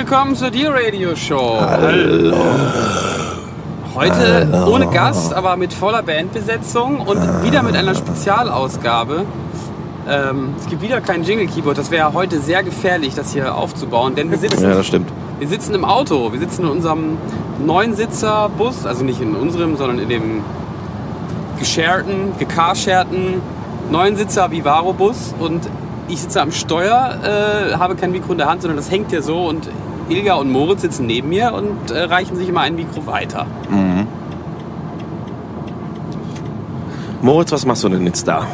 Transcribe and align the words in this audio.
Willkommen 0.00 0.34
zur 0.34 0.50
Dear 0.50 0.72
Radio 0.74 1.14
Show. 1.14 1.58
Hallo. 1.60 2.34
Heute 3.94 4.48
Hallo. 4.50 4.74
ohne 4.74 4.86
Gast, 4.86 5.34
aber 5.34 5.58
mit 5.58 5.74
voller 5.74 6.02
Bandbesetzung 6.02 7.00
und 7.00 7.44
wieder 7.44 7.62
mit 7.62 7.76
einer 7.76 7.94
Spezialausgabe. 7.94 9.26
Ähm, 10.08 10.54
es 10.58 10.68
gibt 10.68 10.80
wieder 10.80 11.02
kein 11.02 11.22
Jingle 11.22 11.46
Keyboard. 11.48 11.76
Das 11.76 11.90
wäre 11.90 12.14
heute 12.14 12.40
sehr 12.40 12.62
gefährlich, 12.62 13.14
das 13.14 13.34
hier 13.34 13.54
aufzubauen, 13.54 14.14
denn 14.14 14.30
wir 14.30 14.38
sitzen, 14.38 14.62
Ja, 14.62 14.74
das 14.74 14.86
stimmt. 14.86 15.10
wir 15.38 15.48
sitzen 15.48 15.74
im 15.74 15.84
Auto. 15.84 16.32
Wir 16.32 16.40
sitzen 16.40 16.62
in 16.62 16.70
unserem 16.70 17.18
Neunsitzer-Bus, 17.62 18.86
also 18.86 19.04
nicht 19.04 19.20
in 19.20 19.36
unserem, 19.36 19.76
sondern 19.76 19.98
in 19.98 20.08
dem 20.08 20.40
gesharten, 21.58 22.32
gecarsharten 22.38 23.42
Neunsitzer 23.90 24.50
Vivaro-Bus 24.50 25.34
und 25.38 25.68
ich 26.08 26.22
sitze 26.22 26.40
am 26.40 26.52
Steuer, 26.52 27.18
äh, 27.22 27.74
habe 27.76 27.94
kein 27.96 28.10
Mikro 28.12 28.32
in 28.32 28.38
der 28.38 28.48
Hand, 28.48 28.62
sondern 28.62 28.78
das 28.78 28.90
hängt 28.90 29.10
hier 29.10 29.22
so 29.22 29.46
und 29.46 29.68
Ilga 30.10 30.34
und 30.34 30.50
Moritz 30.50 30.82
sitzen 30.82 31.06
neben 31.06 31.28
mir 31.28 31.52
und 31.54 31.90
äh, 31.90 32.02
reichen 32.02 32.36
sich 32.36 32.48
immer 32.48 32.60
ein 32.60 32.74
Mikro 32.74 33.06
weiter. 33.06 33.46
Moritz, 37.22 37.52
was 37.52 37.66
machst 37.66 37.84
du 37.84 37.88
denn 37.88 38.06
jetzt 38.06 38.26
da? 38.26 38.46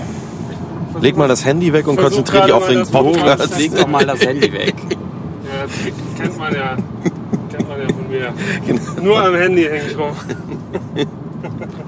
Leg 1.01 1.17
mal 1.17 1.29
das 1.29 1.45
Handy 1.45 1.73
weg 1.73 1.87
und 1.87 2.01
Versuch 2.01 2.17
konzentrier 2.17 2.45
dich 2.47 2.53
auf 2.53 2.67
den 2.69 2.87
Podcast. 2.87 3.59
Leg 3.59 3.77
doch 3.77 3.87
mal 3.87 4.05
das 4.05 4.25
Handy 4.25 4.53
weg. 4.53 4.75
Ja, 5.47 5.63
das 5.63 6.21
kennt 6.21 6.39
man 6.39 6.53
ja. 6.53 6.77
Kennt 7.53 7.69
man 7.69 7.81
ja 7.81 7.87
von 7.87 8.11
mir. 8.11 8.35
Genau. 8.67 9.01
Nur 9.01 9.25
am 9.25 9.35
Handy 9.37 9.63
hänge 9.63 9.91
ich 9.91 9.97
rum. 9.97 10.11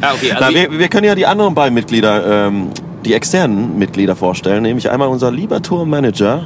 Ja, 0.01 0.13
okay, 0.15 0.31
also 0.31 0.45
Na, 0.47 0.55
wir, 0.55 0.79
wir 0.79 0.89
können 0.89 1.05
ja 1.05 1.17
die 1.17 1.27
anderen 1.27 1.57
beiden 1.57 1.75
Mitglieder, 1.75 2.47
ähm, 2.47 2.69
die 3.05 3.15
externen 3.15 3.77
Mitglieder 3.77 4.15
vorstellen, 4.15 4.63
nämlich 4.63 4.89
einmal 4.89 5.09
unser 5.09 5.33
lieber 5.33 5.61
Tourmanager 5.61 6.45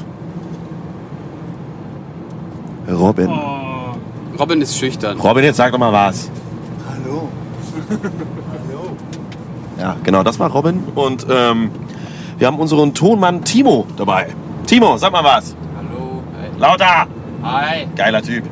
Robin. 2.91 3.29
Oh, 3.29 4.39
Robin 4.39 4.61
ist 4.61 4.77
schüchtern. 4.77 5.19
Robin, 5.21 5.45
jetzt 5.45 5.57
sag 5.57 5.73
doch 5.73 5.79
mal 5.79 5.93
was. 5.93 6.31
Hallo. 6.89 7.29
Ja, 9.79 9.97
genau, 10.03 10.23
das 10.23 10.39
war 10.39 10.51
Robin 10.51 10.83
und 10.95 11.27
ähm, 11.31 11.71
wir 12.39 12.47
haben 12.47 12.59
unseren 12.59 12.95
Tonmann 12.95 13.45
Timo 13.45 13.87
dabei. 13.97 14.29
Timo, 14.67 14.97
sag 14.97 15.13
mal 15.13 15.25
was. 15.25 15.55
Hallo. 15.77 16.23
Lauter! 16.59 17.07
Hi. 17.43 17.87
Geiler 17.97 18.23
Typ. 18.23 18.45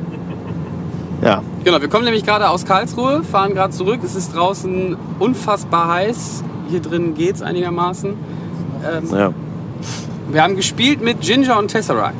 Ja, 1.21 1.41
Genau, 1.63 1.79
wir 1.79 1.89
kommen 1.89 2.05
nämlich 2.05 2.25
gerade 2.25 2.49
aus 2.49 2.65
Karlsruhe, 2.65 3.23
fahren 3.23 3.53
gerade 3.53 3.71
zurück. 3.71 3.99
Es 4.03 4.15
ist 4.15 4.35
draußen 4.35 4.97
unfassbar 5.19 5.89
heiß. 5.89 6.43
Hier 6.69 6.79
drin 6.79 7.13
geht's 7.13 7.43
einigermaßen. 7.43 8.15
Ähm, 8.91 9.15
ja. 9.15 9.31
wir 10.31 10.41
haben 10.41 10.55
gespielt 10.55 11.03
mit 11.03 11.21
Ginger 11.21 11.59
und 11.59 11.67
Tesseract. 11.67 12.15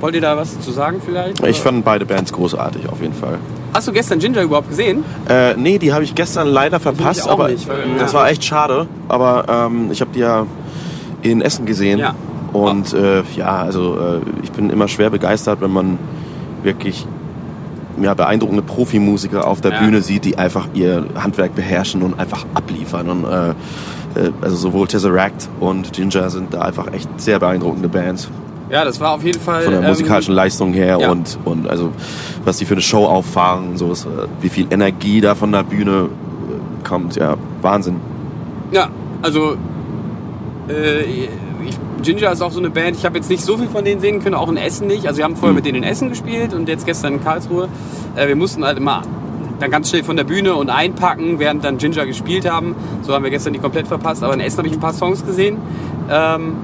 Wollt 0.00 0.14
ihr 0.14 0.20
da 0.20 0.36
was 0.36 0.60
zu 0.60 0.70
sagen 0.72 1.00
vielleicht? 1.04 1.44
Ich 1.46 1.60
fand 1.60 1.84
beide 1.84 2.04
Bands 2.04 2.32
großartig, 2.32 2.88
auf 2.88 3.00
jeden 3.00 3.14
Fall. 3.14 3.38
Hast 3.72 3.88
du 3.88 3.92
gestern 3.92 4.18
Ginger 4.18 4.42
überhaupt 4.42 4.68
gesehen? 4.68 5.04
Äh, 5.28 5.54
nee, 5.56 5.78
die 5.78 5.92
habe 5.92 6.04
ich 6.04 6.14
gestern 6.14 6.48
leider 6.48 6.80
verpasst, 6.80 7.28
aber 7.28 7.48
nicht, 7.48 7.68
weil- 7.68 7.98
das 7.98 8.12
ja. 8.12 8.18
war 8.18 8.28
echt 8.30 8.44
schade. 8.44 8.86
Aber 9.08 9.44
ähm, 9.48 9.88
ich 9.90 10.00
habe 10.00 10.10
die 10.14 10.20
ja 10.20 10.46
in 11.22 11.40
Essen 11.40 11.66
gesehen. 11.66 11.98
Ja. 11.98 12.14
Und 12.52 12.92
äh, 12.94 13.22
ja, 13.36 13.56
also 13.58 13.96
äh, 13.98 14.20
ich 14.42 14.52
bin 14.52 14.70
immer 14.70 14.88
schwer 14.88 15.10
begeistert, 15.10 15.60
wenn 15.60 15.72
man 15.72 15.98
wirklich 16.62 17.06
ja, 18.00 18.14
beeindruckende 18.14 18.62
Profimusiker 18.62 19.46
auf 19.46 19.60
der 19.60 19.72
Ja. 19.72 19.80
Bühne 19.80 20.02
sieht, 20.02 20.24
die 20.24 20.38
einfach 20.38 20.68
ihr 20.74 21.06
Handwerk 21.16 21.54
beherrschen 21.54 22.02
und 22.02 22.18
einfach 22.18 22.44
abliefern. 22.54 23.08
Und 23.08 23.24
äh, 23.24 23.48
äh, 23.50 24.32
also 24.42 24.56
sowohl 24.56 24.86
Tesseract 24.86 25.48
und 25.60 25.92
Ginger 25.92 26.30
sind 26.30 26.54
da 26.54 26.60
einfach 26.62 26.92
echt 26.92 27.08
sehr 27.20 27.38
beeindruckende 27.38 27.88
Bands 27.88 28.28
Ja, 28.76 28.84
das 28.84 29.00
war 29.00 29.12
auf 29.12 29.24
jeden 29.24 29.40
Fall. 29.40 29.62
von 29.62 29.72
der 29.72 29.80
ähm, 29.80 29.88
musikalischen 29.88 30.34
Leistung 30.34 30.74
her 30.74 30.98
ja. 31.00 31.10
und, 31.10 31.38
und 31.46 31.66
also 31.66 31.92
was 32.44 32.58
die 32.58 32.66
für 32.66 32.74
eine 32.74 32.82
Show 32.82 33.06
auffahren, 33.06 33.70
und 33.70 33.78
so 33.78 33.92
äh, 33.92 34.26
wie 34.42 34.50
viel 34.50 34.66
Energie 34.70 35.22
da 35.22 35.34
von 35.34 35.50
der 35.50 35.62
Bühne 35.62 36.10
äh, 36.10 36.86
kommt, 36.86 37.16
ja, 37.16 37.36
Wahnsinn. 37.62 37.96
Ja, 38.72 38.88
also 39.22 39.56
äh, 40.68 41.00
ich, 41.04 41.30
Ginger 42.02 42.32
ist 42.32 42.42
auch 42.42 42.52
so 42.52 42.58
eine 42.58 42.68
Band, 42.68 42.98
ich 42.98 43.06
habe 43.06 43.16
jetzt 43.16 43.30
nicht 43.30 43.42
so 43.42 43.56
viel 43.56 43.68
von 43.68 43.82
denen 43.82 44.02
sehen 44.02 44.22
können, 44.22 44.34
auch 44.34 44.50
in 44.50 44.58
Essen 44.58 44.88
nicht. 44.88 45.06
Also 45.06 45.16
wir 45.16 45.24
haben 45.24 45.36
vorher 45.36 45.52
Mhm. 45.52 45.56
mit 45.56 45.64
denen 45.64 45.78
in 45.78 45.84
Essen 45.84 46.10
gespielt 46.10 46.52
und 46.52 46.68
jetzt 46.68 46.84
gestern 46.84 47.14
in 47.14 47.24
Karlsruhe. 47.24 47.68
Äh, 48.14 48.28
wir 48.28 48.36
mussten 48.36 48.62
halt 48.62 48.76
immer 48.76 49.00
dann 49.58 49.70
ganz 49.70 49.88
schnell 49.88 50.04
von 50.04 50.16
der 50.16 50.24
Bühne 50.24 50.54
und 50.54 50.68
einpacken, 50.68 51.38
während 51.38 51.64
dann 51.64 51.78
Ginger 51.78 52.04
gespielt 52.04 52.46
haben. 52.48 52.74
So 53.00 53.14
haben 53.14 53.24
wir 53.24 53.30
gestern 53.30 53.54
die 53.54 53.58
komplett 53.58 53.88
verpasst. 53.88 54.22
Aber 54.22 54.34
in 54.34 54.40
Essen 54.40 54.58
habe 54.58 54.68
ich 54.68 54.74
ein 54.74 54.80
paar 54.80 54.92
Songs 54.92 55.24
gesehen. 55.24 55.56
Ähm, 56.10 56.56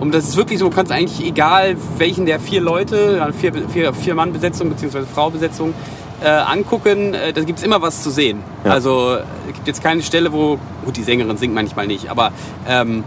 und 0.00 0.14
das 0.14 0.28
ist 0.28 0.36
wirklich 0.36 0.58
so, 0.58 0.68
du 0.68 0.74
kannst 0.74 0.92
eigentlich 0.92 1.26
egal 1.26 1.76
welchen 1.98 2.26
der 2.26 2.40
vier 2.40 2.60
Leute, 2.60 3.16
ja, 3.18 3.32
vier, 3.32 3.52
vier, 3.68 3.92
vier 3.94 4.14
Mann 4.14 4.32
Besetzung 4.32 4.70
bzw. 4.70 5.02
Frau 5.12 5.30
Besetzung 5.30 5.74
äh, 6.22 6.28
angucken, 6.28 7.14
äh, 7.14 7.32
da 7.32 7.42
gibt 7.42 7.58
es 7.58 7.64
immer 7.64 7.80
was 7.82 8.02
zu 8.02 8.10
sehen. 8.10 8.42
Ja. 8.64 8.72
Also 8.72 9.16
es 9.48 9.54
gibt 9.54 9.66
jetzt 9.66 9.82
keine 9.82 10.02
Stelle, 10.02 10.32
wo, 10.32 10.58
gut, 10.84 10.96
die 10.96 11.02
Sängerin 11.02 11.36
singt 11.36 11.54
manchmal 11.54 11.86
nicht, 11.86 12.08
aber 12.10 12.32
ähm, 12.68 13.04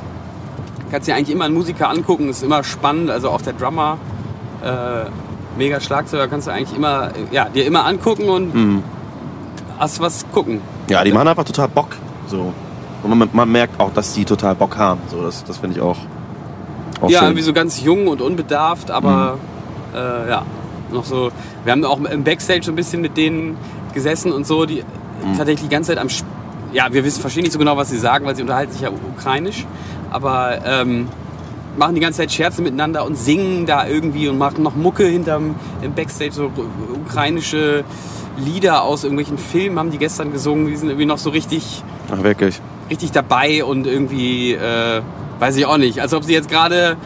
kannst 0.91 1.07
dir 1.07 1.15
eigentlich 1.15 1.35
immer 1.35 1.45
einen 1.45 1.53
Musiker 1.55 1.89
angucken, 1.89 2.29
ist 2.29 2.43
immer 2.43 2.63
spannend, 2.63 3.09
also 3.09 3.29
auch 3.29 3.41
der 3.41 3.53
Drummer, 3.53 3.97
äh, 4.63 5.05
mega 5.57 5.79
Schlagzeuger 5.79 6.27
kannst 6.27 6.47
du 6.47 6.51
eigentlich 6.51 6.75
immer, 6.75 7.07
äh, 7.09 7.35
ja, 7.35 7.45
dir 7.49 7.65
immer 7.65 7.85
angucken 7.85 8.29
und 8.29 8.53
Mhm. 8.55 8.83
hast 9.79 9.99
was 9.99 10.25
gucken. 10.31 10.61
Ja, 10.89 11.03
die 11.03 11.11
machen 11.11 11.27
einfach 11.27 11.43
total 11.43 11.67
Bock. 11.67 11.89
So. 12.27 12.53
Und 13.03 13.17
man, 13.17 13.29
man 13.31 13.51
merkt 13.51 13.79
auch, 13.79 13.93
dass 13.93 14.13
die 14.13 14.25
total 14.25 14.55
Bock 14.55 14.77
haben. 14.77 15.01
So, 15.09 15.21
das 15.21 15.43
das 15.43 15.57
finde 15.57 15.77
ich 15.77 15.81
auch, 15.81 15.97
auch 17.01 17.09
ja, 17.09 17.19
schön. 17.19 17.27
irgendwie 17.29 17.43
so 17.43 17.53
ganz 17.53 17.81
jung 17.81 18.07
und 18.07 18.21
unbedarft, 18.21 18.91
aber 18.91 19.37
äh, 19.95 20.29
ja, 20.29 20.43
noch 20.91 21.05
so. 21.05 21.29
Wir 21.63 21.71
haben 21.71 21.83
auch 21.85 21.99
im 21.99 22.23
Backstage 22.23 22.63
so 22.63 22.71
ein 22.71 22.75
bisschen 22.75 23.01
mit 23.01 23.15
denen 23.17 23.57
gesessen 23.93 24.31
und 24.31 24.45
so, 24.47 24.65
die 24.65 24.83
tatsächlich 25.37 25.67
die 25.69 25.73
ganze 25.73 25.89
Zeit 25.91 25.97
am. 25.99 26.07
Sp- 26.09 26.27
Ja, 26.73 26.87
wir 26.91 27.03
wissen, 27.03 27.21
verstehen 27.21 27.43
nicht 27.43 27.53
so 27.53 27.59
genau, 27.59 27.75
was 27.77 27.89
sie 27.89 27.97
sagen, 27.97 28.25
weil 28.25 28.35
sie 28.35 28.41
unterhalten 28.43 28.71
sich 28.71 28.81
ja 28.81 28.89
ukrainisch, 29.17 29.65
aber 30.11 30.59
ähm, 30.65 31.07
machen 31.77 31.95
die 31.95 32.01
ganze 32.01 32.19
Zeit 32.19 32.31
Scherze 32.31 32.61
miteinander 32.61 33.05
und 33.05 33.17
singen 33.17 33.65
da 33.65 33.87
irgendwie 33.87 34.27
und 34.27 34.37
machen 34.37 34.61
noch 34.63 34.75
Mucke 34.75 35.05
hinterm 35.05 35.55
im 35.81 35.93
Backstage, 35.93 36.31
so 36.33 36.51
ukrainische 37.05 37.83
Lieder 38.37 38.83
aus 38.83 39.03
irgendwelchen 39.03 39.37
Filmen 39.37 39.77
haben 39.79 39.91
die 39.91 39.97
gestern 39.97 40.31
gesungen, 40.31 40.67
die 40.67 40.75
sind 40.77 40.89
irgendwie 40.89 41.05
noch 41.05 41.17
so 41.17 41.29
richtig 41.29 41.83
Ach, 42.11 42.23
wirklich. 42.23 42.59
richtig 42.89 43.11
dabei 43.11 43.63
und 43.63 43.85
irgendwie, 43.87 44.53
äh, 44.53 45.01
weiß 45.39 45.55
ich 45.57 45.65
auch 45.65 45.77
nicht, 45.77 45.99
als 45.99 46.13
ob 46.13 46.23
sie 46.23 46.33
jetzt 46.33 46.49
gerade, 46.49 46.97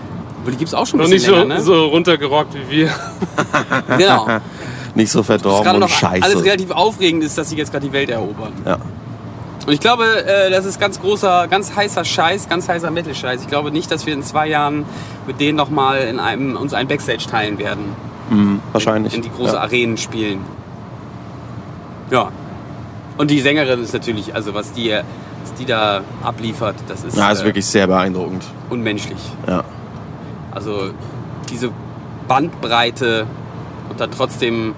die 0.48 0.56
gibt's 0.58 0.74
auch 0.74 0.86
schon 0.86 1.00
ein 1.00 1.04
noch 1.04 1.10
nicht 1.10 1.26
so, 1.26 1.34
länger, 1.36 1.56
ne? 1.56 1.62
so 1.62 1.86
runtergerockt 1.86 2.54
wie 2.56 2.70
wir. 2.70 2.90
Genau. 3.98 4.28
Nicht 4.96 5.12
so 5.12 5.24
verdorben 5.24 5.64
gerade 5.64 5.76
und 5.78 5.82
noch 5.82 5.90
scheiße. 5.90 6.24
alles 6.24 6.46
relativ 6.46 6.70
aufregend 6.70 7.24
ist, 7.24 7.36
dass 7.36 7.50
sie 7.50 7.58
jetzt 7.58 7.72
gerade 7.72 7.88
die 7.88 7.94
Welt 7.94 8.12
erobern. 8.12 8.54
ja. 8.64 8.78
Und 9.66 9.72
ich 9.72 9.80
glaube, 9.80 10.06
äh, 10.26 10.52
das 10.52 10.66
ist 10.66 10.80
ganz 10.80 11.00
großer, 11.00 11.48
ganz 11.48 11.76
heißer 11.76 12.04
Scheiß, 12.04 12.50
ganz 12.50 12.68
heißer 12.68 12.92
Metal-Scheiß. 12.92 13.42
Ich 13.42 13.48
glaube 13.48 13.72
nicht, 13.72 13.90
dass 13.92 14.06
wir 14.06 14.14
in 14.14 14.22
zwei 14.22 14.48
Jahren 14.48 14.86
mit 15.26 15.40
denen 15.40 15.56
nochmal 15.56 16.02
in 16.02 16.20
einem, 16.20 16.58
uns 16.58 16.74
ein 16.74 16.88
Backstage 16.88 17.26
teilen 17.30 17.58
werden. 17.60 17.96
Mhm, 18.30 18.60
wahrscheinlich. 18.74 19.14
In 19.14 19.22
die 19.22 19.32
große 19.32 19.54
ja. 19.54 19.62
Arenen 19.62 19.98
spielen. 19.98 20.42
Ja. 22.12 22.30
Und 23.18 23.32
die 23.32 23.40
Sängerin 23.40 23.82
ist 23.82 23.94
natürlich, 23.94 24.36
also 24.36 24.54
was 24.54 24.74
die, 24.74 25.00
was 25.44 25.54
die 25.56 25.66
da 25.66 26.02
abliefert, 26.24 26.76
das 26.88 27.04
ist, 27.04 27.16
Ja, 27.18 27.32
ist 27.32 27.42
äh, 27.42 27.46
wirklich 27.46 27.66
sehr 27.66 27.86
beeindruckend. 27.88 28.44
unmenschlich. 28.70 29.20
Ja. 29.48 29.64
Also 30.52 30.90
diese 31.50 31.70
Bandbreite 32.28 33.26
und 33.90 34.00
dann 34.00 34.10
trotzdem 34.12 34.74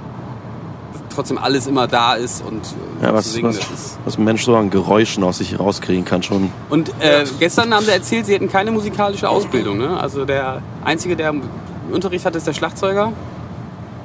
trotzdem 1.13 1.37
alles 1.37 1.65
immer 1.65 1.87
da 1.87 2.15
ist 2.15 2.43
und 2.45 2.61
äh, 3.01 3.05
Ja, 3.05 3.13
was, 3.13 3.31
singen, 3.31 3.47
was, 3.47 3.59
das 3.59 3.69
ist. 3.71 3.97
was 4.03 4.17
ein 4.17 4.25
Mensch 4.25 4.43
so 4.43 4.53
an 4.57 4.69
Geräuschen 4.69 5.23
aus 5.23 5.37
sich 5.37 5.57
rauskriegen 5.57 6.03
kann 6.03 6.21
schon. 6.23 6.51
Und 6.69 6.89
äh, 6.99 7.23
gestern 7.39 7.73
haben 7.73 7.85
sie 7.85 7.91
erzählt, 7.91 8.25
sie 8.25 8.33
hätten 8.33 8.49
keine 8.49 8.71
musikalische 8.71 9.29
Ausbildung. 9.29 9.77
Ne? 9.77 9.97
Also 9.97 10.25
der 10.25 10.61
einzige, 10.83 11.15
der 11.15 11.33
Unterricht 11.89 12.25
hat, 12.25 12.35
ist 12.35 12.47
der 12.47 12.53
Schlagzeuger. 12.53 13.13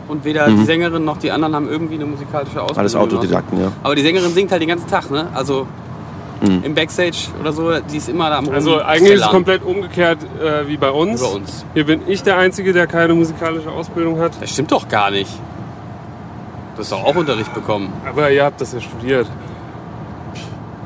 Und 0.06 0.24
weder 0.24 0.48
die 0.48 0.64
Sängerin 0.64 1.04
noch 1.04 1.18
die 1.18 1.30
anderen 1.32 1.54
haben 1.54 1.68
irgendwie 1.68 1.94
eine 1.94 2.06
musikalische 2.06 2.62
Ausbildung. 2.62 2.74
Mhm. 2.74 2.78
Alles 2.80 2.92
gemacht. 2.92 3.12
Autodidakten, 3.12 3.60
ja. 3.60 3.72
Aber 3.82 3.94
die 3.96 4.02
Sängerin 4.02 4.32
singt 4.32 4.52
halt 4.52 4.60
den 4.62 4.68
ganzen 4.68 4.88
Tag, 4.88 5.10
ne? 5.10 5.28
Also 5.34 5.66
Mhm. 6.42 6.64
im 6.64 6.74
Backstage 6.74 7.28
oder 7.38 7.52
so, 7.52 7.80
die 7.80 7.98
ist 7.98 8.08
immer 8.08 8.30
da 8.30 8.38
am 8.38 8.48
Also 8.48 8.80
eigentlich 8.80 9.14
ist 9.14 9.22
es 9.24 9.28
komplett 9.28 9.62
umgekehrt 9.62 10.18
äh, 10.42 10.66
wie 10.66 10.76
bei 10.76 10.90
uns. 10.90 11.20
Über 11.20 11.32
uns. 11.32 11.64
Hier 11.74 11.84
bin 11.84 12.00
ich 12.06 12.22
der 12.22 12.38
Einzige, 12.38 12.72
der 12.72 12.86
keine 12.86 13.14
musikalische 13.14 13.70
Ausbildung 13.70 14.18
hat. 14.18 14.32
Das 14.40 14.50
stimmt 14.50 14.72
doch 14.72 14.88
gar 14.88 15.10
nicht. 15.10 15.30
Du 16.74 16.80
hast 16.80 16.92
doch 16.92 17.04
auch 17.04 17.14
Unterricht 17.14 17.52
bekommen. 17.52 17.92
Aber 18.08 18.30
ihr 18.30 18.44
habt 18.44 18.60
das 18.60 18.72
ja 18.72 18.80
studiert. 18.80 19.26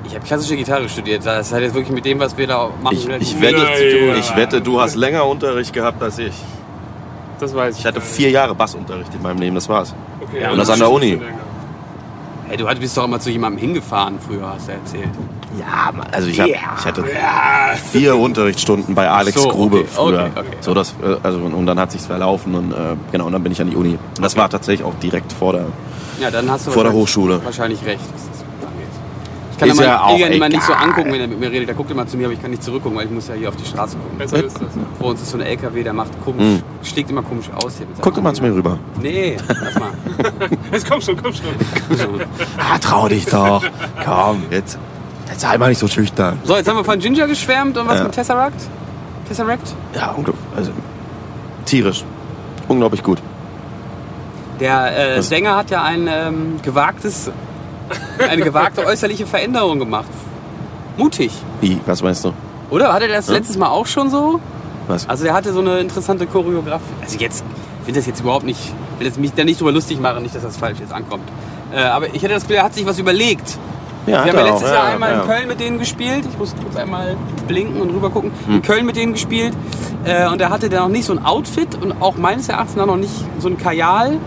Ich 0.07 0.15
habe 0.15 0.25
klassische 0.27 0.57
Gitarre 0.57 0.89
studiert. 0.89 1.25
Das 1.25 1.53
hat 1.53 1.61
jetzt 1.61 1.75
wirklich 1.75 1.95
mit 1.95 2.05
dem, 2.05 2.19
was 2.21 2.37
wir 2.37 2.47
da 2.47 2.71
machen, 2.83 2.97
Ich, 2.97 3.09
ich, 3.09 3.41
wette, 3.41 3.57
zu 3.57 3.99
tun. 3.99 4.09
Ja. 4.09 4.17
ich 4.17 4.37
wette, 4.37 4.61
du 4.61 4.81
hast 4.81 4.97
länger 4.97 5.25
Unterricht 5.27 5.73
gehabt 5.73 6.03
als 6.03 6.19
ich. 6.19 6.35
Das 7.41 7.55
weiß 7.55 7.75
ich. 7.75 7.81
Ich 7.81 7.87
hatte 7.87 8.01
vier 8.01 8.31
Jahre 8.31 8.55
Bassunterricht 8.55 9.15
in 9.15 9.23
meinem 9.23 9.39
Leben, 9.39 9.55
das 9.55 9.69
war's. 9.69 9.95
Okay, 10.21 10.43
Ja, 10.43 10.51
und 10.53 10.59
das 10.59 10.71
an 10.71 10.79
der 10.79 10.91
Uni. 10.91 11.21
Hey, 12.47 12.57
du 12.57 12.67
bist 12.79 12.97
doch 12.97 13.05
immer 13.05 13.19
zu 13.19 13.31
jemandem 13.31 13.61
hingefahren 13.61 14.19
früher, 14.21 14.49
hast 14.49 14.69
du 14.69 14.73
erzählt. 14.73 15.11
Ja, 15.59 15.93
also 16.13 16.29
ich, 16.29 16.41
hab, 16.41 16.49
ich 16.49 16.57
hatte 16.85 17.05
vier 17.93 18.17
Unterrichtsstunden 18.17 18.95
bei 18.95 19.09
Alex 19.09 19.41
So, 19.41 19.49
Grube 19.49 19.79
okay, 19.79 19.87
früher. 19.91 20.21
okay, 20.35 20.41
okay. 20.41 20.57
So 20.61 20.75
das, 20.75 20.95
äh, 21.03 21.17
also, 21.23 21.39
und 21.39 21.67
dann 21.67 21.79
hat 21.79 21.93
sich's 21.93 22.07
verlaufen 22.07 22.55
und 22.55 22.73
äh, 22.73 22.77
genau, 23.13 23.27
und 23.27 23.33
dann 23.33 23.43
bin 23.43 23.53
ich 23.53 23.61
an 23.61 23.71
die 23.71 23.77
Uni. 23.77 23.99
Und 24.17 24.23
das 24.23 24.37
war 24.37 24.49
tatsächlich 24.49 24.85
auch 24.87 24.95
direkt 24.95 25.33
vor 25.33 25.53
der. 25.53 25.67
Ja, 26.21 26.31
dann 26.31 26.51
hast 26.51 26.67
du 26.67 26.71
Vor 26.71 26.83
der 26.83 26.93
wahrscheinlich- 26.93 27.03
Hochschule. 27.09 27.45
Wahrscheinlich 27.45 27.85
recht. 27.85 28.01
was 28.01 28.23
das 28.31 28.41
angeht. 28.69 28.87
Ich 29.53 29.59
kann 29.59 29.69
Ist 29.69 29.79
immer, 29.79 29.87
ja 29.87 30.03
auch 30.03 30.17
Egan 30.17 30.33
immer 30.33 30.49
nicht 30.49 30.63
so 30.63 30.73
angucken, 30.73 31.13
wenn 31.13 31.21
er 31.21 31.27
mit 31.29 31.39
mir 31.41 31.51
redet. 31.51 31.69
Der 31.69 31.75
guckt 31.77 31.91
immer 31.91 32.07
zu 32.07 32.17
mir, 32.17 32.25
aber 32.27 32.35
ich 32.35 32.43
kann 32.43 32.51
nicht 32.51 32.63
zurückgucken, 32.65 32.97
weil 32.99 33.07
ich 33.07 33.11
muss 33.13 33.29
ja 33.29 33.35
hier 33.35 33.49
auf 33.49 33.57
die 33.57 33.65
Straße 33.65 33.97
gucken. 33.97 34.19
Besser 34.19 34.43
ist 34.45 34.57
das. 34.61 34.69
Vor 34.99 35.09
uns 35.11 35.23
ist 35.23 35.31
so 35.31 35.39
ein 35.39 35.43
LKW, 35.45 35.83
der 35.85 35.93
macht 35.93 36.11
komisch, 36.25 36.61
schlägt 36.83 37.11
immer 37.11 37.23
komisch 37.23 37.47
aus 37.65 37.77
hier. 37.79 37.87
Guck 38.01 38.15
doch 38.15 38.23
mal 38.23 38.35
zu 38.35 38.43
mir 38.43 38.53
rüber. 38.55 38.79
Nee, 39.01 39.37
lass 39.49 39.75
mal. 39.79 39.91
Jetzt 40.73 40.89
komm 40.91 41.01
schon, 41.01 41.17
komm 41.23 41.33
schon. 41.33 41.45
Ah, 42.59 42.79
trau 42.79 43.09
dich 43.09 43.27
doch. 43.27 43.63
Komm, 44.05 44.43
jetzt. 44.51 44.79
Jetzt 45.29 45.41
sei 45.41 45.57
mal 45.59 45.69
nicht 45.69 45.79
so 45.79 45.89
schüchtern. 45.89 46.39
So, 46.45 46.57
jetzt 46.57 46.69
haben 46.69 46.77
wir 46.77 46.85
von 46.85 46.99
Ginger 46.99 47.27
geschwärmt 47.27 47.77
und 47.79 47.89
was 47.89 47.99
Ja. 47.99 48.05
mit 48.05 48.13
Tesseract? 48.13 48.61
Tesseract? 49.29 49.75
Ja, 49.95 50.11
unglaublich. 50.13 50.45
Also, 50.57 50.71
tierisch. 51.65 52.05
Unglaublich 52.69 53.03
gut. 53.03 53.19
Der 54.61 55.15
äh, 55.15 55.19
Was? 55.19 55.29
Sänger 55.29 55.57
hat 55.57 55.71
ja 55.71 55.83
ein 55.83 56.09
ähm, 56.09 56.61
gewagtes, 56.63 57.31
eine 58.31 58.43
gewagte 58.43 58.85
äußerliche 58.87 59.27
Veränderung 59.27 59.79
gemacht. 59.79 60.09
Mutig, 60.97 61.33
Wie, 61.61 61.81
was 61.87 62.03
meinst 62.03 62.25
du? 62.25 62.33
oder? 62.71 62.93
Hatte 62.93 63.09
der 63.09 63.17
das 63.17 63.27
Ja. 63.29 63.35
letztes 63.35 63.59
Mal 63.59 63.69
auch 63.69 63.87
schon 63.87 64.11
so? 64.11 64.41
Was? 64.87 65.09
Also 65.09 65.25
der 65.25 65.35
hatte 65.35 65.53
so 65.53 65.61
eine 65.61 65.79
interessante 65.81 66.27
Choreografie. 66.27 66.85
Also 67.03 67.19
jetzt, 67.19 67.45
ich 67.83 67.87
will 67.89 67.95
das 67.95 68.07
jetzt 68.07 68.21
überhaupt 68.21 68.45
nicht, 68.45 68.61
will 68.99 69.09
das 69.09 69.19
mich 69.19 69.33
da 69.33 69.43
nicht 69.45 69.59
drüber 69.61 69.73
lustig 69.73 69.99
machen, 70.01 70.23
nicht, 70.23 70.35
dass 70.35 70.43
das 70.43 70.57
falsch 70.57 70.79
jetzt 70.79 70.93
ankommt. 70.93 71.25
Äh, 71.75 71.81
aber 71.81 72.07
ich 72.15 72.23
hätte 72.23 72.35
das 72.35 72.43
Gefühl, 72.45 72.57
er 72.57 72.65
hat 72.65 72.75
sich 72.75 72.87
was 72.87 72.99
überlegt. 72.99 73.59
Ja, 74.07 74.25
Wir 74.25 74.33
haben 74.33 74.39
ja 74.39 74.45
letztes 74.53 74.69
auch, 74.71 74.75
Jahr 74.75 74.85
einmal 74.89 75.13
ja. 75.13 75.23
in 75.23 75.29
Köln 75.29 75.49
mit 75.49 75.61
denen 75.61 75.79
gespielt. 75.79 76.25
Ich 76.31 76.39
muss 76.39 76.55
kurz 76.63 76.77
einmal 76.77 77.17
blinken 77.49 77.81
und 77.81 77.91
rüber 77.91 78.11
gucken. 78.11 78.31
Hm. 78.47 78.57
In 78.57 78.63
Köln 78.63 78.85
mit 78.87 78.97
denen 78.97 79.13
gespielt. 79.15 79.53
Äh, 80.05 80.29
und 80.29 80.41
da 80.41 80.51
hatte 80.51 80.69
der 80.69 80.81
noch 80.81 80.89
nicht 80.89 81.07
so 81.07 81.13
ein 81.15 81.25
Outfit 81.25 81.69
und 81.81 82.01
auch 82.03 82.17
meines 82.17 82.49
Erachtens 82.49 82.77
noch 82.77 82.97
nicht 82.97 83.13
so 83.39 83.49
ein 83.49 83.57
Kajal 83.57 84.19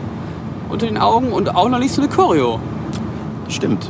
unter 0.70 0.88
den 0.88 0.98
Augen 0.98 1.32
und 1.32 1.56
auch 1.56 1.70
noch 1.70 1.80
nicht 1.80 1.94
so 1.94 2.02
eine 2.02 2.10
Choreo. 2.10 2.60
Stimmt. 3.50 3.90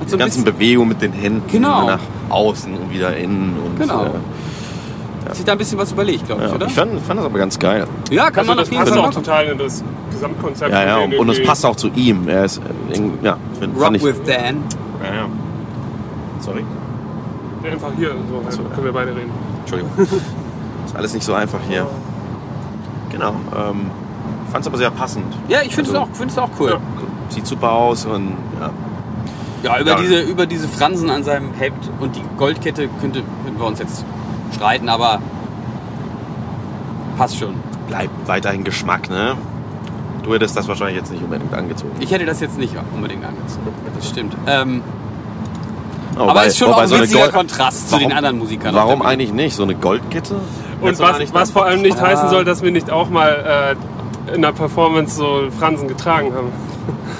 Hat 0.00 0.12
Die 0.12 0.16
ganzen 0.16 0.44
Bewegungen 0.44 0.88
mit 0.88 1.00
den 1.02 1.12
Händen 1.12 1.42
Genau. 1.50 1.86
nach 1.86 2.00
außen 2.30 2.74
und 2.74 2.90
wieder 2.92 3.16
innen. 3.16 3.56
Und, 3.64 3.78
Genau. 3.80 4.04
Äh, 4.04 5.28
hat 5.28 5.36
sich 5.36 5.44
da 5.44 5.52
ein 5.52 5.58
bisschen 5.58 5.78
was 5.78 5.92
überlegt, 5.92 6.26
glaube 6.26 6.42
ich, 6.44 6.48
ja. 6.48 6.54
oder? 6.56 6.66
Ich 6.66 6.72
fand, 6.72 7.00
fand 7.02 7.20
das 7.20 7.26
aber 7.26 7.38
ganz 7.38 7.58
geil. 7.58 7.86
ja, 8.10 8.30
kann 8.30 8.40
Also 8.40 8.48
man 8.50 8.58
das 8.58 8.66
auf 8.68 8.72
jeden 8.72 8.82
passt 8.84 8.92
Fall 8.94 8.98
auch 9.02 9.06
machen. 9.10 9.22
total 9.24 9.46
in 9.46 9.58
das 9.58 9.84
Gesamtkonzept. 10.10 10.72
Ja, 10.72 10.86
ja. 10.86 10.96
Und, 10.98 11.14
und 11.18 11.28
es 11.28 11.42
passt 11.42 11.64
auch 11.66 11.76
zu 11.76 11.88
ihm. 11.94 12.28
Er 12.28 12.44
ist, 12.44 12.58
äh, 12.90 12.96
in- 12.96 13.12
ja, 13.22 13.36
find, 13.60 13.74
Rock 13.76 13.82
fand 13.84 13.96
ich. 13.98 14.02
with 14.04 14.16
Dan. 14.26 14.64
Ja, 15.02 15.14
ja. 15.14 15.26
Sorry. 16.40 16.64
Einfach 17.64 17.90
hier, 17.96 18.10
so, 18.30 18.50
so, 18.50 18.62
können 18.64 18.84
wir 18.84 18.92
beide 18.92 19.14
reden. 19.14 19.30
Entschuldigung. 19.60 19.92
ist 20.86 20.96
alles 20.96 21.12
nicht 21.14 21.24
so 21.24 21.34
einfach 21.34 21.58
hier. 21.68 21.86
Genau. 23.10 23.30
Ähm, 23.56 23.90
fand 24.50 24.62
es 24.62 24.66
aber 24.68 24.78
sehr 24.78 24.90
passend. 24.90 25.24
Ja, 25.48 25.58
ich 25.62 25.74
finde 25.74 25.90
Also- 25.90 26.02
es 26.02 26.08
auch, 26.08 26.16
find's 26.16 26.38
auch 26.38 26.50
cool. 26.60 26.70
Ja. 26.70 26.78
Sieht 27.30 27.46
super 27.46 27.72
aus 27.72 28.06
und 28.06 28.36
ja. 28.60 28.70
Ja, 29.62 29.80
über, 29.80 29.90
Ja. 29.90 30.00
Diese, 30.00 30.20
über 30.20 30.46
diese 30.46 30.68
Fransen 30.68 31.10
an 31.10 31.24
seinem 31.24 31.52
Hemd 31.54 31.90
und 32.00 32.14
die 32.14 32.22
Goldkette 32.36 32.88
könnte, 33.00 33.22
könnten 33.44 33.58
wir 33.58 33.66
uns 33.66 33.80
jetzt 33.80 34.04
streiten, 34.54 34.88
aber 34.88 35.20
passt 37.18 37.36
schon. 37.38 37.54
bleibt 37.88 38.28
weiterhin 38.28 38.62
Geschmack, 38.64 39.10
ne? 39.10 39.36
Du 40.22 40.34
hättest 40.34 40.56
das 40.56 40.68
wahrscheinlich 40.68 40.96
jetzt 40.96 41.10
nicht 41.12 41.22
unbedingt 41.22 41.52
angezogen. 41.54 41.92
Ich 42.00 42.10
hätte 42.10 42.26
das 42.26 42.40
jetzt 42.40 42.58
nicht 42.58 42.74
unbedingt 42.94 43.24
angezogen. 43.24 43.66
Das 43.96 44.08
stimmt. 44.08 44.36
Ähm, 44.46 44.82
Oh, 46.20 46.22
aber 46.22 46.42
es 46.42 46.48
ist 46.54 46.58
schon 46.58 46.68
wobei 46.68 46.78
auch 46.78 46.82
ein 46.82 46.88
so 46.88 46.98
witziger 47.00 47.20
Gold- 47.20 47.32
Kontrast 47.32 47.86
zu 47.90 47.92
Warum- 47.92 48.08
den 48.08 48.16
anderen 48.16 48.38
Musikern. 48.38 48.74
Warum 48.74 49.02
eigentlich 49.02 49.32
nicht? 49.32 49.54
So 49.54 49.62
eine 49.62 49.76
Goldkette? 49.76 50.34
Und 50.80 50.98
was, 50.98 51.32
was 51.32 51.50
vor 51.52 51.64
allem 51.64 51.80
nicht 51.82 51.96
Ah. 52.02 52.06
heißen 52.08 52.28
soll, 52.30 52.44
dass 52.44 52.60
wir 52.60 52.72
nicht 52.72 52.90
auch 52.90 53.08
mal 53.08 53.76
äh, 54.28 54.34
in 54.34 54.42
der 54.42 54.50
Performance 54.50 55.14
so 55.16 55.42
Fransen 55.56 55.86
getragen 55.86 56.34
haben. 56.34 56.48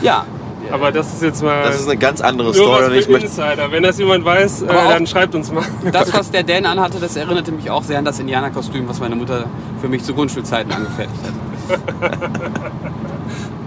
Ja. 0.02 0.24
Aber 0.72 0.90
das 0.90 1.12
ist 1.14 1.22
jetzt 1.22 1.42
mal 1.44 1.62
Das 1.62 1.76
ist 1.80 1.88
eine 1.88 1.96
ganz 1.96 2.20
andere 2.20 2.52
Story. 2.52 2.98
ich 2.98 3.08
Insider. 3.08 3.70
Wenn 3.70 3.84
das 3.84 3.98
jemand 3.98 4.24
weiß, 4.24 4.62
äh, 4.62 4.66
dann 4.66 5.06
schreibt 5.06 5.34
uns 5.36 5.52
mal. 5.52 5.62
Das, 5.92 6.12
was 6.12 6.30
der 6.32 6.42
Dan 6.42 6.66
anhatte, 6.66 6.98
das 7.00 7.14
erinnerte 7.14 7.52
mich 7.52 7.70
auch 7.70 7.84
sehr 7.84 7.98
an 8.00 8.04
das 8.04 8.18
Indianerkostüm, 8.18 8.88
was 8.88 8.98
meine 8.98 9.14
Mutter 9.14 9.44
für 9.80 9.88
mich 9.88 10.02
zu 10.02 10.12
Grundschulzeiten 10.12 10.72
angefertigt 10.72 11.20
hat. 11.24 11.32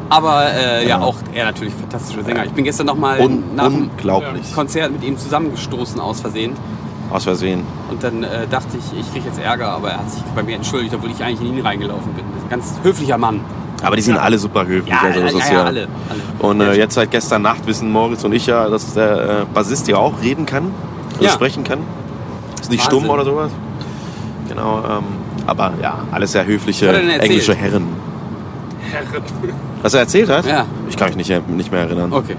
Aber 0.10 0.46
äh, 0.54 0.88
ja, 0.88 1.00
auch 1.00 1.16
er 1.34 1.46
natürlich 1.46 1.74
fantastischer 1.74 2.24
Sänger. 2.24 2.46
Ich 2.46 2.52
bin 2.52 2.66
gestern 2.66 2.88
nochmal 2.88 3.20
un 3.22 3.56
nach 3.56 3.70
dem 3.70 3.84
unglaublich. 3.84 4.54
Konzert 4.54 4.92
mit 4.92 5.04
ihm 5.04 5.18
zusammengestoßen 5.18 6.00
aus 6.02 6.20
Versehen. 6.20 6.54
Aus 7.12 7.24
Versehen. 7.24 7.64
Und 7.90 8.04
dann 8.04 8.24
äh, 8.24 8.46
dachte 8.50 8.78
ich, 8.78 9.00
ich 9.00 9.12
kriege 9.12 9.28
jetzt 9.28 9.40
Ärger, 9.40 9.70
aber 9.70 9.92
er 9.92 10.00
hat 10.00 10.12
sich 10.12 10.22
bei 10.36 10.44
mir 10.44 10.56
entschuldigt, 10.56 10.94
obwohl 10.96 11.12
ich 11.12 11.24
eigentlich 11.24 11.50
in 11.50 11.58
ihn 11.58 11.66
reingelaufen 11.66 12.14
bin. 12.14 12.26
Ganz 12.50 12.74
höflicher 12.84 13.18
Mann. 13.18 13.40
Aber 13.84 13.96
die 13.96 14.02
sind 14.02 14.18
alle 14.18 14.38
super 14.38 14.66
höflich. 14.66 14.94
also 14.94 15.22
das 15.22 15.32
ja, 15.34 15.40
ist 15.40 15.48
ja, 15.50 15.54
ja, 15.56 15.64
alle. 15.64 15.88
alle. 16.10 16.22
Und 16.40 16.62
äh, 16.62 16.74
jetzt 16.74 16.94
seit 16.96 17.10
gestern 17.10 17.42
Nacht 17.42 17.66
wissen 17.66 17.90
Moritz 17.92 18.24
und 18.24 18.34
ich 18.34 18.46
ja, 18.48 18.70
dass 18.70 18.94
der 18.94 19.42
äh, 19.42 19.46
Bassist 19.54 19.88
ja 19.88 19.98
auch 19.98 20.22
reden 20.22 20.46
kann, 20.46 20.72
also 21.14 21.26
Ja. 21.26 21.32
sprechen 21.32 21.64
kann. 21.64 21.80
Ist 22.62 22.70
nicht 22.70 22.84
Wahnsinn. 22.84 23.00
stumm 23.00 23.10
oder 23.10 23.26
sowas. 23.26 23.52
Genau, 24.50 24.80
ähm, 24.80 25.04
aber 25.48 25.74
ja, 25.82 26.00
alles 26.12 26.32
sehr 26.32 26.46
höfliche 26.46 26.88
englische 26.92 27.56
Herren. 27.56 27.88
Herren. 28.92 29.24
Was 29.82 29.94
er 29.94 30.02
erzählt 30.02 30.30
hat? 30.30 30.46
Ja. 30.46 30.66
Ich 30.90 30.98
kann 30.98 31.08
mich 31.08 31.18
nicht, 31.18 31.50
nicht 31.50 31.72
mehr 31.72 31.82
erinnern. 31.82 32.12
Okay. 32.14 32.36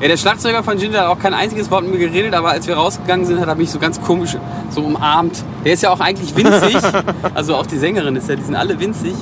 Ja, 0.00 0.08
der 0.08 0.16
Schlagzeuger 0.16 0.64
von 0.64 0.78
Ginger 0.78 1.02
hat 1.02 1.06
auch 1.06 1.18
kein 1.18 1.32
einziges 1.32 1.70
Wort 1.70 1.84
mit 1.84 1.92
mir 1.92 2.08
geredet, 2.08 2.34
aber 2.34 2.50
als 2.50 2.66
wir 2.66 2.74
rausgegangen 2.74 3.24
sind, 3.24 3.38
hat 3.38 3.46
er 3.46 3.54
mich 3.54 3.70
so 3.70 3.78
ganz 3.78 4.00
komisch 4.00 4.36
so 4.70 4.80
umarmt. 4.80 5.44
Der 5.64 5.74
ist 5.74 5.82
ja 5.84 5.90
auch 5.90 6.00
eigentlich 6.00 6.34
winzig. 6.34 6.76
also 7.34 7.54
auch 7.54 7.66
die 7.66 7.78
Sängerin 7.78 8.16
ist 8.16 8.28
ja, 8.28 8.34
die 8.34 8.42
sind 8.42 8.56
alle 8.56 8.80
winzig. 8.80 9.14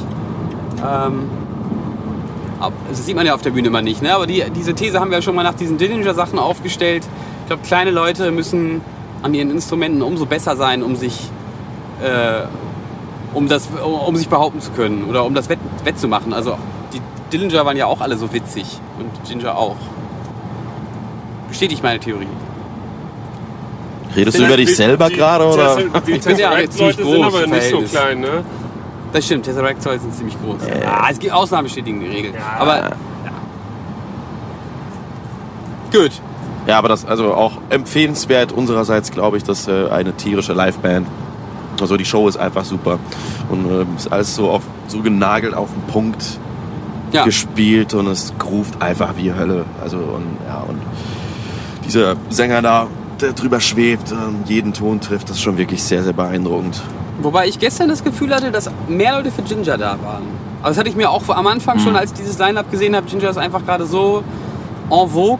Ähm, 0.83 1.29
das 2.89 3.05
sieht 3.05 3.15
man 3.15 3.27
ja 3.27 3.35
auf 3.35 3.43
der 3.43 3.51
Bühne 3.51 3.69
immer 3.69 3.83
nicht, 3.83 4.01
ne? 4.01 4.15
Aber 4.15 4.27
die, 4.27 4.43
diese 4.57 4.75
These 4.75 5.01
haben 5.01 5.11
wir 5.11 5.19
ja 5.19 5.23
schon 5.23 5.35
mal 5.35 5.43
nach 5.43 5.55
diesen 5.55 5.77
Dillinger-Sachen 5.77 6.39
aufgestellt. 6.39 7.05
Ich 7.43 7.47
glaube, 7.49 7.63
kleine 7.63 7.91
Leute 7.91 8.31
müssen 8.31 8.81
an 9.23 9.35
ihren 9.35 9.51
Instrumenten 9.51 10.01
umso 10.01 10.25
besser 10.25 10.57
sein, 10.57 10.83
um 10.83 10.97
sich, 10.97 11.31
äh, 12.03 12.43
um, 13.35 13.49
das, 13.49 13.69
um, 13.85 13.93
um 13.95 14.17
sich 14.17 14.29
behaupten 14.29 14.61
zu 14.61 14.71
können 14.73 15.05
oder 15.05 15.25
um 15.25 15.35
das 15.35 15.49
Wett, 15.49 15.59
wettzumachen. 15.85 16.33
Also 16.33 16.57
die 16.93 17.01
Dillinger 17.33 17.65
waren 17.65 17.77
ja 17.77 17.87
auch 17.87 18.01
alle 18.01 18.17
so 18.17 18.33
witzig 18.33 18.81
und 18.99 19.11
Ginger 19.29 19.57
auch. 19.57 19.77
Bestätigt 21.49 21.83
meine 21.83 21.99
Theorie. 21.99 22.27
Redest 24.15 24.39
du 24.39 24.45
über 24.47 24.57
dich 24.57 24.75
selber 24.75 25.09
Die- 25.09 25.17
gerade 25.17 25.45
oder? 25.47 25.77
Die 25.77 25.83
Ich 26.13 26.23
bin 26.25 26.37
ja 26.37 26.51
Tesseract-Leute 26.51 26.71
ziemlich 26.71 26.97
sind 26.97 27.25
aber 27.25 27.47
nicht 27.47 27.71
so 27.71 27.81
klein, 27.83 28.21
ne? 28.21 28.45
Das 29.13 29.25
stimmt, 29.25 29.45
Tesseract 29.45 29.83
Zoll 29.83 29.99
sind 29.99 30.15
ziemlich 30.15 30.37
groß. 30.41 30.63
Äh. 30.69 30.83
Ja, 30.83 31.07
es 31.11 31.19
gibt 31.19 31.33
Ausnahmen 31.33 31.65
bestätigen 31.65 32.01
die 32.01 32.07
Regel. 32.07 32.33
Ja. 32.35 32.41
Aber 32.61 32.77
ja. 32.77 32.91
Gut. 35.93 36.13
Ja, 36.67 36.79
aber 36.79 36.89
das 36.89 37.05
also 37.05 37.35
auch 37.35 37.53
empfehlenswert 37.71 38.53
unsererseits, 38.53 39.11
glaube 39.11 39.37
ich, 39.39 39.43
dass 39.45 39.67
äh, 39.67 39.89
eine 39.89 40.13
tierische 40.13 40.53
Liveband. 40.53 41.07
Also 41.83 41.97
die 41.97 42.05
Show 42.05 42.29
ist 42.29 42.37
einfach 42.37 42.65
super 42.65 42.99
und 43.51 43.71
äh, 43.71 43.85
ist 43.97 44.11
alles 44.13 44.35
so 44.35 44.51
auf 44.51 44.63
so 44.89 45.01
genagelt 45.01 45.55
auf 45.55 45.69
den 45.73 45.83
Punkt 45.93 46.25
Ja. 47.13 47.25
gespielt 47.25 47.95
und 47.95 48.07
es 48.07 48.33
groovt 48.39 48.81
einfach 48.81 49.17
wie 49.17 49.33
Hölle. 49.33 49.65
Also 49.83 49.97
und 49.99 50.27
ja 50.47 50.63
und 50.69 50.79
dieser 51.85 52.15
Sänger 52.31 52.63
da, 52.63 52.87
der 53.21 53.33
drüber 53.33 53.61
schwebt 53.61 54.13
und 54.13 54.49
jeden 54.49 54.73
Ton 54.73 55.01
trifft, 55.01 55.29
das 55.29 55.37
ist 55.37 55.43
schon 55.43 55.57
wirklich 55.59 55.83
sehr 55.83 56.03
sehr 56.03 56.13
beeindruckend. 56.13 56.81
Wobei 57.23 57.49
ich 57.49 57.59
gestern 57.59 57.89
das 57.89 58.03
Gefühl 58.05 58.35
hatte, 58.35 58.51
dass 58.51 58.71
mehr 58.89 59.17
Leute 59.17 59.31
für 59.31 59.43
Ginger 59.43 59.77
da 59.77 59.99
waren. 60.03 60.23
Aber 60.61 60.69
das 60.71 60.79
hatte 60.79 60.89
ich 60.89 60.97
mir 60.97 61.11
auch 61.11 61.29
am 61.29 61.47
Anfang 61.47 61.77
Mhm. 61.79 61.81
schon, 61.81 61.97
als 61.97 62.13
ich 62.13 62.19
dieses 62.19 62.39
Line-Up 62.39 62.71
gesehen 62.71 62.95
habe. 62.97 63.07
Ginger 63.07 63.31
ist 63.31 63.37
einfach 63.39 63.65
gerade 63.65 63.85
so 63.87 64.23
en 64.91 65.09
vogue, 65.09 65.39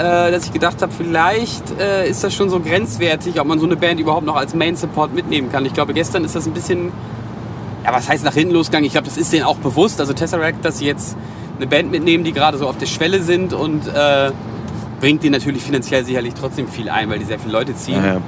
äh, 0.00 0.30
dass 0.32 0.46
ich 0.46 0.52
gedacht 0.52 0.80
habe, 0.80 0.92
vielleicht 0.92 1.78
äh, 1.78 2.08
ist 2.08 2.24
das 2.24 2.34
schon 2.34 2.48
so 2.48 2.58
grenzwertig, 2.58 3.38
ob 3.38 3.46
man 3.46 3.60
so 3.60 3.66
eine 3.66 3.76
Band 3.76 4.00
überhaupt 4.00 4.24
noch 4.24 4.36
als 4.36 4.54
Main-Support 4.54 5.14
mitnehmen 5.14 5.52
kann. 5.52 5.66
Ich 5.66 5.74
glaube, 5.74 5.92
gestern 5.92 6.24
ist 6.24 6.34
das 6.34 6.46
ein 6.46 6.54
bisschen 6.54 6.90
Ja, 7.84 7.92
was 7.92 8.08
heißt 8.08 8.24
nach 8.24 8.34
hinten 8.34 8.54
losgegangen? 8.54 8.86
Ich 8.86 8.92
glaube, 8.92 9.06
das 9.06 9.16
ist 9.16 9.32
denen 9.32 9.44
auch 9.44 9.56
bewusst. 9.56 10.00
Also 10.00 10.12
Tesseract, 10.12 10.64
dass 10.64 10.78
sie 10.78 10.86
jetzt 10.86 11.16
eine 11.56 11.66
Band 11.66 11.90
mitnehmen, 11.90 12.24
die 12.24 12.32
gerade 12.32 12.58
so 12.58 12.66
auf 12.66 12.78
der 12.78 12.86
Schwelle 12.86 13.22
sind 13.22 13.52
und 13.52 13.86
äh, 13.86 14.30
bringt 15.00 15.22
denen 15.22 15.32
natürlich 15.32 15.62
finanziell 15.62 16.04
sicherlich 16.04 16.34
trotzdem 16.34 16.68
viel 16.68 16.88
ein, 16.88 17.10
weil 17.10 17.18
die 17.18 17.24
sehr 17.24 17.38
viele 17.38 17.52
Leute 17.52 17.74
ziehen. 17.74 18.02
Ja, 18.04 18.14
ja. 18.14 18.20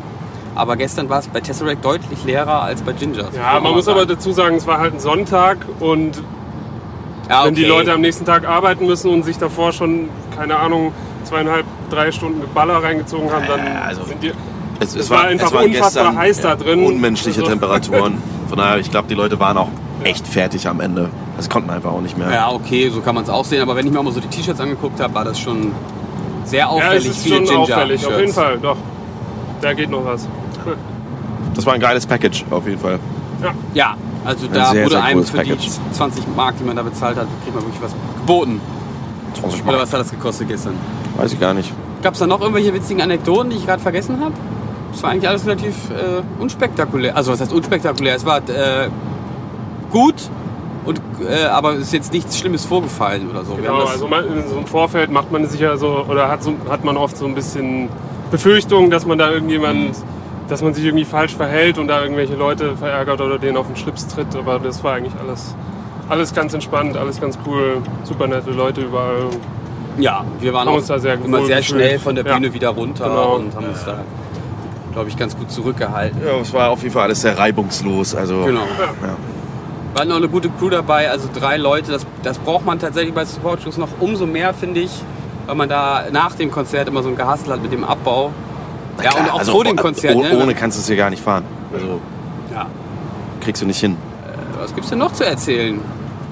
Aber 0.54 0.76
gestern 0.76 1.08
war 1.08 1.20
es 1.20 1.28
bei 1.28 1.40
Tesseract 1.40 1.82
deutlich 1.84 2.24
leerer 2.24 2.62
als 2.62 2.82
bei 2.82 2.92
Ginger. 2.92 3.30
Ja, 3.34 3.58
man 3.60 3.72
muss 3.72 3.88
aber 3.88 4.04
dazu 4.04 4.32
sagen, 4.32 4.56
es 4.56 4.66
war 4.66 4.78
halt 4.78 4.94
ein 4.94 5.00
Sonntag 5.00 5.58
und 5.80 6.22
ja, 7.30 7.46
wenn 7.46 7.54
die 7.54 7.62
okay. 7.62 7.70
Leute 7.70 7.92
am 7.92 8.02
nächsten 8.02 8.26
Tag 8.26 8.46
arbeiten 8.46 8.84
müssen 8.86 9.10
und 9.10 9.22
sich 9.22 9.38
davor 9.38 9.72
schon, 9.72 10.10
keine 10.36 10.58
Ahnung, 10.58 10.92
zweieinhalb, 11.24 11.64
drei 11.90 12.10
Stunden 12.12 12.42
Baller 12.54 12.82
reingezogen 12.82 13.30
haben, 13.32 13.44
dann 13.48 13.60
Ja, 13.64 13.80
also- 13.82 14.04
sind 14.04 14.22
die. 14.22 14.32
Es, 14.80 14.96
Es 14.96 15.10
war 15.10 15.24
einfach 15.24 15.52
unfassbar 15.52 16.16
heiß 16.16 16.40
da 16.40 16.56
drin. 16.56 16.84
Unmenschliche 16.84 17.40
Also- 17.40 17.50
Temperaturen. 17.52 18.14
Von 18.48 18.58
daher, 18.58 18.78
ich 18.78 18.90
glaube, 18.90 19.06
die 19.08 19.14
Leute 19.14 19.38
waren 19.38 19.56
auch 19.56 19.68
echt 20.04 20.26
fertig 20.26 20.66
am 20.68 20.80
Ende. 20.80 21.08
Das 21.36 21.48
konnten 21.48 21.70
einfach 21.70 21.92
auch 21.92 22.00
nicht 22.00 22.18
mehr. 22.18 22.30
Ja, 22.32 22.50
okay, 22.50 22.90
so 22.90 23.00
kann 23.00 23.14
man 23.14 23.24
es 23.24 23.30
auch 23.30 23.44
sehen. 23.44 23.62
Aber 23.62 23.76
wenn 23.76 23.86
ich 23.86 23.92
mir 23.92 24.00
auch 24.00 24.04
mal 24.04 24.12
so 24.12 24.20
die 24.20 24.26
T-Shirts 24.28 24.60
angeguckt 24.60 25.00
habe, 25.00 25.14
war 25.14 25.24
das 25.24 25.38
schon 25.38 25.72
sehr 26.44 26.60
Ja, 26.60 26.66
es 26.66 26.72
auffällig. 26.72 27.06
ist 27.10 27.22
viele 27.22 27.46
schon 27.46 27.56
auffällig, 27.56 28.06
auf 28.06 28.18
jeden. 28.18 28.32
Fall, 28.32 28.58
doch. 28.58 28.76
Da 29.60 29.72
geht 29.72 29.90
noch 29.90 30.04
was. 30.04 30.26
Das 31.54 31.66
war 31.66 31.74
ein 31.74 31.80
geiles 31.80 32.06
Package, 32.06 32.44
auf 32.50 32.66
jeden 32.66 32.80
Fall. 32.80 32.98
Ja, 33.74 33.94
also 34.24 34.46
Ein 34.46 34.52
da 34.54 34.70
sehr, 34.70 34.84
wurde 34.84 34.94
sehr 34.94 35.04
einem 35.04 35.22
für 35.24 35.36
Package. 35.36 35.66
die 35.66 35.92
20 35.92 36.24
Mark, 36.34 36.54
die 36.58 36.64
man 36.64 36.76
da 36.76 36.82
bezahlt 36.82 37.18
hat, 37.18 37.26
kriegt 37.42 37.54
man 37.54 37.62
wirklich 37.64 37.82
was 37.82 37.92
geboten. 38.20 38.58
20 39.34 39.62
Oder 39.62 39.72
Mark. 39.72 39.82
was 39.82 39.92
hat 39.92 40.00
das 40.00 40.10
gekostet 40.10 40.48
gestern? 40.48 40.74
Weiß 41.16 41.32
ich 41.32 41.40
gar 41.40 41.54
nicht. 41.54 41.72
Gab 42.02 42.14
es 42.14 42.20
da 42.20 42.26
noch 42.26 42.40
irgendwelche 42.40 42.74
witzigen 42.74 43.02
Anekdoten, 43.02 43.50
die 43.50 43.56
ich 43.56 43.66
gerade 43.66 43.82
vergessen 43.82 44.20
habe? 44.20 44.32
Das 44.92 45.02
war 45.02 45.10
eigentlich 45.10 45.28
alles 45.28 45.46
relativ 45.46 45.74
äh, 45.90 46.22
unspektakulär. 46.40 47.16
Also 47.16 47.32
was 47.32 47.40
heißt 47.40 47.52
unspektakulär? 47.52 48.16
Es 48.16 48.26
war 48.26 48.38
äh, 48.38 48.88
gut, 49.90 50.14
und, 50.84 51.00
äh, 51.28 51.44
aber 51.44 51.74
es 51.74 51.82
ist 51.82 51.92
jetzt 51.92 52.12
nichts 52.12 52.38
Schlimmes 52.38 52.64
vorgefallen 52.64 53.30
oder 53.30 53.44
so. 53.44 53.54
Genau, 53.54 53.84
also 53.84 54.08
man, 54.08 54.26
in 54.26 54.48
so 54.48 54.56
einem 54.56 54.66
Vorfeld 54.66 55.10
macht 55.10 55.30
man 55.30 55.46
sich 55.46 55.60
ja 55.60 55.76
so, 55.76 56.04
oder 56.08 56.28
hat, 56.28 56.42
so, 56.42 56.54
hat 56.68 56.84
man 56.84 56.96
oft 56.96 57.16
so 57.16 57.26
ein 57.26 57.34
bisschen 57.34 57.88
Befürchtung, 58.30 58.90
dass 58.90 59.06
man 59.06 59.18
da 59.18 59.30
irgendjemand, 59.30 59.96
dass 60.48 60.62
man 60.62 60.74
sich 60.74 60.84
irgendwie 60.84 61.04
falsch 61.04 61.36
verhält 61.36 61.78
und 61.78 61.86
da 61.88 62.02
irgendwelche 62.02 62.34
Leute 62.34 62.76
verärgert 62.76 63.20
oder 63.20 63.38
denen 63.38 63.56
auf 63.56 63.68
den 63.68 63.76
Schlips 63.76 64.08
tritt. 64.08 64.34
Aber 64.34 64.58
das 64.58 64.82
war 64.82 64.94
eigentlich 64.94 65.14
alles, 65.20 65.54
alles 66.12 66.34
ganz 66.34 66.52
entspannt, 66.54 66.96
alles 66.96 67.20
ganz 67.20 67.38
cool, 67.46 67.78
super 68.04 68.26
nette 68.26 68.50
Leute 68.50 68.82
überall. 68.82 69.26
ja, 69.98 70.24
wir 70.40 70.52
waren 70.54 70.68
auch 70.68 70.74
uns 70.76 70.86
da 70.86 70.98
sehr 70.98 71.14
immer 71.14 71.44
sehr 71.44 71.58
gefühlt. 71.58 71.64
schnell 71.82 71.98
von 71.98 72.14
der 72.14 72.24
Ja. 72.24 72.34
Bühne 72.34 72.52
wieder 72.54 72.68
runter 72.70 73.04
Genau. 73.08 73.36
und 73.36 73.54
haben 73.56 73.66
uns 73.66 73.84
da, 73.84 73.98
glaube 74.92 75.08
ich, 75.08 75.16
ganz 75.16 75.36
gut 75.36 75.50
zurückgehalten. 75.50 76.20
Ja, 76.24 76.38
es 76.40 76.52
war 76.52 76.70
auf 76.70 76.82
jeden 76.82 76.92
Fall 76.94 77.04
alles 77.04 77.22
sehr 77.22 77.36
reibungslos. 77.38 78.14
Also, 78.14 78.42
Genau. 78.44 78.60
Ja. 78.60 79.16
War 79.94 80.04
noch 80.06 80.16
eine 80.16 80.28
gute 80.28 80.48
Crew 80.48 80.70
dabei, 80.70 81.10
also 81.10 81.28
drei 81.38 81.58
Leute. 81.58 81.92
Das, 81.92 82.06
das 82.22 82.38
braucht 82.38 82.64
man 82.64 82.78
tatsächlich 82.78 83.12
bei 83.14 83.24
Supportshows 83.26 83.76
noch 83.76 83.88
umso 84.00 84.24
mehr, 84.24 84.54
finde 84.54 84.80
ich, 84.80 84.90
weil 85.46 85.54
man 85.54 85.68
da 85.68 86.04
nach 86.10 86.34
dem 86.34 86.50
Konzert 86.50 86.88
immer 86.88 87.02
so 87.02 87.10
ein 87.10 87.16
Gehassel 87.16 87.52
hat 87.52 87.62
mit 87.62 87.72
dem 87.72 87.84
Abbau. 87.84 88.32
Ja, 89.02 89.10
und 89.14 89.30
auch 89.32 89.38
also, 89.40 89.52
vor 89.52 89.64
dem 89.64 89.76
Konzert. 89.76 90.16
oh- 90.16 90.22
ne? 90.22 90.38
Ohne 90.42 90.54
kannst 90.54 90.78
du 90.78 90.80
es 90.80 90.86
hier 90.86 90.96
gar 90.96 91.10
nicht 91.10 91.22
fahren. 91.22 91.44
Also 91.74 92.00
Ja. 92.54 92.66
kriegst 93.40 93.60
du 93.60 93.66
nicht 93.66 93.80
hin. 93.80 93.96
Was 94.58 94.74
gibt's 94.74 94.88
denn 94.90 94.98
noch 95.00 95.12
zu 95.12 95.26
erzählen? 95.26 95.78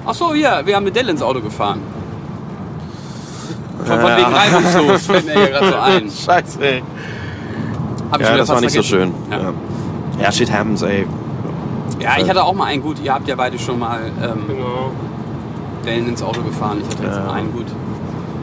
Ach 0.06 0.14
so, 0.14 0.34
ja, 0.34 0.64
wir 0.64 0.76
haben 0.76 0.84
mit 0.84 0.96
Dell 0.96 1.08
ins 1.08 1.22
Auto 1.22 1.40
gefahren. 1.40 1.80
Von, 3.84 4.00
von 4.00 4.10
wegen 4.16 4.32
reibungslos, 4.34 5.06
fällt 5.06 5.26
mir 5.26 5.32
hier 5.32 5.48
gerade 5.50 5.68
so 5.70 5.76
ein. 5.78 6.10
Scheiße, 6.26 6.60
ey. 6.62 6.82
Hab 8.10 8.20
ich 8.20 8.26
Ja, 8.28 8.36
das 8.36 8.48
war 8.48 8.60
nicht 8.60 8.72
so 8.74 8.82
schön. 8.82 9.12
vergessen. 9.30 9.54
Ja. 10.18 10.24
ja, 10.24 10.32
shit 10.32 10.52
happens, 10.52 10.82
ey. 10.82 11.06
Ja. 11.98 12.16
ja, 12.16 12.22
ich 12.22 12.28
hatte 12.28 12.42
auch 12.44 12.54
mal 12.54 12.64
einen 12.66 12.82
gut. 12.82 12.98
Ihr 13.02 13.12
habt 13.14 13.26
ja 13.28 13.36
beide 13.36 13.58
schon 13.58 13.78
mal 13.78 14.00
ähm, 14.22 14.46
Genau. 14.48 14.90
Dellen 15.84 16.08
ins 16.08 16.22
Auto 16.22 16.42
gefahren. 16.42 16.78
Ich 16.82 16.94
hatte 16.94 17.04
jetzt 17.06 17.16
Ja. 17.16 17.24
mal 17.24 17.32
einen 17.34 17.52
gut. 17.52 17.66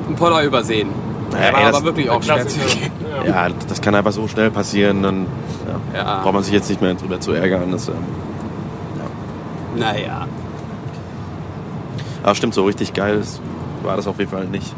Einen 0.08 0.16
Poller 0.16 0.44
übersehen. 0.44 0.90
Ja, 1.34 1.38
Der 1.40 1.54
war 1.54 1.60
ey, 1.60 1.66
das- 1.68 1.76
aber 1.76 1.86
wirklich 1.86 2.10
auch 2.10 2.24
schwer 2.24 2.48
zu. 2.48 2.60
Ja. 3.26 3.48
Ja, 3.48 3.54
das 3.68 3.82
kann 3.82 3.94
einfach 3.94 4.12
so 4.14 4.28
schnell 4.28 4.50
passieren. 4.50 5.04
Dann 5.04 5.26
ja, 5.94 6.00
Ja. 6.04 6.20
braucht 6.24 6.34
man 6.34 6.44
sich 6.44 6.54
jetzt 6.54 6.70
nicht 6.70 6.82
mehr 6.82 6.94
drüber 6.96 7.20
zu 7.20 7.34
ärgern. 7.34 7.72
Das, 7.72 7.90
ähm, 7.90 7.96
Naja. 9.76 10.26
Aber 12.28 12.36
stimmt, 12.36 12.54
so 12.54 12.66
richtig 12.66 12.94
geil 12.94 13.20
ist, 13.20 13.40
war 13.84 13.96
das 13.96 14.06
auf 14.08 14.20
jeden 14.20 14.30
Fall 14.32 14.46
nicht. 14.46 14.74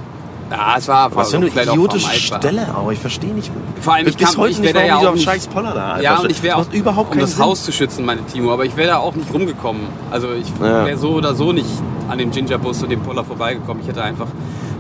Ja, 0.52 0.76
es 0.78 0.88
war 0.88 1.16
Was 1.16 1.30
für 1.32 1.38
eine 1.38 1.48
idiotische. 1.48 2.10
Stelle 2.20 2.68
auch. 2.76 2.92
Ich 2.92 2.98
verstehe 3.00 3.34
nicht. 3.34 3.52
Vor 3.82 3.94
allem, 3.94 4.08
ich 4.08 4.18
bis 4.18 4.28
kann- 4.30 4.38
heute 4.38 4.52
ich 4.52 4.60
nicht, 4.60 4.74
warum 4.74 4.88
ja 4.88 4.98
auch 4.98 5.14
nicht- 5.14 5.24
scheiß 5.24 5.48
Poller 5.48 5.74
da 5.74 5.90
einfach 5.92 6.02
Ja, 6.04 6.18
und 6.20 6.32
ich 6.32 6.42
wäre 6.42 6.58
auch, 6.58 6.66
überhaupt 6.72 7.14
um 7.14 7.20
das 7.20 7.34
Sinn. 7.36 7.46
Haus 7.46 7.64
zu 7.64 7.72
schützen, 7.72 8.04
meine 8.06 8.24
Timo, 8.26 8.52
aber 8.54 8.66
ich 8.66 8.76
wäre 8.76 8.90
da 8.90 8.98
auch 8.98 9.14
nicht 9.16 9.32
rumgekommen. 9.32 9.84
Also 10.10 10.30
ich 10.34 10.48
Ja. 10.60 10.86
wäre 10.86 10.98
so 10.98 11.10
oder 11.12 11.36
so 11.36 11.52
nicht 11.52 11.68
an 12.10 12.18
dem 12.18 12.32
Gingerbus 12.32 12.82
und 12.82 12.90
dem 12.90 13.02
Poller 13.02 13.24
vorbeigekommen. 13.24 13.84
Ich 13.84 13.90
hätte 13.90 14.02
einfach 14.04 14.28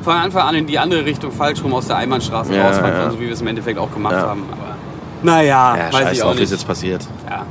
von 0.03 0.13
Anfang 0.15 0.47
an 0.47 0.55
in 0.55 0.65
die 0.65 0.79
andere 0.79 1.05
Richtung 1.05 1.31
falsch 1.31 1.63
rum 1.63 1.73
aus 1.75 1.85
der 1.87 1.97
Einbahnstraße 1.97 2.55
Ja, 2.55 2.65
rausfahren 2.67 2.91
ja. 2.93 2.99
können, 3.01 3.11
so 3.11 3.19
wie 3.19 3.25
wir 3.27 3.33
es 3.33 3.41
im 3.41 3.47
Endeffekt 3.47 3.77
auch 3.79 3.91
gemacht 3.91 4.15
haben. 4.15 4.43
Aber 4.51 4.75
naja, 5.21 5.75
Ja, 5.77 5.93
weiß 5.93 6.11
ich 6.13 6.19
drauf, 6.19 6.29
auch 6.29 6.33
ist 6.33 6.39
nicht. 6.39 6.51
jetzt 6.51 6.67
passiert. 6.67 7.05
Ja. 7.29 7.45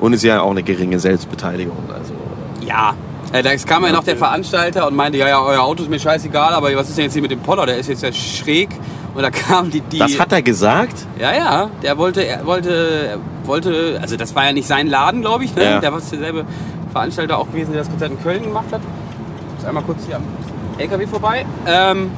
Und 0.00 0.12
ist 0.12 0.22
ja 0.22 0.42
auch 0.42 0.50
eine 0.50 0.62
geringe 0.62 0.98
Selbstbeteiligung. 0.98 1.76
Also, 1.92 2.14
ja. 2.64 2.94
Äh, 3.32 3.42
da 3.42 3.54
kam 3.56 3.84
ja 3.84 3.92
noch 3.92 4.04
der 4.04 4.16
Veranstalter 4.16 4.86
und 4.86 4.96
meinte, 4.96 5.18
ja, 5.18 5.28
ja, 5.28 5.42
euer 5.42 5.62
Auto 5.62 5.82
ist 5.82 5.90
mir 5.90 5.98
scheißegal, 5.98 6.54
aber 6.54 6.74
was 6.76 6.88
ist 6.88 6.96
denn 6.96 7.04
jetzt 7.04 7.12
hier 7.12 7.22
mit 7.22 7.30
dem 7.30 7.40
Poller? 7.40 7.66
Der 7.66 7.76
ist 7.76 7.88
jetzt 7.88 8.02
ja 8.02 8.12
schräg. 8.12 8.70
Und 9.14 9.22
da 9.22 9.30
kam 9.30 9.70
die, 9.70 9.80
die 9.80 9.98
das 9.98 10.18
hat 10.18 10.32
er 10.32 10.42
gesagt? 10.42 10.94
Ja, 11.18 11.34
ja, 11.34 11.70
der 11.82 11.98
wollte, 11.98 12.24
er 12.24 12.46
wollte, 12.46 12.70
er 12.70 13.18
wollte, 13.46 13.98
also 14.00 14.16
das 14.16 14.34
war 14.34 14.46
ja 14.46 14.52
nicht 14.52 14.68
sein 14.68 14.86
Laden, 14.86 15.22
glaube 15.22 15.44
ich, 15.44 15.54
ne? 15.56 15.64
Ja. 15.64 15.80
Der 15.80 15.92
war 15.92 16.00
derselbe 16.00 16.44
Veranstalter 16.92 17.38
auch 17.38 17.48
gewesen, 17.48 17.72
der 17.72 17.80
das 17.80 17.90
Konzert 17.90 18.12
in 18.12 18.22
Köln 18.22 18.44
gemacht 18.44 18.66
hat. 18.70 18.80
Ich 18.80 19.56
muss 19.56 19.64
einmal 19.64 19.82
kurz 19.82 20.06
hier 20.06 20.16
am 20.16 20.22
LKW 20.78 21.06
vorbei. 21.06 21.44
Ähm, 21.66 22.10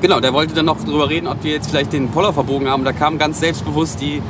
genau, 0.00 0.20
der 0.20 0.32
wollte 0.32 0.54
dann 0.54 0.66
noch 0.66 0.82
drüber 0.82 1.10
reden, 1.10 1.26
ob 1.26 1.42
wir 1.42 1.52
jetzt 1.52 1.70
vielleicht 1.70 1.92
den 1.92 2.08
Poller 2.10 2.32
verbogen 2.32 2.68
haben. 2.68 2.84
Da 2.84 2.92
kam 2.92 3.18
ganz 3.18 3.40
selbstbewusst 3.40 4.00
die 4.00 4.22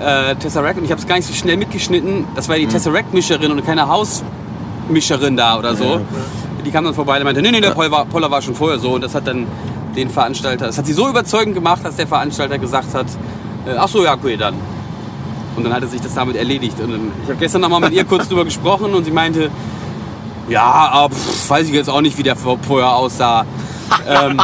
äh, 0.00 0.34
Tesseract 0.36 0.78
und 0.78 0.84
ich 0.84 0.90
habe 0.90 1.00
es 1.00 1.06
gar 1.06 1.16
nicht 1.16 1.26
so 1.26 1.34
schnell 1.34 1.56
mitgeschnitten. 1.56 2.24
Das 2.34 2.48
war 2.48 2.56
die 2.56 2.66
Tesseract-Mischerin 2.66 3.50
und 3.52 3.64
keine 3.64 3.86
Hausmischerin 3.88 5.36
da 5.36 5.58
oder 5.58 5.74
so. 5.74 5.84
Ja. 5.84 6.00
Die 6.64 6.70
kam 6.70 6.84
dann 6.84 6.94
vorbei 6.94 7.18
und 7.18 7.24
meinte, 7.24 7.40
nee, 7.42 7.50
nee, 7.50 7.60
der 7.60 7.70
Poller 7.70 7.90
war, 7.90 8.04
Poller 8.04 8.30
war 8.30 8.42
schon 8.42 8.54
vorher 8.54 8.78
so 8.78 8.90
und 8.92 9.02
das 9.02 9.14
hat 9.14 9.26
dann 9.26 9.46
den 9.96 10.10
Veranstalter, 10.10 10.66
das 10.66 10.76
hat 10.78 10.86
sie 10.86 10.92
so 10.92 11.08
überzeugend 11.08 11.54
gemacht, 11.54 11.80
dass 11.84 11.96
der 11.96 12.06
Veranstalter 12.06 12.58
gesagt 12.58 12.94
hat, 12.94 13.06
äh, 13.66 13.76
ach 13.78 13.88
so, 13.88 14.04
ja, 14.04 14.14
okay, 14.14 14.36
dann. 14.36 14.54
Und 15.56 15.64
dann 15.64 15.72
hatte 15.72 15.88
sich 15.88 16.00
das 16.00 16.14
damit 16.14 16.36
erledigt. 16.36 16.78
Und 16.80 16.92
dann, 16.92 17.12
ich 17.24 17.28
habe 17.30 17.38
gestern 17.40 17.62
noch 17.62 17.68
mal 17.68 17.80
mit 17.80 17.92
ihr 17.92 18.04
kurz 18.04 18.28
drüber 18.28 18.44
gesprochen 18.44 18.94
und 18.94 19.04
sie 19.04 19.10
meinte, 19.10 19.50
ja, 20.48 20.62
aber 20.62 21.14
pff, 21.14 21.50
weiß 21.50 21.66
ich 21.66 21.74
jetzt 21.74 21.90
auch 21.90 22.00
nicht, 22.00 22.16
wie 22.16 22.22
der 22.22 22.36
vor- 22.36 22.58
vorher 22.62 22.94
aussah. 22.94 23.44
Ähm, 24.08 24.40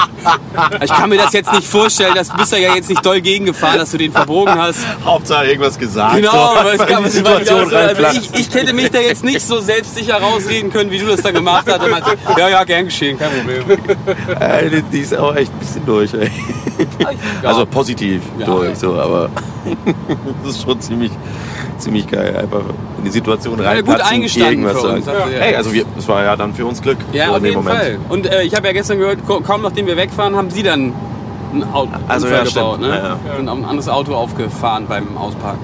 ich 0.83 0.91
kann 0.91 1.09
mir 1.11 1.19
das 1.19 1.33
jetzt 1.33 1.53
nicht 1.53 1.67
vorstellen, 1.67 2.15
das 2.15 2.29
bist 2.29 2.53
du 2.53 2.57
ja 2.57 2.75
jetzt 2.75 2.89
nicht 2.89 3.05
doll 3.05 3.21
gegengefahren, 3.21 3.79
dass 3.79 3.91
du 3.91 3.99
den 3.99 4.13
verbogen 4.13 4.55
hast. 4.55 4.81
Hauptsache 5.05 5.47
irgendwas 5.47 5.79
gesagt. 5.79 6.17
Genau, 6.17 6.31
so, 6.31 6.59
aber 6.59 6.75
es 6.75 6.87
gab 6.87 7.07
Situation 7.07 7.71
so, 7.71 7.77
also 7.77 8.03
ich, 8.19 8.35
ich 8.35 8.55
hätte 8.55 8.73
mich 8.73 8.91
da 8.91 9.01
jetzt 9.01 9.25
nicht 9.25 9.43
so 9.43 9.61
selbstsicher 9.61 10.21
rausreden 10.21 10.73
können, 10.73 10.91
wie 10.91 10.99
du 10.99 11.07
das 11.07 11.23
da 11.23 11.31
gemacht 11.31 11.67
hast. 11.69 11.81
Ja, 12.39 12.49
ja, 12.49 12.65
gern 12.65 12.87
geschehen, 12.87 13.19
kein 13.19 13.31
Problem. 13.31 13.65
Ey, 14.41 14.83
die 14.93 15.01
ist 15.01 15.17
auch 15.17 15.35
echt 15.35 15.53
ein 15.53 15.59
bisschen 15.59 15.87
durch, 15.87 16.15
ey. 16.15 16.31
Ja. 16.99 17.49
Also 17.49 17.67
positiv 17.67 18.23
Ja. 18.39 18.47
durch, 18.47 18.77
so, 18.79 18.95
aber 18.95 19.29
das 20.45 20.57
ist 20.57 20.63
schon 20.63 20.81
ziemlich, 20.81 21.11
ziemlich 21.79 22.07
geil. 22.07 22.37
Einfach 22.37 22.61
in 22.99 23.05
die 23.05 23.11
Situation 23.11 23.59
ja, 23.61 23.71
rein. 23.71 23.85
gut 23.85 24.01
eingestanden 24.01 24.65
uns, 24.65 25.05
Sagen. 25.05 25.05
ja. 25.33 25.39
Hey, 25.41 25.57
also 25.57 25.73
wir, 25.73 25.85
das 25.97 26.07
war 26.09 26.23
ja 26.23 26.37
dann 26.37 26.55
für 26.55 26.67
uns 26.67 26.81
Glück. 26.83 26.99
Ja, 27.13 27.31
auf 27.31 27.43
jeden 27.43 27.57
Moment. 27.57 27.77
Fall. 27.77 27.99
Und 28.09 28.27
äh, 28.27 28.43
ich 28.43 28.55
habe 28.55 28.67
ja 28.67 28.73
gestern 28.73 28.99
gehört, 28.99 29.19
kaum 29.27 29.63
nachdem 29.63 29.87
wir 29.87 29.97
wegfahren, 29.97 30.37
haben 30.37 30.51
sie 30.51 30.63
dann 30.63 30.93
ein 31.53 31.65
Auto 31.73 31.91
Also, 32.09 32.27
Unfall 32.27 32.45
ja, 32.45 32.51
stimmt. 32.51 32.65
gebaut. 32.67 32.81
Ne? 32.81 32.89
Ja, 32.89 33.15
auf 33.33 33.39
ein 33.39 33.49
anderes 33.65 33.89
Auto 33.89 34.15
aufgefahren 34.15 34.87
beim 34.89 35.17
Ausparken. 35.17 35.61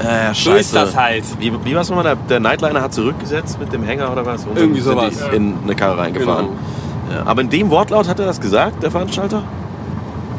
Äh, 0.00 0.34
scheiße. 0.34 0.42
So 0.42 0.54
ist 0.56 0.74
das 0.74 0.96
halt. 0.96 1.22
Wie, 1.38 1.52
wie 1.64 1.74
war 1.74 1.82
es 1.82 1.88
nochmal? 1.88 2.04
Der, 2.04 2.16
der 2.16 2.40
Nightliner 2.40 2.82
hat 2.82 2.92
zurückgesetzt 2.92 3.60
mit 3.60 3.72
dem 3.72 3.84
Hänger 3.84 4.10
oder 4.10 4.26
was? 4.26 4.44
Und 4.44 4.58
Irgendwie 4.58 4.80
sowas. 4.80 5.14
In 5.32 5.54
eine 5.62 5.76
Karre 5.76 5.98
reingefahren. 5.98 6.46
Genau. 6.46 7.16
Ja, 7.20 7.26
aber 7.26 7.42
in 7.42 7.50
dem 7.50 7.70
Wortlaut 7.70 8.08
hat 8.08 8.18
er 8.18 8.26
das 8.26 8.40
gesagt, 8.40 8.82
der 8.82 8.90
Veranstalter? 8.90 9.44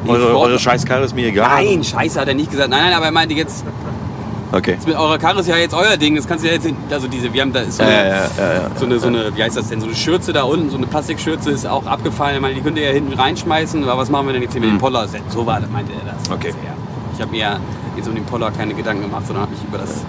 Eure, 0.08 0.38
eure 0.38 0.60
Scheißkarre 0.60 1.04
ist 1.06 1.16
mir 1.16 1.28
egal. 1.28 1.64
Nein, 1.64 1.84
scheiße, 1.84 2.20
hat 2.20 2.28
er 2.28 2.34
nicht 2.34 2.52
gesagt. 2.52 2.70
Nein, 2.70 2.82
nein, 2.84 2.94
aber 2.94 3.06
er 3.06 3.12
meinte 3.12 3.34
jetzt, 3.34 3.64
Okay. 4.52 4.78
mit 4.86 4.96
eurer 4.96 5.18
Karre 5.18 5.42
ist 5.42 5.48
ja 5.50 5.58
jetzt 5.58 5.74
euer 5.74 5.98
Ding. 5.98 6.16
Das 6.16 6.28
kannst 6.28 6.44
du 6.44 6.48
ja 6.48 6.54
jetzt, 6.54 6.68
also 6.90 7.08
diese, 7.08 7.34
wir 7.34 7.42
haben 7.42 7.52
da 7.52 7.66
so 7.70 7.84
Ja, 7.84 7.90
eine, 7.90 7.98
ja, 7.98 8.14
ja, 8.14 8.54
ja. 8.54 8.62
so 8.76 8.86
eine, 8.86 9.00
so 9.00 9.08
eine, 9.08 9.36
wie 9.36 9.44
heißt 9.44 9.58
das 9.58 9.68
denn, 9.70 9.82
so 9.82 9.88
eine 9.88 9.96
Schürze 9.96 10.32
da 10.32 10.44
unten, 10.44 10.70
so 10.70 10.78
eine 10.78 10.86
Plastikschürze 10.88 11.52
ist 11.52 11.66
auch 11.68 11.86
abgefallen. 11.86 12.36
Ich 12.36 12.42
meine, 12.42 12.54
die 12.56 12.62
könnt 12.62 12.78
ihr 12.78 12.86
ja 12.86 12.92
hinten 12.92 13.14
reinschmeißen, 13.14 13.84
aber 13.84 13.98
was 13.98 14.10
machen 14.10 14.28
wir 14.28 14.34
denn 14.34 14.44
jetzt 14.44 14.54
hier 14.54 14.62
mit 14.62 14.70
dem 14.70 14.78
Poller? 14.78 15.08
So 15.30 15.46
war 15.46 15.60
das, 15.60 15.70
meinte 15.70 15.92
er 15.94 16.14
das. 16.14 16.28
Hm. 16.30 16.36
Okay. 16.36 16.50
Ja. 16.50 16.74
Ich 17.16 17.22
habe 17.22 17.32
mir 17.32 17.60
jetzt 17.98 18.08
um 18.08 18.16
den 18.16 18.24
Poller 18.26 18.52
keine 18.52 18.74
Gedanken 18.74 19.04
gemacht, 19.04 19.26
sondern 19.28 19.44
habe 19.44 19.52
mich 19.54 19.64
über 19.64 19.78
das 19.80 20.06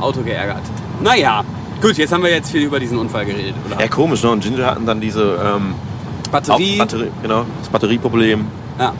Auto 0.00 0.20
geärgert. 0.22 0.60
Naja, 1.02 1.42
gut, 1.80 1.96
jetzt 1.96 2.12
haben 2.12 2.24
wir 2.24 2.30
jetzt 2.30 2.50
viel 2.50 2.62
über 2.62 2.78
diesen 2.80 2.98
Unfall 2.98 3.24
geredet, 3.24 3.54
oder? 3.70 3.80
Ja, 3.80 3.88
komisch, 3.88 4.22
ne? 4.22 4.30
Und 4.30 4.42
Ginger 4.42 4.66
hatten 4.66 4.84
dann 4.84 5.00
diese 5.00 5.38
ähm, 5.42 5.74
Batterie. 6.30 6.76
Batterie, 6.78 7.08
genau, 7.22 7.44
das 7.60 7.68
Batterieproblem. 7.70 8.44
Ja. 8.78 8.92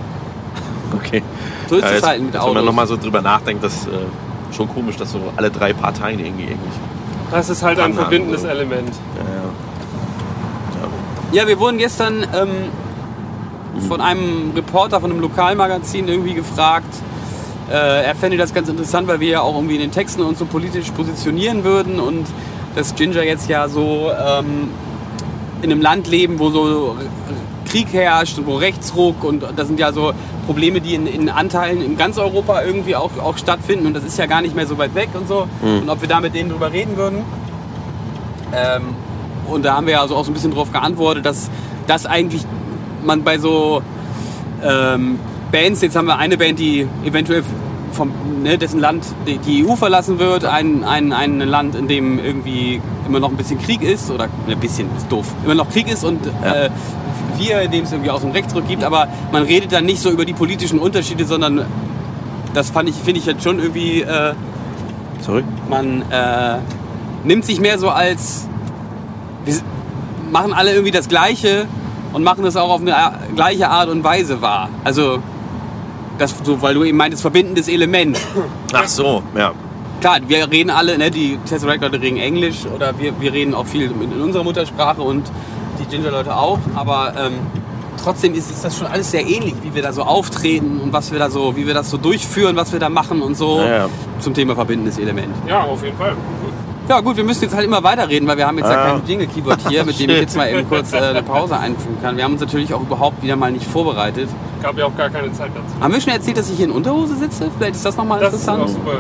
Okay. 0.94 1.22
So 1.68 1.76
ist 1.76 1.82
Ja, 1.82 1.90
es 1.90 2.02
halt 2.02 2.22
mit 2.22 2.34
jetzt, 2.34 2.42
wenn 2.42 2.49
man 2.49 2.56
Autos. 2.58 2.66
nochmal 2.66 2.87
so 2.87 2.96
drüber 2.96 3.22
nachdenkt, 3.22 3.64
das 3.64 3.75
ist 3.75 3.87
äh, 3.87 4.54
schon 4.54 4.68
komisch, 4.68 4.96
dass 4.96 5.12
so 5.12 5.20
alle 5.37 5.50
drei 5.50 5.72
Parteien 5.72 6.18
irgendwie 6.20 6.44
irgendwie. 6.44 6.70
Das 7.30 7.49
ist 7.49 7.62
halt 7.62 7.78
ein 7.80 7.94
verbindendes 7.94 8.42
so. 8.42 8.49
Element. 8.49 8.90
Ja, 9.16 9.22
ja. 11.40 11.42
Ja, 11.42 11.49
wir 11.49 11.58
wurden 11.58 11.78
gestern 11.78 12.26
ähm, 12.34 13.88
von 13.88 14.02
einem 14.02 14.52
Reporter 14.54 15.00
von 15.00 15.11
einem 15.11 15.20
Lokalmagazin 15.20 16.06
irgendwie 16.06 16.34
gefragt, 16.34 16.94
äh, 17.70 18.04
er 18.04 18.14
fände 18.14 18.37
das 18.37 18.52
ganz 18.52 18.68
interessant, 18.68 19.08
weil 19.08 19.20
wir 19.20 19.28
ja 19.28 19.40
auch 19.40 19.54
irgendwie 19.54 19.76
in 19.76 19.80
den 19.80 19.92
Texten 19.92 20.20
uns 20.22 20.38
so 20.38 20.44
politisch 20.44 20.90
positionieren 20.90 21.64
würden 21.64 22.00
und 22.00 22.26
dass 22.75 22.94
Ginger 22.94 23.22
jetzt 23.22 23.49
ja 23.49 23.68
so 23.68 24.11
ähm, 24.11 24.68
in 25.62 25.72
einem 25.72 25.80
Land 25.80 26.06
leben, 26.06 26.38
wo 26.38 26.50
so 26.50 26.96
Krieg 27.73 27.91
herrscht 27.95 28.37
und 28.37 28.47
wo 28.47 28.57
Rechtsruck 28.57 29.25
und 29.25 29.43
das 29.57 29.67
sind 29.67 29.81
ja 29.81 29.93
so 29.93 30.12
Probleme, 30.45 30.83
die 30.83 30.95
in, 30.95 31.07
in 31.07 31.31
Anteilen 31.31 31.81
in 31.81 31.97
ganz 31.97 32.19
Europa 32.19 32.62
irgendwie 32.62 32.95
auch, 32.97 33.17
auch 33.19 33.38
stattfinden 33.38 33.87
und 33.87 33.95
das 33.95 34.05
ist 34.05 34.19
ja 34.19 34.26
gar 34.26 34.43
nicht 34.43 34.55
mehr 34.55 34.67
so 34.67 34.76
weit 34.76 34.95
weg 34.95 35.09
und 35.14 35.26
so. 35.26 35.49
Und 35.81 35.88
ob 35.88 36.02
wir 36.02 36.09
da 36.09 36.21
mit 36.21 36.35
denen 36.35 36.50
drüber 36.50 36.71
reden 36.71 36.99
würden. 36.99 37.25
Ähm, 38.55 38.95
und 39.49 39.64
da 39.64 39.75
haben 39.75 39.87
wir 39.87 39.95
ja 39.95 40.02
also 40.02 40.17
auch 40.17 40.25
so 40.25 40.31
ein 40.31 40.35
bisschen 40.35 40.52
drauf 40.52 40.71
geantwortet, 40.71 41.25
dass 41.25 41.50
das 41.87 42.05
eigentlich 42.05 42.43
man 43.02 43.25
bei 43.25 43.38
so 43.38 43.83
ähm, 44.62 45.19
Bands, 45.50 45.81
jetzt 45.81 45.97
haben 45.97 46.07
wir 46.07 46.19
eine 46.19 46.37
Band, 46.37 46.59
die 46.59 46.87
eventuell 47.05 47.43
vom, 47.92 48.11
ne, 48.42 48.58
dessen 48.58 48.80
Land 48.80 49.04
die, 49.26 49.64
EU 49.66 49.76
verlassen 49.76 50.18
wird, 50.18 50.44
ein, 50.44 50.84
ein, 50.84 51.12
ein 51.12 51.40
Land, 51.40 51.75
in 51.75 51.88
dem 51.88 52.18
irgendwie 52.18 52.80
immer 53.06 53.20
noch 53.20 53.30
ein 53.30 53.37
bisschen 53.37 53.61
Krieg 53.61 53.82
ist, 53.82 54.11
oder 54.11 54.28
ein 54.49 54.58
bisschen, 54.61 54.88
ist 54.96 55.11
doof, 55.11 55.26
immer 55.44 55.54
noch 55.54 55.70
Krieg 55.70 55.88
ist 55.90 56.04
und 56.04 56.26
Ja. 56.44 56.66
äh, 56.66 56.70
wir, 57.38 57.62
in 57.62 57.70
dem 57.70 57.84
es 57.84 57.92
irgendwie 57.92 58.11
auch 58.11 58.20
so 58.20 58.26
einen 58.26 58.34
Rechtsruck 58.34 58.68
gibt, 58.68 58.84
aber 58.84 59.08
man 59.32 59.42
redet 59.42 59.72
dann 59.72 59.84
nicht 59.84 60.00
so 60.00 60.11
über 60.11 60.25
die 60.25 60.32
politischen 60.34 60.78
Unterschiede, 60.78 61.25
sondern 61.25 61.64
das 62.54 62.70
fand 62.70 62.88
ich, 62.88 62.94
finde 62.94 63.20
ich 63.20 63.26
jetzt 63.26 63.42
schon 63.42 63.58
irgendwie, 63.58 64.02
äh, 64.02 64.34
Sorry? 65.20 65.42
man 65.68 66.02
äh, 66.11 66.58
nimmt 67.25 67.44
sich 67.44 67.61
mehr 67.61 67.78
so 67.78 67.88
als, 67.88 68.46
wir 69.44 69.54
machen 70.30 70.52
alle 70.52 70.72
irgendwie 70.72 70.90
das 70.90 71.08
Gleiche 71.08 71.66
und 72.12 72.22
machen 72.22 72.44
das 72.44 72.56
auch 72.56 72.70
auf 72.70 72.80
eine 72.80 72.94
gleiche 73.34 73.70
Art 73.70 73.88
und 73.88 74.04
Weise 74.04 74.42
wahr. 74.42 74.68
Also, 74.84 75.18
das, 76.19 76.35
so, 76.42 76.61
weil 76.62 76.75
du 76.75 76.85
eben 76.85 76.97
meintest, 76.97 77.23
verbindendes 77.23 77.69
Element. 77.69 78.19
Ach 78.73 78.87
so, 78.88 79.23
ja. 79.37 79.52
Klar, 80.00 80.19
wir 80.26 80.50
reden 80.50 80.71
alle, 80.71 80.99
ne, 80.99 81.11
die 81.11 81.38
Tesseract-Leute 81.49 82.00
reden 82.00 82.16
Englisch 82.16 82.66
oder 82.66 82.99
wir, 82.99 83.12
wir 83.21 83.33
reden 83.33 83.54
auch 83.54 83.66
viel 83.66 83.85
in, 83.85 84.12
in 84.12 84.21
unserer 84.21 84.42
Muttersprache 84.42 85.00
und 85.00 85.31
die 85.78 85.85
Ginger-Leute 85.85 86.37
auch, 86.37 86.59
aber 86.75 87.14
ähm, 87.16 87.35
trotzdem 88.02 88.35
ist, 88.35 88.50
ist 88.50 88.64
das 88.64 88.76
schon 88.76 88.88
alles 88.88 89.11
sehr 89.12 89.23
ähnlich, 89.26 89.54
wie 89.62 89.75
wir 89.75 89.83
da 89.83 89.92
so 89.92 90.02
auftreten 90.02 90.81
und 90.83 90.92
was 90.92 91.12
wir 91.12 91.19
da 91.21 91.31
so, 91.31 91.57
wie 91.57 91.66
wir 91.66 91.75
das 91.75 91.88
so 91.88 91.99
durchführen, 91.99 92.57
was 92.57 92.73
wir 92.73 92.81
da 92.81 92.88
machen 92.88 93.23
und 93.23 93.37
so 93.37 93.59
Ja, 93.61 93.69
ja. 93.69 93.88
zum 94.19 94.35
Thema 94.35 94.54
verbindendes 94.57 94.99
Element. 94.99 95.35
Ja, 95.47 95.61
auf 95.62 95.83
jeden 95.85 95.97
Fall. 95.97 96.16
Ja 96.88 97.00
gut, 97.00 97.16
wir 97.16 97.24
müssen 97.24 97.42
jetzt 97.44 97.54
halt 97.54 97.64
immer 97.64 97.82
weiterreden, 97.82 98.26
weil 98.28 98.36
wir 98.36 98.46
haben 98.46 98.58
jetzt 98.58 98.68
ja, 98.68 98.74
Ja. 98.88 98.92
kein 98.98 99.06
Jingle-Keyboard 99.06 99.68
hier, 99.68 99.84
mit 99.86 99.98
dem 99.98 100.10
ich 100.10 100.20
jetzt 100.20 100.36
mal 100.36 100.48
eben 100.50 100.68
kurz 100.68 100.92
äh, 100.92 100.96
eine 100.98 101.22
Pause 101.22 101.56
einfügen 101.56 101.96
kann. 102.02 102.16
Wir 102.16 102.24
haben 102.24 102.32
uns 102.32 102.40
natürlich 102.40 102.74
auch 102.74 102.80
überhaupt 102.80 103.22
wieder 103.22 103.36
mal 103.36 103.52
nicht 103.52 103.66
vorbereitet. 103.66 104.28
Gab 104.62 104.76
ja 104.76 104.86
auch 104.86 104.96
gar 104.96 105.08
keine 105.08 105.32
Zeit 105.32 105.50
dazu. 105.54 105.80
Haben 105.80 105.94
wir 105.94 106.00
schon 106.00 106.12
erzählt, 106.12 106.36
dass 106.38 106.50
ich 106.50 106.56
hier 106.56 106.66
in 106.66 106.72
Unterhose 106.72 107.16
sitze? 107.16 107.50
Vielleicht 107.56 107.76
ist 107.76 107.84
das 107.84 107.96
nochmal 107.96 108.20
Das 108.20 108.34
ist 108.34 108.48
auch 108.48 108.54
interessant. 108.54 108.84
super. 108.84 108.96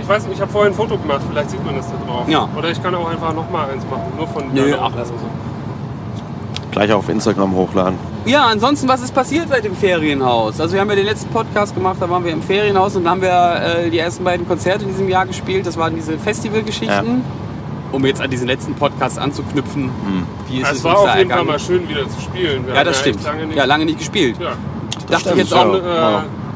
Ich 0.00 0.08
weiß 0.08 0.24
nicht, 0.26 0.34
ich 0.36 0.40
habe 0.40 0.50
vorhin 0.50 0.72
ein 0.72 0.76
Foto 0.76 0.96
gemacht, 0.96 1.20
vielleicht 1.28 1.50
sieht 1.50 1.64
man 1.64 1.76
das 1.76 1.86
da 1.88 1.94
drauf. 2.06 2.28
Ja. 2.28 2.48
Oder 2.56 2.70
ich 2.70 2.82
kann 2.82 2.94
auch 2.94 3.08
einfach 3.10 3.34
nochmal 3.34 3.70
eins 3.70 3.84
machen, 3.90 4.04
nur 4.16 4.26
von 4.26 4.44
Nö, 4.52 4.74
ach, 4.80 4.90
lass 4.96 5.10
mal 5.10 5.18
so. 5.18 5.26
Gleich 6.70 6.92
auf 6.92 7.08
Instagram 7.08 7.54
hochladen. 7.54 7.98
Ja, 8.24 8.46
ansonsten, 8.46 8.86
was 8.88 9.02
ist 9.02 9.12
passiert 9.14 9.48
seit 9.48 9.64
dem 9.64 9.74
Ferienhaus? 9.74 10.60
Also 10.60 10.74
wir 10.74 10.80
haben 10.80 10.90
ja 10.90 10.96
den 10.96 11.06
letzten 11.06 11.28
Podcast 11.30 11.74
gemacht, 11.74 11.96
da 11.98 12.08
waren 12.08 12.24
wir 12.24 12.32
im 12.32 12.42
Ferienhaus 12.42 12.94
und 12.94 13.04
dann 13.04 13.12
haben 13.14 13.22
wir 13.22 13.78
äh, 13.84 13.90
die 13.90 13.98
ersten 13.98 14.22
beiden 14.22 14.46
Konzerte 14.46 14.84
in 14.84 14.90
diesem 14.90 15.08
Jahr 15.08 15.26
gespielt. 15.26 15.66
Das 15.66 15.76
waren 15.76 15.94
diese 15.94 16.16
Festivalgeschichten. 16.18 17.24
Um 17.90 18.06
jetzt 18.06 18.22
an 18.22 18.30
diesen 18.30 18.46
letzten 18.46 18.74
Podcast 18.74 19.18
anzuknüpfen, 19.18 19.90
wie 20.48 20.60
ist 20.60 20.70
es, 20.70 20.78
Es 20.78 20.84
war 20.84 20.98
auf 20.98 21.06
da 21.06 21.18
jeden 21.18 21.30
Fall 21.30 21.44
mal 21.44 21.58
schön 21.58 21.86
wieder 21.88 22.08
zu 22.08 22.20
spielen. 22.20 22.64
Wir 22.66 22.72
Ja, 22.74 22.80
haben 22.80 22.86
das 22.86 22.96
echt 23.04 23.08
stimmt. 23.20 23.24
Lange 23.24 23.46
nicht, 23.46 23.56
Ja, 23.56 23.64
lange 23.64 23.84
nicht 23.84 23.98
gespielt. 23.98 24.36
Ja. 24.40 24.52
Dachte 25.10 25.30
ich 25.30 25.36
jetzt 25.36 25.52
Auch, 25.52 25.74
ja. 25.74 25.78
äh, 25.78 25.94
Ja. 25.96 26.10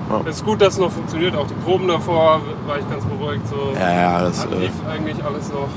Ja. 0.09 0.21
Es 0.25 0.37
ist 0.37 0.45
gut, 0.45 0.63
dass 0.63 0.75
es 0.75 0.79
noch 0.79 0.93
funktioniert. 0.93 1.37
Auch 1.37 1.49
die 1.49 1.55
Proben 1.55 1.89
davor 1.89 2.41
war 2.67 2.79
ich 2.79 2.89
ganz 2.89 3.05
beruhigt. 3.05 3.43
So. 3.49 3.73
Ja, 3.79 3.93
ja, 3.93 4.23
das, 4.23 4.45
äh, 4.45 4.49
lief 4.61 4.71
eigentlich 4.89 5.17
alles 5.25 5.53
noch. 5.53 5.69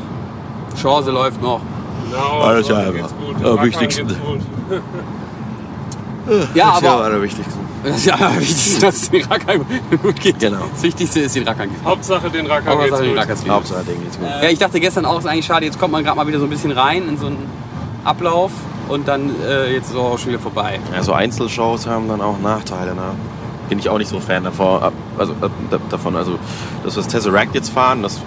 Chance 0.80 1.10
läuft 1.10 1.42
noch. 1.42 1.62
Genau, 2.12 2.42
Alles 2.42 2.68
ja, 2.68 2.84
ja. 2.84 2.92
gut. 2.92 3.46
Am 3.46 3.66
wichtigsten. 3.66 4.08
geht's. 6.30 6.48
Ja, 6.56 6.68
das 6.70 6.78
ist 6.78 6.84
ja 6.84 6.94
aber 6.96 7.06
am 7.16 7.22
wichtigsten. 7.22 7.60
das 7.84 7.96
ist 7.98 8.06
ja 8.06 8.18
wichtig, 8.40 8.80
dass 8.80 8.96
es 8.96 9.10
den 9.10 9.24
Rackern 9.26 9.66
gut 10.02 10.20
geht. 10.22 10.40
Genau. 10.40 10.58
Das 10.74 10.84
Wichtigste 10.84 11.20
ist 11.22 11.36
den 11.36 11.48
Rackern 11.48 11.70
geht. 11.70 11.84
Hauptsache 11.84 12.30
den 12.30 12.50
Aber 12.50 12.62
geht's 12.86 13.00
den 13.00 13.10
gut. 13.10 13.18
Rackers 13.18 13.44
geht. 13.44 13.52
Hauptsache, 13.52 13.84
Ding 13.84 14.02
geht's 14.04 14.18
gut. 14.18 14.28
Ja, 14.28 14.50
ich 14.50 14.60
dachte 14.60 14.80
gestern 14.80 15.06
auch, 15.06 15.20
ist 15.20 15.26
eigentlich 15.26 15.46
schade, 15.46 15.66
jetzt 15.66 15.80
kommt 15.80 15.92
man 15.94 16.04
gerade 16.04 16.18
mal 16.18 16.28
wieder 16.28 16.40
so 16.40 16.46
ein 16.46 16.50
bisschen 16.50 16.72
rein 16.72 17.08
in 17.10 17.18
so 17.18 17.28
einen 17.28 17.50
Ablauf 18.04 18.52
und 18.88 19.08
dann 19.08 19.30
äh, 19.48 19.74
jetzt 19.74 19.86
ist 19.88 19.92
es 19.92 19.96
auch 19.98 20.18
schon 20.18 20.30
wieder 20.30 20.40
vorbei. 20.40 20.80
Ja, 20.96 21.04
so 21.04 21.14
Einzelshows 21.14 21.86
haben 21.88 22.08
dann 22.08 22.22
auch 22.22 22.40
Nachteile, 22.40 22.96
ne? 22.96 23.02
Bin 23.70 23.78
ich 23.78 23.88
auch 23.90 24.00
nicht 24.00 24.10
so 24.10 24.20
Fan 24.20 24.44
davon. 24.46 24.92
Also, 25.18 25.36
da- 25.40 25.78
davon. 25.90 26.16
Also, 26.16 26.40
dass 26.84 26.96
wir 26.96 27.04
das 27.04 27.12
Tesseract 27.12 27.54
jetzt 27.54 27.70
fahren, 27.70 28.02
das, 28.02 28.20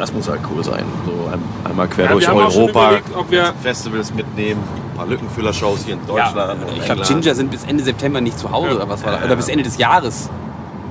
das 0.00 0.12
muss 0.12 0.28
halt 0.28 0.40
cool 0.54 0.64
sein. 0.64 0.84
So 1.06 1.12
ein, 1.32 1.40
einmal 1.68 1.86
quer 1.88 2.06
Ja, 2.06 2.12
durch 2.12 2.24
wir 2.26 2.28
haben 2.34 2.40
auch 2.40 2.50
schon 2.50 2.62
Europa, 2.62 2.86
überlegt, 2.88 3.16
ob 3.16 3.30
wir- 3.30 3.52
Festivals 3.62 4.12
mitnehmen, 4.14 4.60
ein 4.92 4.96
paar 4.96 5.06
Lückenfüller-Shows 5.06 5.84
hier 5.84 5.94
in 5.94 6.06
Deutschland. 6.06 6.64
und 6.66 6.76
ich 6.76 6.84
glaube. 6.84 7.02
Ginger 7.02 7.34
sind 7.34 7.50
bis 7.50 7.64
Ende 7.64 7.84
September 7.84 8.20
nicht 8.20 8.38
zu 8.38 8.50
Hause 8.50 8.68
Ja. 8.70 8.74
oder 8.76 8.88
was 8.88 9.04
war 9.04 9.12
das? 9.12 9.20
Ja, 9.20 9.24
Oder 9.26 9.34
ja. 9.34 9.36
bis 9.36 9.48
Ende 9.48 9.62
des 9.64 9.76
Jahres. 9.78 10.30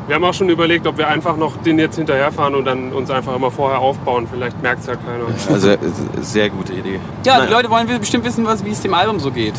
Wir 0.07 0.15
haben 0.15 0.23
auch 0.23 0.33
schon 0.33 0.49
überlegt, 0.49 0.87
ob 0.87 0.97
wir 0.97 1.07
einfach 1.07 1.37
noch 1.37 1.57
den 1.57 1.77
jetzt 1.77 1.95
hinterherfahren 1.97 2.55
und 2.55 2.65
dann 2.65 2.91
uns 2.93 3.11
einfach 3.11 3.35
immer 3.35 3.51
vorher 3.51 3.77
aufbauen. 3.79 4.27
Vielleicht 4.31 4.59
merkt 4.63 4.81
es 4.81 4.87
ja 4.87 4.95
keiner. 4.95 5.25
Also, 5.53 5.59
sehr, 5.59 5.77
sehr 6.21 6.49
gute 6.49 6.73
Idee. 6.73 6.99
Ja, 7.25 7.33
Naja. 7.35 7.45
die 7.45 7.53
Leute 7.53 7.69
wollen 7.69 7.87
bestimmt 7.99 8.25
wissen, 8.25 8.43
was, 8.45 8.65
wie 8.65 8.71
es 8.71 8.81
dem 8.81 8.93
Album 8.95 9.19
so 9.19 9.29
geht. 9.29 9.53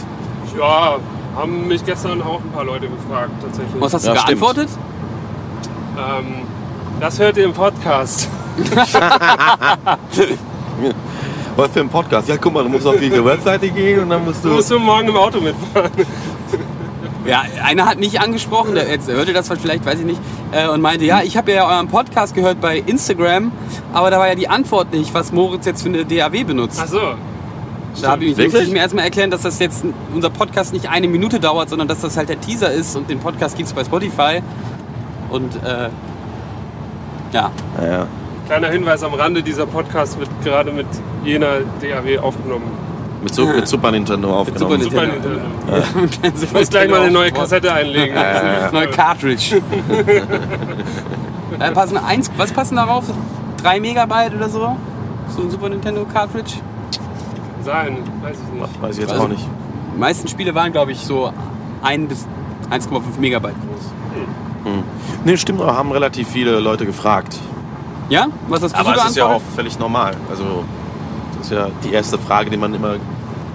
Ja, 0.58 0.96
haben 1.36 1.68
mich 1.68 1.84
gestern 1.84 2.20
auch 2.22 2.40
ein 2.40 2.50
paar 2.52 2.64
Leute 2.64 2.88
gefragt, 2.88 3.30
tatsächlich. 3.40 3.80
Was 3.80 3.94
hast 3.94 4.04
Ja, 4.06 4.14
du 4.14 4.18
stimmt. 4.20 4.40
geantwortet? 4.40 4.68
Ähm, 5.96 6.24
das 7.00 7.18
hört 7.18 7.36
ihr 7.36 7.44
im 7.44 7.52
Podcast. 7.52 8.28
Was 11.56 11.70
für 11.72 11.80
ein 11.80 11.88
Podcast? 11.88 12.28
Ja, 12.28 12.36
guck 12.36 12.52
mal, 12.54 12.62
du 12.62 12.68
musst 12.68 12.86
auf 12.86 12.98
diese 12.98 13.24
Webseite 13.24 13.68
gehen 13.70 14.00
und 14.00 14.10
dann 14.10 14.24
musst 14.24 14.44
Du 14.44 14.48
du. 14.50 14.54
musst 14.56 14.70
du 14.70 14.78
morgen 14.78 15.08
im 15.08 15.16
Auto 15.16 15.40
mitfahren. 15.40 15.90
Ja, 17.26 17.42
einer 17.64 17.86
hat 17.86 17.98
nicht 17.98 18.20
angesprochen, 18.20 18.74
der 18.74 18.88
jetzt 18.88 19.08
hörte 19.08 19.32
das 19.32 19.48
vielleicht, 19.48 19.84
weiß 19.84 19.98
ich 20.00 20.06
nicht, 20.06 20.20
äh, 20.52 20.68
und 20.68 20.80
meinte, 20.80 21.04
ja, 21.04 21.20
ich 21.22 21.36
habe 21.36 21.52
ja 21.52 21.68
euren 21.68 21.88
Podcast 21.88 22.34
gehört 22.34 22.60
bei 22.60 22.78
Instagram, 22.78 23.52
aber 23.92 24.10
da 24.10 24.18
war 24.18 24.28
ja 24.28 24.34
die 24.34 24.48
Antwort 24.48 24.92
nicht, 24.92 25.12
was 25.12 25.30
Moritz 25.32 25.66
jetzt 25.66 25.82
für 25.82 25.88
eine 25.90 26.04
DAW 26.06 26.44
benutzt. 26.44 26.80
Ach 26.82 26.88
so. 26.88 27.00
Da 28.00 28.12
habe 28.12 28.24
ich, 28.24 28.36
Wirklich? 28.36 28.62
ich 28.62 28.70
mir 28.72 28.78
erstmal 28.78 29.04
erklären, 29.04 29.30
dass 29.30 29.42
das 29.42 29.58
jetzt 29.58 29.84
unser 30.14 30.30
Podcast 30.30 30.72
nicht 30.72 30.88
eine 30.88 31.08
Minute 31.08 31.40
dauert, 31.40 31.68
sondern 31.68 31.88
dass 31.88 32.00
das 32.00 32.16
halt 32.16 32.28
der 32.30 32.40
Teaser 32.40 32.70
ist 32.72 32.96
und 32.96 33.10
den 33.10 33.18
Podcast 33.18 33.56
gibt 33.56 33.68
es 33.68 33.74
bei 33.74 33.84
Spotify. 33.84 34.40
Und 35.28 35.56
äh, 35.56 35.88
ja, 37.32 37.50
Ja, 37.80 37.86
ja. 37.86 38.06
Kleiner 38.46 38.68
Hinweis 38.68 39.02
am 39.04 39.14
Rande, 39.14 39.42
dieser 39.42 39.66
Podcast 39.66 40.18
wird 40.18 40.28
gerade 40.42 40.72
mit 40.72 40.86
jener 41.24 41.60
DAW 41.80 42.18
aufgenommen. 42.18 42.64
Mit, 43.22 43.32
Su- 43.34 43.46
mit 43.46 43.68
Super 43.68 43.92
Nintendo 43.92 44.34
aufgenommen. 44.40 44.80
Super 44.80 45.02
Super 45.02 45.06
Nintendo. 45.06 45.40
Nintendo. 45.70 46.36
Ich 46.42 46.52
muss 46.52 46.68
gleich 46.70 46.90
mal 46.90 47.02
eine 47.02 47.10
neue 47.12 47.30
Kassette 47.30 47.72
einlegen. 47.72 48.16
Neue 48.72 48.88
Cartridge. 48.88 49.60
äh, 51.60 51.70
passen 51.72 51.96
eins, 51.98 52.30
was 52.36 52.52
passen 52.52 52.76
darauf? 52.76 53.04
3 53.62 53.78
Megabyte 53.80 54.34
oder 54.34 54.48
so? 54.48 54.76
So 55.28 55.42
ein 55.42 55.50
Super 55.50 55.68
Nintendo 55.68 56.04
Cartridge? 56.12 56.54
Sein, 57.64 57.98
weiß 58.22 58.36
ich 58.48 58.60
nicht. 58.60 58.82
Weiß 58.82 58.94
ich 58.96 59.00
jetzt 59.02 59.12
Also- 59.12 59.24
auch 59.24 59.28
nicht. 59.28 59.46
Die 59.94 59.98
meisten 59.98 60.28
Spiele 60.28 60.54
waren, 60.54 60.72
glaube 60.72 60.92
ich, 60.92 60.98
so 61.00 61.30
1 61.82 62.08
bis 62.08 62.26
1,5 62.70 63.18
Megabyte 63.20 63.54
groß. 63.54 63.92
Nee, 65.24 65.36
stimmt, 65.36 65.60
aber 65.60 65.76
haben 65.76 65.90
relativ 65.92 66.28
viele 66.28 66.60
Leute 66.60 66.86
gefragt. 66.86 67.38
Ja? 68.08 68.26
Was 68.48 68.62
hast 68.62 68.74
du 68.74 68.78
Aber 68.78 68.94
es 68.96 69.04
ist 69.10 69.16
ja 69.16 69.26
auch 69.26 69.42
völlig 69.54 69.78
normal. 69.78 70.14
Also, 70.30 70.64
das 71.38 71.46
ist 71.46 71.52
ja 71.52 71.68
die 71.84 71.92
erste 71.92 72.18
Frage, 72.18 72.50
die 72.50 72.56
man 72.56 72.74
immer 72.74 72.96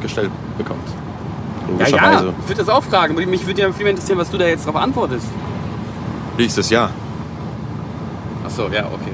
gestellt 0.01 0.31
bekommt. 0.57 0.87
Ja, 0.87 1.71
Logischerweise. 1.71 2.25
ja, 2.27 2.33
ich 2.41 2.47
würde 2.49 2.59
das 2.63 2.69
auch 2.69 2.83
fragen. 2.83 3.15
aber 3.15 3.25
Mich 3.25 3.45
würde 3.45 3.61
ja 3.61 3.71
viel 3.71 3.83
mehr 3.83 3.91
interessieren, 3.91 4.17
was 4.17 4.29
du 4.29 4.37
da 4.37 4.45
jetzt 4.45 4.65
drauf 4.65 4.75
antwortest. 4.75 5.27
Nächstes 6.37 6.69
Jahr. 6.69 6.89
Achso, 8.45 8.67
ja, 8.69 8.85
okay. 8.85 9.11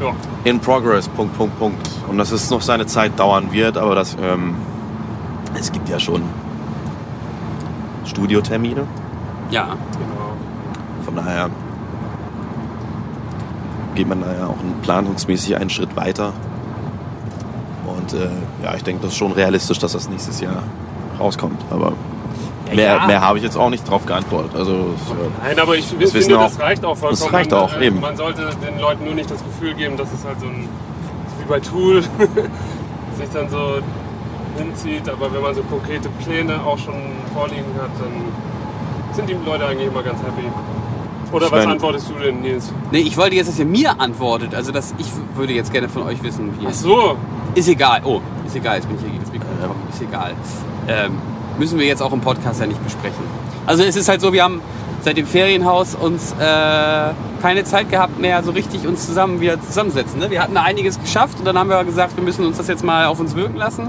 Ja. 0.00 0.12
In 0.44 0.60
progress, 0.60 1.08
Punkt, 1.08 1.36
Punkt, 1.36 1.58
Punkt. 1.58 1.90
Und 2.08 2.18
dass 2.18 2.30
es 2.30 2.50
noch 2.50 2.60
seine 2.62 2.86
Zeit 2.86 3.18
dauern 3.18 3.52
wird, 3.52 3.76
aber 3.78 3.94
das, 3.94 4.16
ähm, 4.20 4.54
es 5.58 5.72
gibt 5.72 5.88
ja 5.88 5.98
schon 5.98 6.22
Studiotermine. 8.04 8.86
Ja. 9.50 9.64
Genau. 9.92 11.04
Von 11.04 11.16
daher 11.16 11.50
geht 13.94 14.08
man 14.08 14.20
da 14.20 14.32
ja 14.32 14.46
auch 14.46 14.56
planungsmäßig 14.82 15.56
einen 15.56 15.70
Schritt 15.70 15.96
weiter. 15.96 16.32
Und 17.86 18.12
äh, 18.12 18.28
ja, 18.62 18.74
ich 18.74 18.84
denke, 18.84 19.02
das 19.02 19.12
ist 19.12 19.18
schon 19.18 19.32
realistisch, 19.32 19.78
dass 19.78 19.92
das 19.92 20.08
nächstes 20.08 20.40
Jahr 20.40 20.62
rauskommt. 21.18 21.60
Aber 21.70 21.92
mehr 22.74 22.96
ja. 22.96 23.06
mehr 23.06 23.20
habe 23.20 23.38
ich 23.38 23.44
jetzt 23.44 23.56
auch 23.56 23.70
nicht 23.70 23.88
drauf 23.88 24.04
geantwortet. 24.06 24.54
Also 24.56 24.94
Nein, 25.42 25.58
aber 25.58 25.76
ich 25.76 25.98
wissen 25.98 26.20
finde, 26.20 26.38
auch- 26.38 26.48
das 26.48 26.60
reicht 26.60 26.84
auch 26.84 26.96
vollkommen. 26.96 27.20
das 27.22 27.32
reicht 27.32 27.50
man, 27.52 27.60
auch, 27.60 27.72
äh, 27.74 27.86
eben. 27.86 28.00
Man 28.00 28.16
sollte 28.16 28.50
den 28.64 28.80
Leuten 28.80 29.04
nur 29.04 29.14
nicht 29.14 29.30
das 29.30 29.42
Gefühl 29.42 29.74
geben, 29.74 29.96
dass 29.96 30.12
es 30.12 30.24
halt 30.24 30.40
so 30.40 30.46
ein, 30.46 30.68
wie 31.38 31.44
bei 31.48 31.60
Tool, 31.60 32.02
sich 33.16 33.30
dann 33.32 33.48
so 33.48 33.78
hinzieht. 34.58 35.08
Aber 35.08 35.32
wenn 35.32 35.42
man 35.42 35.54
so 35.54 35.62
konkrete 35.62 36.08
Pläne 36.24 36.60
auch 36.64 36.78
schon 36.78 36.94
vorliegen 37.34 37.72
hat, 37.80 37.90
dann 37.98 38.12
sind 39.12 39.28
die 39.28 39.36
Leute 39.44 39.66
eigentlich 39.66 39.88
immer 39.88 40.02
ganz 40.02 40.18
happy. 40.20 40.46
Oder 41.32 41.46
Ich 41.46 41.52
was 41.52 41.64
mein- 41.64 41.72
antwortest 41.72 42.08
du 42.08 42.14
denn, 42.22 42.40
Nils? 42.40 42.72
Nee, 42.92 42.98
ich 43.00 43.16
wollte 43.16 43.34
jetzt, 43.36 43.48
dass 43.48 43.58
ihr 43.58 43.64
mir 43.64 44.00
antwortet. 44.00 44.54
Also, 44.54 44.70
dass 44.72 44.94
ich 44.98 45.06
würde 45.34 45.52
jetzt 45.52 45.72
gerne 45.72 45.88
von 45.88 46.04
euch 46.04 46.22
wissen, 46.22 46.54
wie 46.60 46.66
Ach 46.66 46.70
es 46.70 46.80
so, 46.80 47.16
Ist 47.54 47.68
egal. 47.68 48.00
Oh, 48.04 48.20
ist 48.46 48.54
egal. 48.54 48.76
Jetzt 48.76 48.86
bin 48.86 48.96
ich 48.96 49.02
hier 49.02 49.10
gegen 49.10 49.22
das 49.24 49.32
Mikro 49.32 49.46
gekommen. 49.60 49.80
Ist 49.92 50.02
egal. 50.02 50.32
Ähm, 50.88 51.12
müssen 51.58 51.78
wir 51.78 51.86
jetzt 51.86 52.02
auch 52.02 52.12
im 52.12 52.20
Podcast 52.20 52.60
ja 52.60 52.66
nicht 52.66 52.82
besprechen. 52.84 53.24
Also 53.66 53.82
es 53.82 53.96
ist 53.96 54.08
halt 54.08 54.20
so, 54.20 54.32
wir 54.32 54.44
haben 54.44 54.60
seit 55.02 55.16
dem 55.16 55.26
Ferienhaus 55.26 55.94
uns 55.96 56.32
äh, 56.32 57.10
keine 57.42 57.64
Zeit 57.64 57.90
gehabt 57.90 58.20
mehr, 58.20 58.42
so 58.44 58.52
richtig 58.52 58.86
uns 58.86 59.06
zusammen 59.06 59.40
wieder 59.40 59.60
zusammensetzen. 59.60 60.20
Ne? 60.20 60.30
Wir 60.30 60.42
hatten 60.42 60.54
da 60.54 60.62
einiges 60.62 61.00
geschafft 61.00 61.38
und 61.40 61.44
dann 61.44 61.58
haben 61.58 61.70
wir 61.70 61.82
gesagt, 61.84 62.16
wir 62.16 62.22
müssen 62.24 62.44
uns 62.46 62.56
das 62.58 62.68
jetzt 62.68 62.84
mal 62.84 63.06
auf 63.06 63.18
uns 63.18 63.34
wirken 63.34 63.56
lassen. 63.56 63.88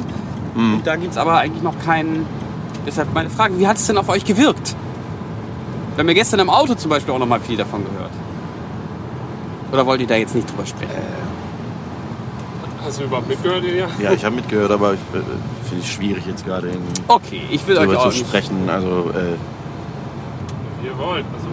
Und 0.56 0.82
da 0.86 0.96
gibt 0.96 1.12
es 1.12 1.18
aber 1.20 1.38
eigentlich 1.38 1.62
noch 1.62 1.78
keinen. 1.86 2.26
Deshalb 2.88 3.14
meine 3.14 3.30
Frage, 3.30 3.60
wie 3.60 3.68
hat 3.68 3.78
es 3.78 3.86
denn 3.86 3.98
auf 3.98 4.10
euch 4.10 4.26
gewirkt? 4.26 4.76
Wir 5.98 6.04
haben 6.04 6.10
ja 6.10 6.14
gestern 6.14 6.40
im 6.42 6.52
Auto 6.52 6.76
zum 6.76 6.92
Beispiel 6.92 7.12
auch 7.12 7.18
noch 7.18 7.26
mal 7.26 7.40
viel 7.40 7.58
davon 7.58 7.84
gehört. 7.84 8.12
Oder 9.72 9.84
wollt 9.88 10.00
ihr 10.00 10.06
da 10.06 10.14
jetzt 10.14 10.36
nicht 10.36 10.48
drüber 10.48 10.64
sprechen? 10.64 10.92
hast 12.86 13.00
du 13.00 13.06
überhaupt 13.06 13.28
mitgehört, 13.28 13.64
Ilja? 13.64 13.88
ja, 14.00 14.14
ich 14.14 14.24
habe 14.24 14.36
mitgehört, 14.36 14.70
aber 14.70 14.94
ich, 14.94 15.00
äh, 15.00 15.24
finde 15.68 15.84
ich 15.84 15.92
schwierig 15.92 16.24
jetzt 16.28 16.46
gerade 16.46 16.68
irgendwie 16.68 17.02
Okay, 17.08 17.42
ich 17.50 17.68
will 17.68 17.80
euch 17.80 17.86
darüber 17.86 18.00
auch 18.00 18.12
zu 18.12 18.18
nicht 18.20 18.28
sprechen. 18.28 18.70
Also 18.70 19.10
äh, 19.10 19.38
Wie 20.82 20.88
ihr 20.88 20.98
wollt. 21.00 21.26
Also, 21.34 21.48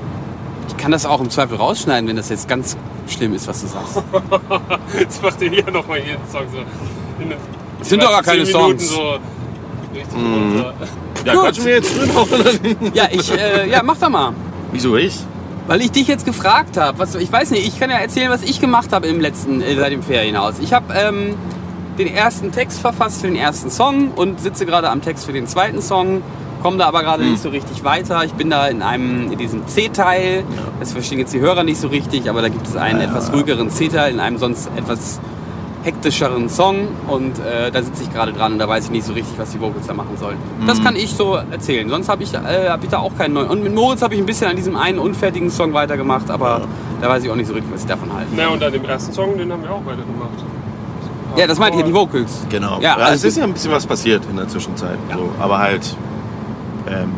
Ich 0.68 0.76
kann 0.76 0.92
das 0.92 1.06
auch 1.06 1.22
im 1.22 1.30
Zweifel 1.30 1.56
rausschneiden, 1.56 2.06
wenn 2.06 2.16
das 2.16 2.28
jetzt 2.28 2.46
ganz 2.46 2.76
schlimm 3.08 3.32
ist, 3.32 3.48
was 3.48 3.62
du 3.62 3.68
sagst. 3.68 4.02
jetzt 5.00 5.22
macht 5.22 5.40
Ilja 5.40 5.70
nochmal 5.70 6.00
jeden 6.00 6.28
Song 6.30 6.42
so. 6.52 6.58
In 7.22 7.30
den 7.30 7.38
Es 7.80 7.88
sind 7.88 8.02
doch 8.02 8.10
gar 8.10 8.22
keine 8.22 8.44
10 8.44 8.54
Minuten 8.54 8.78
Songs. 8.78 8.90
So 8.90 9.18
richtig 9.94 10.18
runter. 10.18 10.74
Ja, 11.24 11.32
Gut. 11.34 11.42
quatschen 11.42 11.64
wir 11.64 11.74
jetzt 11.74 11.98
drin 11.98 12.10
auch, 12.14 12.30
oder? 12.32 12.50
Ja, 12.94 13.04
ich, 13.10 13.32
äh, 13.32 13.70
ja, 13.70 13.82
mach 13.82 13.96
doch 13.96 14.08
mal. 14.08 14.32
Wieso 14.72 14.96
ich? 14.96 15.18
Weil 15.66 15.80
ich 15.80 15.90
dich 15.90 16.08
jetzt 16.08 16.26
gefragt 16.26 16.76
habe. 16.76 16.98
Was, 16.98 17.14
ich 17.14 17.32
weiß 17.32 17.50
nicht, 17.50 17.66
ich 17.66 17.80
kann 17.80 17.90
ja 17.90 17.96
erzählen, 17.96 18.30
was 18.30 18.42
ich 18.42 18.60
gemacht 18.60 18.92
habe 18.92 19.06
im 19.06 19.20
letzten, 19.20 19.62
äh, 19.62 19.76
seit 19.76 19.92
dem 19.92 20.02
Ferienhaus. 20.02 20.54
Ich 20.60 20.72
habe 20.72 20.92
ähm, 20.94 21.34
den 21.98 22.14
ersten 22.14 22.52
Text 22.52 22.80
verfasst 22.80 23.20
für 23.20 23.28
den 23.28 23.36
ersten 23.36 23.70
Song 23.70 24.10
und 24.10 24.40
sitze 24.40 24.66
gerade 24.66 24.90
am 24.90 25.00
Text 25.00 25.24
für 25.24 25.32
den 25.32 25.46
zweiten 25.46 25.80
Song. 25.80 26.22
Komme 26.62 26.78
da 26.78 26.86
aber 26.86 27.02
gerade 27.02 27.24
nicht 27.24 27.42
so 27.42 27.50
richtig 27.50 27.84
weiter. 27.84 28.24
Ich 28.24 28.32
bin 28.32 28.48
da 28.48 28.66
in 28.68 28.82
einem, 28.82 29.30
in 29.30 29.38
diesem 29.38 29.66
C-Teil. 29.66 30.44
Das 30.80 30.92
verstehen 30.92 31.18
jetzt 31.18 31.34
die 31.34 31.40
Hörer 31.40 31.62
nicht 31.62 31.78
so 31.78 31.88
richtig, 31.88 32.28
aber 32.30 32.40
da 32.40 32.48
gibt 32.48 32.66
es 32.66 32.74
einen 32.74 33.00
etwas 33.00 33.32
ruhigeren 33.32 33.70
C-Teil 33.70 34.12
in 34.12 34.20
einem 34.20 34.38
sonst 34.38 34.70
etwas 34.76 35.20
hektischeren 35.84 36.48
Song 36.48 36.88
und 37.08 37.38
äh, 37.38 37.70
da 37.70 37.82
sitze 37.82 38.02
ich 38.04 38.12
gerade 38.12 38.32
dran 38.32 38.54
und 38.54 38.58
da 38.58 38.66
weiß 38.68 38.86
ich 38.86 38.90
nicht 38.90 39.04
so 39.04 39.12
richtig, 39.12 39.38
was 39.38 39.50
die 39.50 39.60
Vocals 39.60 39.86
da 39.86 39.92
machen 39.94 40.16
sollen. 40.18 40.36
Das 40.66 40.82
kann 40.82 40.96
ich 40.96 41.12
so 41.14 41.34
erzählen. 41.34 41.88
Sonst 41.90 42.08
habe 42.08 42.22
ich, 42.22 42.32
äh, 42.32 42.68
hab 42.68 42.82
ich 42.82 42.88
da 42.90 42.98
auch 42.98 43.16
keinen 43.16 43.34
neuen. 43.34 43.48
Und 43.48 43.62
mit 43.62 43.74
Moritz 43.74 44.00
habe 44.00 44.14
ich 44.14 44.20
ein 44.20 44.26
bisschen 44.26 44.48
an 44.48 44.56
diesem 44.56 44.76
einen 44.76 44.98
unfertigen 44.98 45.50
Song 45.50 45.74
weitergemacht, 45.74 46.30
aber 46.30 46.62
da 47.02 47.08
weiß 47.10 47.22
ich 47.24 47.30
auch 47.30 47.36
nicht 47.36 47.46
so 47.48 47.52
richtig, 47.52 47.70
was 47.72 47.82
ich 47.82 47.86
davon 47.86 48.10
halte. 48.12 48.28
Na, 48.34 48.48
und 48.48 48.62
an 48.62 48.72
dem 48.72 48.84
ersten 48.84 49.12
Song, 49.12 49.36
den 49.36 49.52
haben 49.52 49.62
wir 49.62 49.70
auch 49.70 49.84
weiter 49.84 50.02
gemacht. 50.02 50.42
Ja, 51.36 51.46
das 51.46 51.58
meinte 51.58 51.78
ich, 51.78 51.84
die 51.84 51.92
Vocals. 51.94 52.46
Genau. 52.48 52.76
Ja, 52.80 52.96
Ja, 52.98 53.04
also 53.04 53.14
es 53.14 53.24
ist 53.24 53.36
ja 53.36 53.44
ein 53.44 53.52
bisschen 53.52 53.72
was 53.72 53.86
passiert 53.86 54.22
in 54.30 54.36
der 54.36 54.48
Zwischenzeit. 54.48 54.96
So. 55.12 55.28
Aber 55.38 55.58
halt, 55.58 55.96
ähm, 56.88 57.12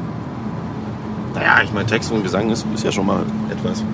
naja, 1.35 1.61
ich 1.63 1.73
meine, 1.73 1.87
Text 1.87 2.11
und 2.11 2.23
Gesang 2.23 2.51
ist, 2.51 2.67
ist 2.75 2.83
ja 2.83 2.91
schon 2.91 3.07
mal 3.07 3.21
etwas. 3.51 3.85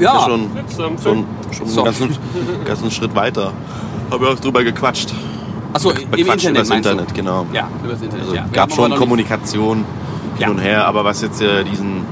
Ja, 0.00 0.14
ja 0.14 0.20
schon, 0.24 0.40
am 0.84 0.98
schon, 0.98 1.24
schon 1.52 1.66
So. 1.68 1.84
einen 1.84 1.84
ganzen, 1.86 2.16
ganzen 2.64 2.90
Schritt 2.90 3.14
weiter. 3.14 3.52
Haben 4.10 4.22
wir 4.24 4.30
auch 4.30 4.40
drüber 4.40 4.64
gequatscht. 4.64 5.12
achso, 5.72 5.90
im 5.90 5.96
Bequatscht 6.10 6.20
Internet 6.46 6.50
übers 6.56 6.68
meinst 6.68 6.86
du? 6.86 6.90
Internet, 6.90 7.14
genau. 7.14 7.46
Ja, 7.52 7.68
übers 7.84 8.00
Internet. 8.02 8.24
Also 8.24 8.34
ja. 8.34 8.46
Gab 8.52 8.72
schon 8.72 8.94
Kommunikation 8.94 9.76
hin 9.78 9.84
Ja. 10.38 10.48
und 10.50 10.58
her, 10.58 10.86
aber 10.86 11.04
was 11.04 11.20
jetzt 11.22 11.40
äh, 11.42 11.64
diesen 11.64 12.04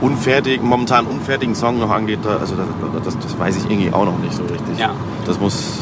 unfertigen, 0.00 0.66
momentan 0.68 1.06
unfertigen 1.06 1.54
Song 1.54 1.78
noch 1.78 1.90
angeht, 1.90 2.18
da, 2.22 2.36
also 2.36 2.54
das, 2.56 3.04
das, 3.04 3.18
das 3.18 3.38
weiß 3.38 3.56
ich 3.56 3.70
irgendwie 3.70 3.92
auch 3.92 4.04
noch 4.04 4.18
nicht 4.18 4.34
so 4.34 4.42
richtig. 4.42 4.78
Ja. 4.78 4.90
Das 5.24 5.40
muss, 5.40 5.78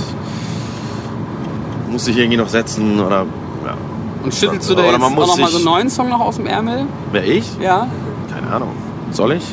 muss 1.90 2.04
sich 2.04 2.16
irgendwie 2.16 2.36
noch 2.36 2.48
setzen 2.48 3.00
oder 3.00 3.26
ja. 3.64 3.74
Und 4.22 4.32
schüttelst 4.34 4.70
du 4.70 4.74
da 4.74 4.82
Oder 4.82 4.92
jetzt 4.92 5.00
man 5.00 5.12
auch 5.12 5.16
muss 5.16 5.26
noch 5.28 5.38
mal 5.38 5.50
so 5.50 5.56
einen 5.56 5.64
neuen 5.64 5.90
Song 5.90 6.08
noch 6.08 6.20
aus 6.20 6.36
dem 6.36 6.46
Ärmel? 6.46 6.86
Wer 7.12 7.24
ich? 7.26 7.44
Ja. 7.60 7.88
Keine 8.32 8.50
Ahnung. 8.54 8.70
Soll 9.10 9.32
ich? 9.32 9.44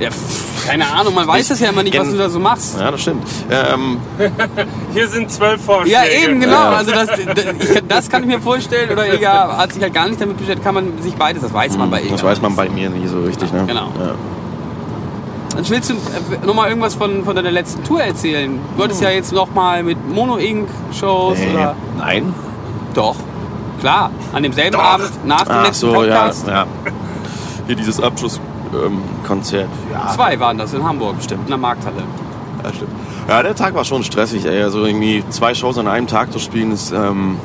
Ja, 0.00 0.08
keine 0.66 0.86
Ahnung, 0.90 1.14
man 1.14 1.26
weiß 1.28 1.50
es 1.50 1.60
ja 1.60 1.68
immer 1.68 1.82
nicht, 1.82 1.98
was 1.98 2.10
du 2.10 2.16
da 2.16 2.28
so 2.30 2.38
machst. 2.38 2.78
Ja, 2.80 2.90
das 2.90 3.00
stimmt. 3.02 3.22
Ähm, 3.50 3.98
Hier 4.94 5.08
sind 5.08 5.30
zwölf 5.30 5.62
Vorschläge. 5.64 5.90
Ja, 5.94 6.04
eben, 6.06 6.40
genau. 6.40 6.52
Ja. 6.54 6.70
Also 6.70 6.90
das, 6.92 7.06
das, 7.08 7.18
ich, 7.18 7.74
kann- 7.74 7.88
das 7.88 8.08
kann 8.08 8.22
ich 8.22 8.28
mir 8.28 8.40
vorstellen. 8.40 8.90
Oder 8.90 9.06
Ilja 9.12 9.56
hat 9.58 9.72
sich 9.72 9.82
halt 9.82 9.92
gar 9.94 10.08
nicht 10.08 10.20
damit 10.20 10.38
beschäftigt. 10.38 10.64
Kann 10.64 10.74
man 10.74 11.02
sich 11.02 11.14
beides, 11.14 11.42
das 11.42 11.52
weiß 11.52 11.76
man 11.76 11.90
bei 11.90 12.00
Ilja. 12.00 12.12
das 12.12 12.22
weiß 12.24 12.40
man 12.40 12.56
bei 12.56 12.68
mir 12.70 12.88
nie 12.90 13.06
so 13.06 13.20
richtig. 13.20 13.52
Ne? 13.52 13.64
Genau. 13.66 13.88
Ja. 13.98 14.14
Dann 15.54 15.68
willst 15.68 15.90
du 15.90 15.94
äh, 15.94 16.46
nochmal 16.46 16.68
irgendwas 16.68 16.94
von, 16.94 17.24
von 17.24 17.36
deiner 17.36 17.50
letzten 17.50 17.82
Tour 17.84 18.02
erzählen? 18.02 18.58
Du 18.74 18.80
wolltest 18.80 19.02
ja 19.02 19.10
jetzt 19.10 19.32
nochmal 19.32 19.82
mit 19.82 19.98
Mono 20.08 20.36
Inc. 20.36 20.68
Shows 20.98 21.36
Nee, 21.38 21.52
oder... 21.54 21.74
nein. 21.98 22.32
Doch, 22.94 23.16
klar. 23.80 24.10
An 24.32 24.42
demselben 24.44 24.72
Doch. 24.76 24.82
Abend 24.82 25.10
nach 25.26 25.42
dem 25.42 25.52
Ach 25.52 25.64
letzten 25.66 25.80
so, 25.90 26.04
ja, 26.04 26.16
Podcast. 26.20 26.46
ja. 26.46 26.66
Hier 27.66 27.76
dieses 27.76 28.00
Abschlusskonzert. 29.30 29.68
ja, 29.92 30.08
Zwei 30.14 30.38
waren 30.40 30.58
das 30.58 30.74
in 30.74 30.82
Hamburg. 30.84 31.16
Stimmt. 31.20 31.42
In 31.44 31.48
der 31.48 31.58
Markthalle. 31.58 32.02
Ja, 32.64 32.72
stimmt. 32.72 32.90
Ja, 33.28 33.42
der 33.42 33.54
Tag 33.54 33.74
war 33.74 33.84
schon 33.84 34.02
stressig, 34.02 34.44
ey. 34.44 34.62
Also 34.62 34.84
irgendwie 34.84 35.24
zwei 35.30 35.54
Shows 35.54 35.78
an 35.78 35.88
einem 35.88 36.06
Tag 36.06 36.32
zu 36.32 36.38
spielen, 36.38 36.72
ist, 36.72 36.92
ähm, 36.92 37.36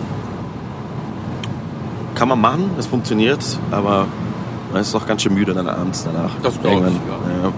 kann 2.16 2.28
man 2.28 2.40
machen, 2.40 2.72
es 2.80 2.88
funktioniert, 2.88 3.44
aber 3.72 4.08
man 4.72 4.82
ist 4.82 4.94
doch 4.96 5.06
ganz 5.06 5.22
schön 5.22 5.34
müde 5.34 5.54
dann 5.54 5.68
abends 5.68 6.06
danach. 6.06 6.32
Das 6.42 6.60
glaub 6.60 6.86
ich, 6.88 6.94
ja. 6.94 7.52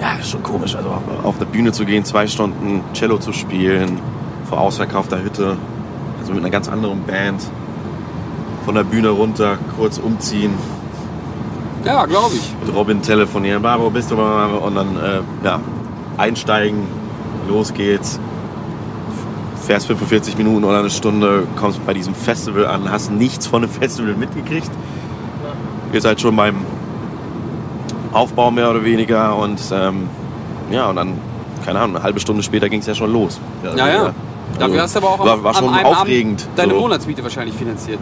Ja, 0.00 0.18
ist 0.18 0.30
schon 0.30 0.42
komisch. 0.42 0.74
Also 0.74 0.90
auf 1.22 1.36
eine 1.36 1.46
Bühne 1.46 1.70
zu 1.72 1.84
gehen, 1.84 2.04
zwei 2.04 2.26
Stunden 2.26 2.82
Cello 2.94 3.18
zu 3.18 3.32
spielen, 3.32 4.00
vor 4.48 4.60
ausverkaufter 4.60 5.22
Hütte, 5.22 5.56
also 6.20 6.32
mit 6.32 6.42
einer 6.42 6.50
ganz 6.50 6.68
anderen 6.68 7.04
Band, 7.04 7.42
von 8.64 8.74
der 8.74 8.82
Bühne 8.84 9.10
runter, 9.10 9.56
kurz 9.76 9.98
umziehen, 9.98 10.52
Ja, 11.84 12.06
glaube 12.06 12.34
ich. 12.36 12.54
mit 12.64 12.74
Robin 12.74 13.02
telefonieren, 13.02 13.62
"Bah, 13.62 13.76
wo 13.78 13.90
bist 13.90 14.10
du? 14.10 14.14
Und 14.16 14.74
dann 14.74 14.96
äh, 14.96 15.20
ja, 15.44 15.60
einsteigen, 16.16 16.86
los 17.48 17.72
geht's. 17.74 18.18
Fährst 19.66 19.86
45 19.86 20.36
Minuten 20.38 20.64
oder 20.64 20.80
eine 20.80 20.90
Stunde, 20.90 21.46
kommst 21.56 21.84
bei 21.86 21.94
diesem 21.94 22.14
Festival 22.14 22.66
an, 22.66 22.90
hast 22.90 23.12
nichts 23.12 23.46
von 23.46 23.62
dem 23.62 23.70
Festival 23.70 24.14
mitgekriegt. 24.14 24.70
Ihr 25.92 26.00
seid 26.00 26.20
schon 26.20 26.34
beim 26.34 26.56
Aufbau 28.12 28.50
mehr 28.50 28.70
oder 28.70 28.82
weniger 28.84 29.36
und 29.36 29.60
ähm, 29.72 30.08
ja, 30.70 30.88
und 30.90 30.96
dann, 30.96 31.14
keine 31.64 31.78
Ahnung, 31.80 31.96
eine 31.96 32.04
halbe 32.04 32.18
Stunde 32.18 32.42
später 32.42 32.68
ging 32.68 32.80
es 32.80 32.86
ja 32.86 32.94
schon 32.94 33.12
los. 33.12 33.40
Ja, 33.76 33.88
ja. 33.88 34.12
Dafür 34.58 34.82
hast 34.82 34.94
du 34.94 34.98
aber 34.98 35.08
auch 35.10 35.18
war, 35.20 35.42
war 35.44 35.56
an 35.56 35.64
schon 35.64 35.74
einem 35.74 35.86
aufregend. 35.86 36.42
Abend 36.42 36.58
deine 36.58 36.72
so. 36.74 36.80
Monatsmiete 36.80 37.22
wahrscheinlich 37.22 37.54
finanziert. 37.56 38.00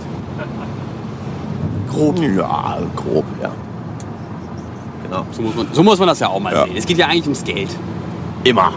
Grob. 1.91 2.19
Ja, 2.21 2.79
grob, 2.97 3.25
ja. 3.43 3.51
Genau. 5.11 5.27
So 5.33 5.43
muss 5.43 5.55
man, 5.57 5.67
so 5.73 5.83
muss 5.83 5.99
man 5.99 6.09
das 6.09 6.21
ja 6.21 6.29
auch 6.29 6.41
mal 6.41 6.53
Ja. 6.53 6.65
sehen. 6.65 6.77
Es 6.77 6.87
geht 6.87 6.99
ja 6.99 7.07
eigentlich 7.07 7.25
ums 7.25 7.43
Geld. 7.45 7.69
Immer. 8.45 8.73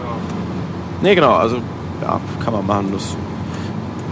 Nee, 1.00 1.14
genau, 1.14 1.34
also 1.34 1.56
ja, 2.02 2.20
kann 2.44 2.52
man 2.52 2.66
machen. 2.66 2.92
Das 2.92 3.16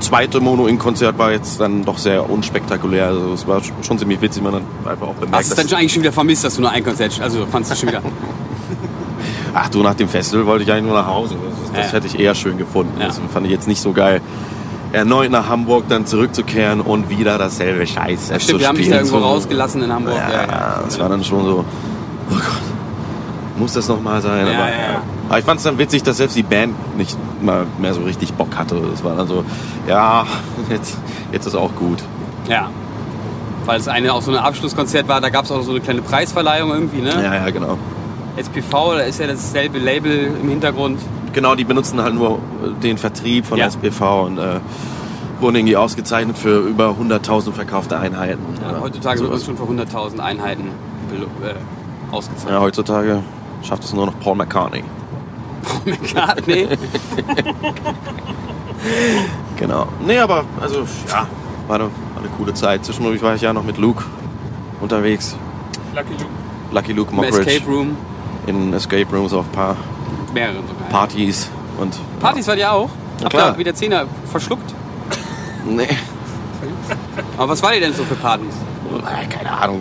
zweite 0.07 0.41
Mono-In-Konzert 0.41 1.19
war 1.19 1.33
jetzt 1.33 1.61
dann 1.61 1.85
doch 1.85 1.99
sehr 1.99 2.29
unspektakulär. 2.29 3.09
Also 3.09 3.33
es 3.33 3.47
war 3.47 3.61
schon 3.83 3.99
ziemlich 3.99 4.21
witzig, 4.21 4.43
man 4.43 4.55
hat 4.55 4.63
einfach 4.85 5.09
auch 5.09 5.15
bemerkt, 5.15 5.37
Hast 5.37 5.49
du 5.51 5.53
es 5.55 5.57
dann 5.57 5.69
schon 5.69 5.79
eigentlich 5.79 5.93
schon 5.93 6.03
wieder 6.03 6.13
vermisst, 6.13 6.45
dass 6.45 6.55
du 6.57 6.61
nur 6.63 6.71
ein 6.71 6.85
Konzert, 6.85 7.21
also 7.21 7.47
fandst 7.51 7.71
du 7.73 7.77
schon 7.77 7.89
wieder. 7.89 8.03
ach 9.55 9.69
du, 9.69 9.83
nach 9.83 9.95
dem 9.95 10.09
Festival 10.09 10.47
wollte 10.47 10.65
ich 10.65 10.73
eigentlich 10.73 10.85
nur 10.87 10.95
nach 10.95 11.07
Hause. 11.07 11.35
Das, 11.73 11.73
das 11.83 11.87
Ja. 11.89 11.93
hätte 11.97 12.07
ich 12.07 12.19
eher 12.19 12.35
schön 12.35 12.57
gefunden. 12.59 12.93
Ja. 13.01 13.07
Das 13.09 13.21
fand 13.33 13.47
ich 13.47 13.53
jetzt 13.53 13.69
nicht 13.69 13.81
so 13.81 13.93
geil. 13.93 14.21
Erneut 14.93 15.31
nach 15.31 15.49
Hamburg 15.49 15.85
dann 15.89 16.05
zurückzukehren 16.05 16.81
und 16.83 17.09
wieder 17.09 17.39
dasselbe 17.39 17.87
Scheiß 17.87 18.29
zu 18.29 18.41
Stimmt, 18.41 18.61
wir 18.61 18.69
haben 18.69 18.77
dich 18.77 18.91
da 18.91 18.97
irgendwo 18.97 19.19
So- 19.21 19.25
rausgelassen 19.25 19.83
in 19.83 19.91
Hamburg. 19.93 20.15
Ja, 20.17 20.31
Ja, 20.31 20.47
ja. 20.47 20.81
das 20.85 20.99
war 21.01 21.09
dann 21.09 21.25
schon 21.25 21.45
so, 21.47 21.65
oh 22.31 22.35
Gott, 22.35 22.45
muss 23.59 23.73
das 23.75 23.89
nochmal 23.89 24.21
sein? 24.23 24.47
Ja, 24.47 24.53
aber, 24.55 24.69
ja. 24.69 25.03
aber 25.29 25.39
ich 25.39 25.45
fand 25.45 25.59
es 25.59 25.65
dann 25.65 25.79
witzig, 25.79 26.03
dass 26.03 26.17
selbst 26.17 26.37
die 26.37 26.43
Band 26.43 26.75
nicht 26.97 27.17
mal 27.43 27.67
mehr 27.79 27.95
so 27.95 28.03
richtig 28.03 28.33
Bock 28.35 28.57
hatte. 28.57 28.81
Das 28.91 29.05
war 29.05 29.15
dann 29.17 29.27
so, 29.29 29.45
ja, 29.89 30.27
jetzt, 30.71 30.97
jetzt 31.33 31.47
ist 31.47 31.55
auch 31.55 31.75
gut. 31.75 32.03
ja. 32.49 32.69
Weil 33.65 33.79
es 33.79 33.87
eine 33.87 34.13
auch 34.13 34.23
so 34.23 34.33
ein 34.33 34.39
Abschlusskonzert 34.39 35.07
war, 35.07 35.21
da 35.21 35.29
gab 35.29 35.45
es 35.45 35.53
auch 35.53 35.63
so 35.63 35.71
eine 35.71 35.81
kleine 35.81 36.03
Preisverleihung 36.03 36.73
irgendwie, 36.73 37.01
ne? 37.01 37.11
Ja, 37.23 37.33
ja, 37.33 37.51
genau. 37.51 37.79
SPV, 38.37 38.95
da 38.95 39.03
ist 39.03 39.21
ja 39.21 39.29
dasselbe 39.29 39.79
Label 39.79 40.35
im 40.43 40.49
Hintergrund. 40.49 40.99
Genau, 41.33 41.55
die 41.55 41.63
benutzen 41.63 42.03
halt 42.03 42.13
nur 42.17 42.41
den 42.83 42.99
Vertrieb 42.99 43.47
von 43.47 43.59
Ja. 43.59 43.69
SPV 43.69 44.25
und 44.25 44.39
äh, 44.39 44.59
wurden 45.39 45.55
irgendwie 45.55 45.77
ausgezeichnet 45.77 46.37
für 46.39 46.59
über 46.67 46.97
100.000 47.01 47.53
verkaufte 47.53 47.97
Einheiten. 48.01 48.43
Ja, 48.61 48.81
heutzutage 48.81 49.21
wird 49.21 49.31
man 49.31 49.41
schon 49.41 49.57
für 49.57 49.63
100.000 49.63 50.19
Einheiten 50.19 50.65
äh, 51.45 51.55
ausgezeichnet. 52.13 52.53
Ja, 52.55 52.61
heutzutage 52.61 53.23
schafft 53.63 53.85
es 53.85 53.93
nur 53.93 54.07
noch 54.07 54.19
Paul 54.21 54.37
McCartney. 54.37 54.85
McCartney. 55.85 56.69
Genau. 59.57 59.87
Nee, 60.05 60.19
aber 60.19 60.45
also 60.61 60.81
ja, 61.09 61.27
war 61.69 61.77
eine, 61.77 61.85
war 61.85 61.91
eine 62.19 62.29
coole 62.37 62.53
Zeit. 62.55 62.85
Zwischendurch 62.85 63.23
war 63.23 63.35
ich 63.35 63.43
ja 63.43 63.53
noch 63.53 63.63
mit 63.63 63.79
Luke 63.79 64.03
unterwegs. 64.81 65.37
Lucky 65.95 66.13
Luke. 66.15 66.27
Lucky 66.73 66.93
Luke 66.93 67.11
Im 67.11 67.17
Mockridge. 67.17 67.51
Escape 67.51 67.71
Room. 67.71 67.97
In 68.47 68.73
Escape 68.73 69.07
Rooms 69.15 69.33
auf 69.33 69.47
ein 69.47 69.53
paar 69.53 69.77
Mehreren 70.35 70.67
sogar. 70.67 70.89
Partys. 70.89 71.49
Und 71.79 71.97
Partys 72.21 72.49
war 72.49 72.57
die 72.57 72.65
auch? 72.67 72.91
Na 73.21 73.25
Habt 73.27 73.35
ihr 73.35 73.59
wieder 73.59 73.75
Zehner 73.75 74.07
verschluckt? 74.31 74.75
Nee. 75.65 75.87
Aber 77.37 77.51
was 77.51 77.63
war 77.63 77.73
die 77.73 77.81
denn 77.81 77.95
so 77.95 78.03
für 78.03 78.17
Partys? 78.17 78.55
Ah, 79.05 79.25
Keine 79.31 79.53
Ahnung. 79.53 79.81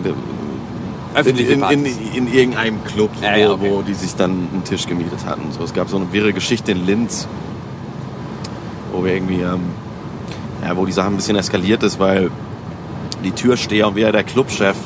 In, 1.12 1.16
Öffentliche 1.18 1.52
in, 1.52 1.58
in, 1.58 1.60
Partys. 1.60 1.96
in 2.14 2.32
irgendeinem 2.32 2.84
Club, 2.84 3.10
Ja, 3.20 3.34
wo, 3.34 3.38
ja, 3.40 3.50
okay. 3.50 3.70
wo 3.70 3.82
die 3.82 3.94
sich 3.94 4.14
dann 4.16 4.30
einen 4.52 4.64
Tisch 4.64 4.86
gemietet 4.86 5.24
hatten. 5.26 5.52
So, 5.52 5.62
es 5.64 5.72
gab 5.74 5.88
so 5.88 5.96
eine 5.96 6.12
wirre 6.12 6.32
Geschichte 6.32 6.72
in 6.72 6.86
Linz, 6.86 7.26
wo 8.92 9.04
wir 9.04 9.14
irgendwie, 9.14 9.40
ähm, 9.42 9.60
ja, 10.66 10.76
wo 10.76 10.86
die 10.86 10.92
Sache 10.92 11.08
ein 11.08 11.16
bisschen 11.16 11.36
eskaliert 11.36 11.82
ist, 11.82 11.98
weil 11.98 12.30
die 13.24 13.32
Türsteher 13.32 13.88
und 13.88 13.96
wir 13.96 14.10
der 14.12 14.24
Clubchef 14.24 14.76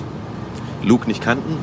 Luke 0.82 1.06
nicht 1.06 1.22
kannten. 1.22 1.56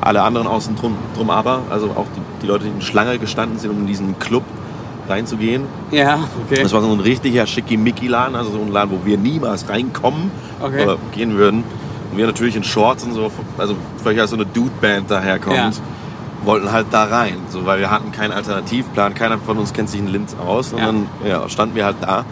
Alle 0.00 0.22
anderen 0.22 0.46
außen 0.48 0.74
drum, 0.76 0.96
drum 1.16 1.30
aber, 1.30 1.62
also 1.70 1.86
auch 1.90 2.06
die, 2.16 2.42
die 2.42 2.46
Leute, 2.48 2.64
die 2.64 2.70
in 2.70 2.82
Schlange 2.82 3.18
gestanden 3.18 3.58
sind, 3.58 3.70
um 3.70 3.78
in 3.80 3.86
diesen 3.86 4.18
Club 4.18 4.42
reinzugehen. 5.08 5.62
Ja, 5.92 6.18
okay. 6.44 6.62
Das 6.62 6.72
war 6.72 6.80
so 6.82 6.90
ein 6.92 7.00
richtiger 7.00 7.46
Schickimicki-Laden, 7.46 8.34
also 8.34 8.50
so 8.50 8.58
ein 8.58 8.72
Laden, 8.72 8.90
wo 8.90 9.06
wir 9.06 9.16
niemals 9.18 9.68
reinkommen 9.68 10.30
Okay. 10.60 10.82
oder 10.84 10.96
gehen 11.12 11.36
würden. 11.36 11.64
Und 12.12 12.18
wir 12.18 12.26
natürlich 12.26 12.54
in 12.56 12.62
Shorts 12.64 13.04
und 13.04 13.14
so, 13.14 13.32
also 13.58 13.74
vielleicht 14.02 14.20
als 14.20 14.30
so 14.30 14.36
eine 14.36 14.44
Dude-Band 14.46 15.10
daherkommt, 15.10 15.56
Ja. 15.56 15.70
wollten 16.44 16.70
halt 16.70 16.86
da 16.90 17.04
rein, 17.04 17.36
so, 17.48 17.64
weil 17.64 17.78
wir 17.80 17.90
hatten 17.90 18.12
keinen 18.12 18.32
Alternativplan, 18.32 19.14
keiner 19.14 19.38
von 19.38 19.56
uns 19.58 19.72
kennt 19.72 19.88
sich 19.88 19.98
in 20.00 20.08
Linz 20.08 20.36
aus. 20.46 20.72
Und 20.72 20.78
Ja. 20.80 20.86
dann 20.86 21.06
ja, 21.26 21.48
standen 21.48 21.74
wir 21.74 21.84
halt 21.86 21.96
da. 22.02 22.24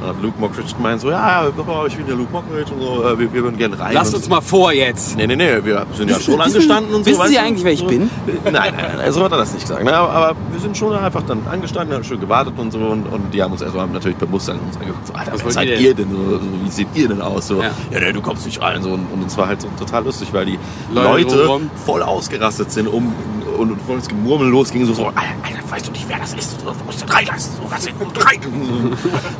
Dann 0.00 0.08
hat 0.08 0.22
Luke 0.22 0.40
Mockridge 0.40 0.74
gemeint, 0.74 1.00
so, 1.00 1.10
ja, 1.10 1.46
ich 1.86 1.96
bin 1.96 2.06
der 2.06 2.16
Luke 2.16 2.32
Mockridge 2.32 2.72
und 2.72 2.80
so, 2.80 3.04
äh, 3.04 3.18
wir, 3.18 3.32
wir 3.32 3.42
würden 3.42 3.58
gerne 3.58 3.78
rein. 3.78 3.92
Lasst 3.94 4.14
uns 4.14 4.28
mal 4.28 4.40
vor 4.40 4.72
jetzt. 4.72 5.16
Nee, 5.16 5.26
nee, 5.26 5.36
nee, 5.36 5.62
wir 5.62 5.86
sind 5.94 6.10
ja 6.10 6.18
schon 6.18 6.40
angestanden 6.40 6.94
und 6.94 7.04
so. 7.04 7.10
wissen 7.10 7.28
Sie 7.28 7.38
eigentlich, 7.38 7.64
wer 7.64 7.72
ich 7.72 7.86
bin? 7.86 8.10
Nein, 8.44 8.52
nein, 8.52 8.74
nein, 8.96 9.12
so 9.12 9.22
hat 9.24 9.32
er 9.32 9.38
das 9.38 9.52
nicht 9.52 9.62
gesagt. 9.62 9.84
Ne? 9.84 9.92
Aber, 9.92 10.34
wir 10.50 10.60
sind 10.60 10.76
schon 10.76 10.94
einfach 10.94 11.22
dann 11.22 11.46
angestanden, 11.50 11.94
haben 11.94 12.04
schön 12.04 12.20
gewartet 12.20 12.54
und 12.56 12.72
so. 12.72 12.78
Und, 12.78 13.06
die 13.32 13.42
haben 13.42 13.52
uns 13.52 13.62
erstmal 13.62 13.86
natürlich 13.88 14.18
bewusst 14.18 14.48
an 14.50 14.58
uns 14.60 14.76
angeguckt. 14.76 15.06
So, 15.06 15.12
Alter, 15.12 15.32
Was 15.44 15.54
seid 15.54 15.68
ihr 15.68 15.94
denn? 15.94 16.08
denn? 16.08 16.16
So, 16.16 16.38
so, 16.38 16.40
wie 16.64 16.70
seht 16.70 16.88
ihr 16.94 17.08
denn 17.08 17.20
aus? 17.20 17.46
So, 17.48 17.62
Ja. 17.62 17.70
nee, 17.90 18.12
du 18.12 18.20
kommst 18.20 18.46
nicht 18.46 18.60
rein. 18.60 18.82
So, 18.82 18.90
und, 18.90 19.06
und 19.12 19.22
uns 19.22 19.36
war 19.36 19.46
halt 19.48 19.60
so 19.60 19.68
total 19.78 20.04
lustig, 20.04 20.28
weil 20.32 20.46
die 20.46 20.58
Leute 20.92 21.48
voll 21.84 22.02
ausgerastet 22.02 22.72
sind 22.72 22.88
um, 22.88 23.12
und, 23.60 23.72
und 23.72 23.82
voll 23.82 23.96
ins 23.96 24.08
Gemurmel 24.08 24.48
losging. 24.48 24.84
So, 24.86 24.94
so, 24.94 25.06
Alter, 25.06 25.24
weißt 25.68 25.86
du 25.88 25.92
nicht, 25.92 26.08
wer 26.08 26.18
das 26.18 26.34
ist? 26.34 26.56
Du 26.62 26.72
musst 26.84 27.02
den 27.02 27.08
reinlassen. 27.08 27.52
So, 27.56 27.88
ihn 27.88 27.94
um 28.00 28.10
rein. 28.16 28.40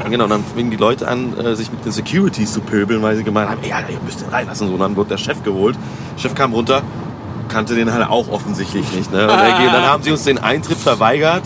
Und 0.04 0.10
genau, 0.10 0.26
dann 0.26 0.44
fingen 0.44 0.70
die 0.70 0.76
Leute 0.76 1.08
an, 1.08 1.36
äh, 1.38 1.56
sich 1.56 1.70
mit 1.70 1.84
den 1.84 1.92
Securities 1.92 2.52
zu 2.52 2.60
pöbeln, 2.60 3.02
weil 3.02 3.16
sie 3.16 3.24
gemeint 3.24 3.50
haben, 3.50 3.62
ey, 3.62 3.72
Alter, 3.72 3.90
ihr 3.90 4.00
müsst 4.04 4.20
den 4.20 4.28
reinlassen. 4.28 4.68
So, 4.68 4.74
und 4.74 4.80
dann 4.80 4.96
wurde 4.96 5.10
der 5.10 5.18
Chef 5.18 5.42
geholt. 5.42 5.76
Der 6.16 6.22
Chef 6.22 6.34
kam 6.34 6.52
runter, 6.52 6.82
kannte 7.50 7.74
den 7.74 7.92
halt 7.92 8.08
auch 8.08 8.28
offensichtlich 8.28 8.90
nicht. 8.92 9.12
Ne? 9.12 9.22
Und 9.28 9.28
dann 9.28 9.80
dann 9.80 9.88
haben 9.90 10.02
sie 10.02 10.10
uns 10.10 10.24
den 10.24 10.38
Eintritt 10.38 10.78
verweigert 10.78 11.42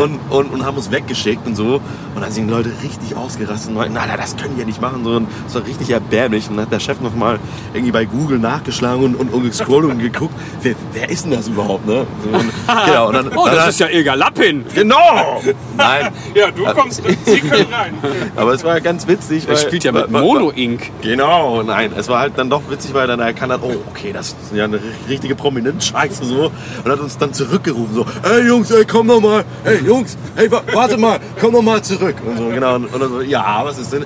und, 0.00 0.18
und, 0.30 0.52
und 0.52 0.64
haben 0.64 0.76
uns 0.76 0.90
weggeschickt 0.90 1.46
und 1.46 1.54
so. 1.56 1.80
Und 2.14 2.22
dann 2.22 2.32
sind 2.32 2.48
die 2.48 2.52
Leute 2.52 2.70
richtig 2.82 3.16
ausgerastet 3.16 3.70
und 3.70 3.76
meinten, 3.76 3.96
Alter, 3.96 4.16
das 4.16 4.36
können 4.36 4.54
die 4.54 4.60
ja 4.60 4.66
nicht 4.66 4.80
machen. 4.80 5.04
So, 5.04 5.10
und 5.12 5.28
das 5.44 5.54
war 5.54 5.64
richtig 5.64 5.90
erbärmlich. 5.90 6.48
Und 6.48 6.56
dann 6.56 6.66
hat 6.66 6.72
der 6.72 6.80
Chef 6.80 7.00
nochmal 7.00 7.38
irgendwie 7.72 7.92
bei 7.92 8.04
Google 8.06 8.38
nachgeschlagen 8.40 9.04
und, 9.04 9.14
und, 9.14 9.32
und 9.32 9.44
gescrollt 9.44 9.84
und 9.84 10.00
geguckt, 10.00 10.34
wer, 10.62 10.74
wer 10.92 11.08
ist 11.08 11.24
denn 11.24 11.32
das 11.32 11.46
überhaupt? 11.48 11.86
Ne? 11.86 12.06
Und, 12.32 12.50
genau, 12.86 13.08
und 13.08 13.14
dann, 13.14 13.28
Oh, 13.36 13.46
dann, 13.46 13.56
das 13.56 13.68
ist 13.68 13.80
ja 13.80 13.86
Ilga 13.88 14.14
Lappin. 14.14 14.64
Genau! 14.74 15.40
Nein, 15.76 16.12
Ja, 16.34 16.50
du 16.50 16.64
kommst, 16.64 17.02
sie 17.24 17.40
können 17.40 17.72
rein. 17.72 17.94
aber 18.36 18.52
es 18.52 18.64
war 18.64 18.80
ganz 18.80 19.06
witzig. 19.06 19.48
Er 19.48 19.56
spielt 19.56 19.84
ja 19.84 19.92
mit 19.92 20.10
Mono 20.10 20.50
Inc. 20.50 20.90
Genau, 21.02 21.62
nein, 21.62 21.92
es 21.96 22.08
war 22.08 22.20
halt 22.20 22.32
dann 22.36 22.50
doch 22.50 22.62
witzig, 22.68 22.94
weil 22.94 23.06
dann 23.06 23.20
erkannt 23.20 23.52
hat, 23.52 23.60
oh, 23.62 23.74
okay, 23.90 24.12
das 24.12 24.28
ist 24.30 24.54
ja 24.54 24.64
eine 24.64 24.80
richtige 25.08 25.36
prominente 25.48 25.84
Scheiße 25.84 26.24
so 26.24 26.52
und 26.84 26.92
hat 26.92 27.00
uns 27.00 27.16
dann 27.16 27.32
zurückgerufen 27.32 27.94
so, 27.94 28.06
ey 28.22 28.46
Jungs, 28.46 28.70
ey, 28.70 28.84
komm 28.84 29.06
noch 29.06 29.20
mal, 29.20 29.44
ey 29.64 29.82
Jungs, 29.84 30.16
hey, 30.36 30.50
wa 30.50 30.62
warte 30.72 30.98
mal, 30.98 31.18
komm 31.40 31.52
noch 31.52 31.62
mal 31.62 31.82
zurück 31.82 32.16
und 32.26 32.36
so, 32.36 32.48
genau, 32.48 32.76
und, 32.76 32.86
und 32.86 33.08
so, 33.08 33.20
ja, 33.22 33.64
was 33.64 33.78
ist 33.78 33.92
denn? 33.92 34.04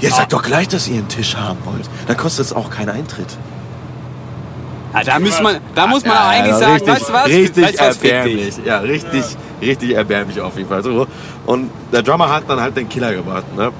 Jetzt 0.00 0.16
sagt 0.16 0.32
doch 0.32 0.42
gleich, 0.42 0.68
dass 0.68 0.88
ihr 0.88 0.96
einen 0.96 1.08
Tisch 1.08 1.36
haben 1.36 1.58
wollt, 1.64 1.88
dann 2.06 2.16
kostet 2.16 2.44
es 2.46 2.52
auch 2.52 2.68
keinen 2.68 2.90
Eintritt. 2.90 3.38
Ja, 4.92 5.02
da 5.02 5.18
muss 5.18 5.40
man, 5.40 5.56
da 5.74 5.86
muss 5.86 6.04
man 6.04 6.16
auch 6.16 6.28
eigentlich 6.28 6.52
Ja, 6.52 6.58
sagen, 6.58 6.72
richtig, 6.72 6.88
weißt 6.94 7.08
du 7.08 7.12
was? 7.12 7.26
Richtig 7.26 7.64
weißt 7.64 7.80
was, 7.80 8.02
erbärmlich. 8.02 8.54
Ja, 8.64 8.78
richtig, 8.78 9.24
richtig 9.60 9.94
erbärmlich 9.94 10.40
auf 10.40 10.56
jeden 10.56 10.68
Fall. 10.68 10.84
So. 10.84 11.06
Und 11.46 11.70
der 11.92 12.02
Drummer 12.02 12.30
hat 12.30 12.44
dann 12.46 12.60
halt 12.60 12.76
den 12.76 12.88
Killer 12.88 13.12
gebracht. 13.12 13.44
Ne? 13.56 13.72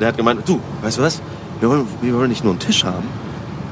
Der 0.00 0.08
hat 0.08 0.16
gemeint, 0.16 0.40
du, 0.48 0.60
weißt 0.82 0.98
du 0.98 1.02
was? 1.02 1.20
Wir 1.60 1.68
wollen, 1.68 1.86
wir 2.00 2.14
wollen 2.14 2.30
nicht 2.30 2.42
nur 2.42 2.54
einen 2.54 2.60
Tisch 2.60 2.82
haben, 2.82 3.06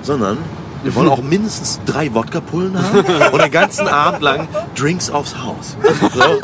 sondern 0.02 0.38
wir 0.82 0.94
wollen 0.94 1.08
auch 1.08 1.22
mindestens 1.22 1.80
drei 1.84 2.12
Wodka-Pullen 2.14 2.80
haben 2.80 3.32
und 3.32 3.42
den 3.42 3.50
ganzen 3.50 3.88
Abend 3.88 4.22
lang 4.22 4.48
Drinks 4.74 5.10
aufs 5.10 5.36
Haus. 5.36 5.76
So. 6.14 6.40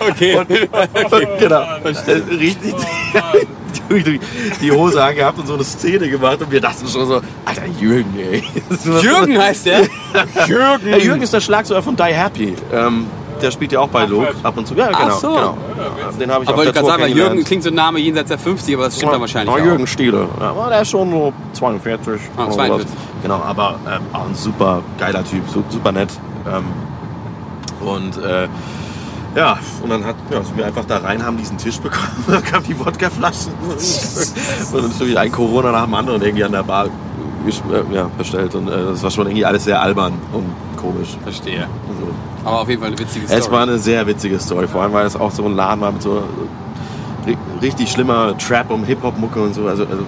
Okay. 0.00 0.36
Und, 0.36 0.50
und, 0.50 1.38
genau. 1.38 1.62
Äh, 1.84 2.12
Richtig 2.30 2.74
die, 3.90 4.20
die 4.60 4.72
Hose 4.72 5.02
angehabt 5.02 5.38
und 5.38 5.46
so 5.46 5.54
eine 5.54 5.64
Szene 5.64 6.08
gemacht 6.08 6.40
und 6.40 6.50
wir 6.50 6.60
dachten 6.60 6.86
schon 6.88 7.06
so, 7.06 7.20
Alter, 7.44 7.66
Jürgen, 7.80 8.14
ey. 8.18 8.42
Jürgen 9.02 9.38
heißt 9.38 9.66
der. 9.66 9.82
Jürgen. 10.46 11.00
Jürgen 11.00 11.22
ist 11.22 11.32
der 11.32 11.40
Schlagzeuger 11.40 11.82
von 11.82 11.96
Die 11.96 12.02
Happy. 12.02 12.54
Ähm, 12.72 13.06
der 13.44 13.50
spielt 13.50 13.72
ja 13.72 13.80
auch 13.80 13.88
bei 13.88 14.06
Luke 14.06 14.34
ab 14.42 14.56
und 14.56 14.66
zu. 14.66 14.74
Ja, 14.74 14.88
genau. 14.88 15.18
so. 15.18 15.28
genau. 15.28 15.56
Den 16.18 16.30
habe 16.32 16.44
ich 16.44 16.48
Aber 16.48 16.58
auf 16.62 16.66
ich 16.66 16.72
gerade 16.72 16.86
sagen, 16.86 17.02
weil 17.02 17.16
Jürgen 17.16 17.44
klingt 17.44 17.62
so 17.62 17.68
ein 17.68 17.74
Name 17.74 17.98
jenseits 17.98 18.28
der 18.28 18.38
50, 18.38 18.74
aber 18.74 18.84
das 18.84 18.96
stimmt 18.96 19.12
dann 19.12 19.20
wahrscheinlich 19.20 19.54
ja, 19.54 19.60
auch. 19.60 19.64
Jürgen 19.64 19.86
Stiele. 19.86 20.28
Ja, 20.40 20.50
aber 20.50 20.68
der 20.70 20.82
ist 20.82 20.90
schon 20.90 21.10
so 21.10 21.32
42. 21.52 22.20
Ah, 22.36 22.44
oder 22.44 22.52
42. 22.52 22.88
sowas. 22.88 23.02
Genau, 23.22 23.42
aber 23.46 23.76
ähm, 23.86 24.02
auch 24.12 24.26
ein 24.26 24.34
super 24.34 24.82
geiler 24.98 25.24
Typ, 25.24 25.48
su- 25.48 25.62
super 25.68 25.92
nett. 25.92 26.08
Ähm, 26.46 26.64
und 27.86 28.16
äh, 28.24 28.48
ja, 29.36 29.58
und 29.82 29.90
dann 29.90 30.04
hat, 30.04 30.16
ja, 30.30 30.42
sind 30.42 30.56
wir 30.56 30.64
einfach 30.64 30.84
da 30.84 30.98
rein, 30.98 31.22
haben 31.24 31.36
diesen 31.36 31.58
Tisch 31.58 31.78
bekommen, 31.78 32.08
dann 32.26 32.42
kamen 32.42 32.64
die 32.66 32.78
Wodkaflaschen. 32.78 33.52
und 33.68 34.74
dann 34.74 34.90
natürlich 34.90 35.18
ein 35.18 35.32
Corona 35.32 35.72
nach 35.72 35.84
dem 35.84 35.94
anderen 35.94 36.22
irgendwie 36.22 36.44
an 36.44 36.52
der 36.52 36.62
Bar 36.62 36.86
äh, 36.86 37.94
ja, 37.94 38.10
bestellt. 38.16 38.54
Und 38.54 38.68
äh, 38.68 38.84
das 38.90 39.02
war 39.02 39.10
schon 39.10 39.26
irgendwie 39.26 39.44
alles 39.44 39.64
sehr 39.64 39.80
albern 39.80 40.14
und 40.32 40.44
komisch. 40.84 41.16
Verstehe. 41.22 41.60
Also, 41.88 42.12
Aber 42.44 42.60
auf 42.60 42.68
jeden 42.68 42.80
Fall 42.80 42.90
eine 42.90 42.98
witzige 42.98 43.26
Story. 43.26 43.40
es 43.40 43.50
war 43.50 43.62
eine 43.62 43.78
sehr 43.78 44.06
witzige 44.06 44.38
Story, 44.38 44.68
vor 44.68 44.82
allem 44.82 44.92
weil 44.92 45.06
es 45.06 45.16
auch 45.16 45.30
so 45.30 45.44
ein 45.46 45.54
Laden 45.56 45.80
war 45.80 45.92
mit 45.92 46.02
so 46.02 46.22
ri- 47.26 47.36
richtig 47.62 47.90
schlimmer 47.90 48.36
Trap- 48.38 48.70
und 48.70 48.84
Hip-Hop-Mucke 48.84 49.40
und 49.42 49.54
so. 49.54 49.66
Also, 49.66 49.84
also 49.84 50.04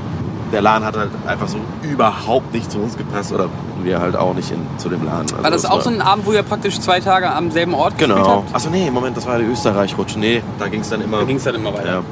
der 0.53 0.63
Laden 0.63 0.85
hat 0.85 0.97
halt 0.97 1.11
einfach 1.27 1.49
so 1.49 1.59
überhaupt 1.83 2.53
nicht 2.55 2.71
zu 2.71 2.79
uns 2.79 2.97
gepasst 2.97 3.33
oder 3.33 3.49
wir 3.83 4.01
halt 4.01 4.15
auch 4.17 4.33
nicht 4.35 4.51
in, 4.53 4.61
zu 4.79 4.89
dem 4.89 5.05
Laden. 5.05 5.23
Also 5.33 5.43
war 5.43 5.51
das 5.51 5.65
es 5.65 5.71
auch 5.71 5.81
so 5.81 5.91
ein 5.91 6.01
Abend, 6.01 6.25
wo 6.27 6.33
ihr 6.33 6.43
praktisch 6.43 6.79
zwei 6.81 7.01
Tage 7.01 7.31
am 7.33 7.51
selben 7.51 7.75
Ort 7.75 7.99
gespielt 7.99 8.17
Genau. 8.19 8.37
habt? 8.45 8.55
Achso, 8.55 8.71
nee, 8.71 8.91
Moment, 8.91 9.17
das 9.17 9.27
war 9.27 9.39
der 9.39 9.49
Österreich-Rutsch. 9.49 10.17
Nee, 10.17 10.43
da 10.59 10.69
ging 10.69 10.81
es 10.83 10.89
dann 10.91 11.01
immer. 11.03 11.19
Da 11.19 11.25
ging 11.25 11.37
es 11.37 11.45
dann 11.45 11.55
immer 11.57 11.73
weiter. 11.75 11.87
ja. 11.95 12.03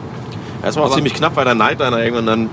Es 0.62 0.74
war 0.76 0.82
auch 0.82 0.86
Aber- 0.86 0.94
ziemlich 0.96 1.14
knapp, 1.14 1.36
weil 1.36 1.44
der 1.44 1.54
Nightliner 1.54 1.98
irgendwann 2.02 2.26
dann 2.26 2.50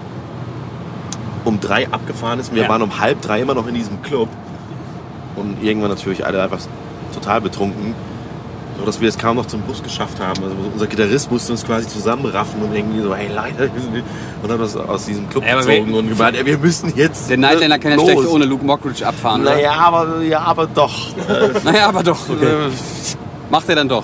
um 1.45 1.59
drei 1.59 1.87
abgefahren 1.91 2.39
ist. 2.39 2.53
Wir 2.53 2.63
Ja. 2.63 2.69
waren 2.69 2.81
um 2.83 2.99
halb 2.99 3.21
drei 3.21 3.41
immer 3.41 3.53
noch 3.55 3.65
in 3.67 3.73
diesem 3.73 4.01
Club. 4.03 4.27
Und 5.35 5.63
irgendwann 5.63 5.89
natürlich 5.89 6.25
alle 6.25 6.41
einfach 6.43 6.59
total 7.13 7.41
betrunken. 7.41 7.93
So 8.79 8.85
dass 8.85 8.99
wir 8.99 9.09
es 9.09 9.17
kaum 9.17 9.35
noch 9.35 9.45
zum 9.45 9.61
Bus 9.61 9.83
geschafft 9.83 10.19
haben. 10.19 10.43
Also 10.43 10.55
unser 10.73 10.87
Gitarrist 10.87 11.31
musste 11.31 11.51
uns 11.51 11.63
quasi 11.65 11.87
zusammenraffen 11.87 12.61
und 12.63 12.73
irgendwie 12.73 13.01
so, 13.01 13.13
hey 13.13 13.27
Leute, 13.27 13.69
und 14.41 14.51
hat 14.51 14.59
uns 14.59 14.75
aus 14.75 15.05
diesem 15.05 15.29
Club 15.29 15.43
Ja, 15.45 15.57
gezogen 15.57 15.89
wir- 15.91 15.99
und 15.99 16.09
gemeint, 16.09 16.35
ey, 16.37 16.45
wir 16.45 16.57
müssen 16.57 16.91
jetzt. 16.95 17.29
Der 17.29 17.37
Nightliner 17.37 17.77
kann 17.77 17.91
ja 17.91 17.99
schlecht 17.99 18.27
ohne 18.27 18.45
Luke 18.45 18.65
Mockridge 18.65 19.05
abfahren. 19.05 19.41
oder? 19.41 19.51
Naja, 19.55 19.73
aber, 19.73 20.21
ja, 20.23 20.39
aber 20.39 20.65
doch. 20.67 20.93
Naja, 21.63 21.89
aber 21.89 22.01
doch. 22.01 22.27
Okay. 22.29 22.45
Äh, 22.45 22.69
Macht 23.51 23.69
er 23.69 23.75
dann 23.75 23.89
doch. 23.89 24.03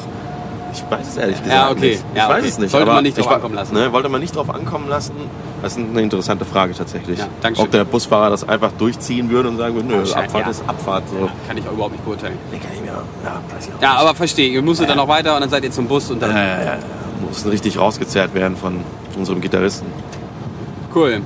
Ich 0.77 0.91
weiß 0.91 1.07
es 1.07 1.17
ehrlich 1.17 1.37
gesagt 1.37 1.53
Ja, 1.53 1.69
okay. 1.71 1.79
nicht. 1.91 2.03
Ich 2.13 2.17
Ja, 2.17 2.29
weiß 2.29 2.37
okay. 2.39 2.47
es 2.47 2.57
nicht. 2.59 2.71
Sollte 2.71 2.85
aber 2.87 2.93
man 2.95 3.03
nicht 3.03 3.17
drauf 3.17 3.31
ankommen 3.31 3.55
lassen. 3.55 3.73
Ne, 3.73 3.91
wollte 3.93 4.09
man 4.09 4.21
nicht 4.21 4.35
drauf 4.35 4.49
ankommen 4.53 4.87
lassen? 4.89 5.13
Das 5.61 5.75
ist 5.75 5.79
eine 5.79 6.01
interessante 6.01 6.45
Frage 6.45 6.73
tatsächlich. 6.75 7.17
Ja, 7.19 7.27
danke 7.41 7.57
schön. 7.57 7.65
Ob 7.65 7.71
der 7.71 7.83
Busfahrer 7.85 8.29
das 8.29 8.47
einfach 8.47 8.71
durchziehen 8.77 9.29
würde 9.29 9.49
und 9.49 9.57
sagen 9.57 9.73
würde, 9.75 9.87
nö, 9.87 10.01
Abfahrt 10.01 10.45
ja. 10.45 10.49
ist 10.49 10.63
Abfahrt. 10.67 11.03
So. 11.09 11.29
Kann 11.47 11.57
ich 11.57 11.67
auch 11.67 11.73
überhaupt 11.73 11.93
nicht 11.93 12.05
beurteilen. 12.05 12.37
Nee, 12.51 12.59
kann 12.59 12.71
ich 12.75 12.81
mir, 12.81 12.87
ja, 12.87 13.41
weiß 13.55 13.67
ich 13.67 13.73
auch 13.75 13.81
Ja, 13.81 13.91
nicht. 13.93 14.01
aber 14.01 14.15
verstehe. 14.15 14.49
Ihr 14.49 14.61
musstet 14.61 14.89
dann 14.89 14.97
noch 14.97 15.07
weiter 15.07 15.33
und 15.35 15.41
dann 15.41 15.49
seid 15.49 15.63
ihr 15.63 15.71
zum 15.71 15.87
Bus 15.87 16.11
und 16.11 16.21
dann. 16.21 16.31
Ja, 16.31 16.37
ja, 16.43 16.47
ja, 16.59 16.63
ja. 16.65 16.77
Mussten 17.27 17.49
richtig 17.49 17.79
rausgezerrt 17.79 18.33
werden 18.35 18.55
von 18.55 18.81
unserem 19.17 19.41
Gitarristen. 19.41 19.87
Cool. 20.93 21.21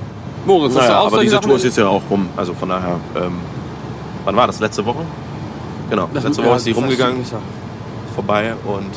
Moritz, 0.46 0.74
hast 0.74 0.82
Naja, 0.82 0.94
du 0.94 1.00
auch 1.00 1.06
aber 1.08 1.20
diese 1.20 1.34
Sachen? 1.36 1.46
Tour 1.48 1.56
ist 1.56 1.64
jetzt 1.64 1.78
ja 1.78 1.86
auch 1.86 2.02
rum. 2.10 2.28
Also 2.36 2.54
von 2.54 2.68
daher, 2.70 2.96
ähm, 3.16 3.34
wann 4.24 4.34
war 4.36 4.46
das? 4.46 4.58
Letzte 4.60 4.84
Woche? 4.86 5.00
Genau, 5.90 6.08
Das- 6.12 6.24
letzte 6.24 6.42
ja, 6.42 6.48
Woche 6.48 6.56
ist 6.56 6.66
die 6.66 6.72
rumgegangen, 6.72 7.24
vorbei 8.14 8.54
und 8.64 8.90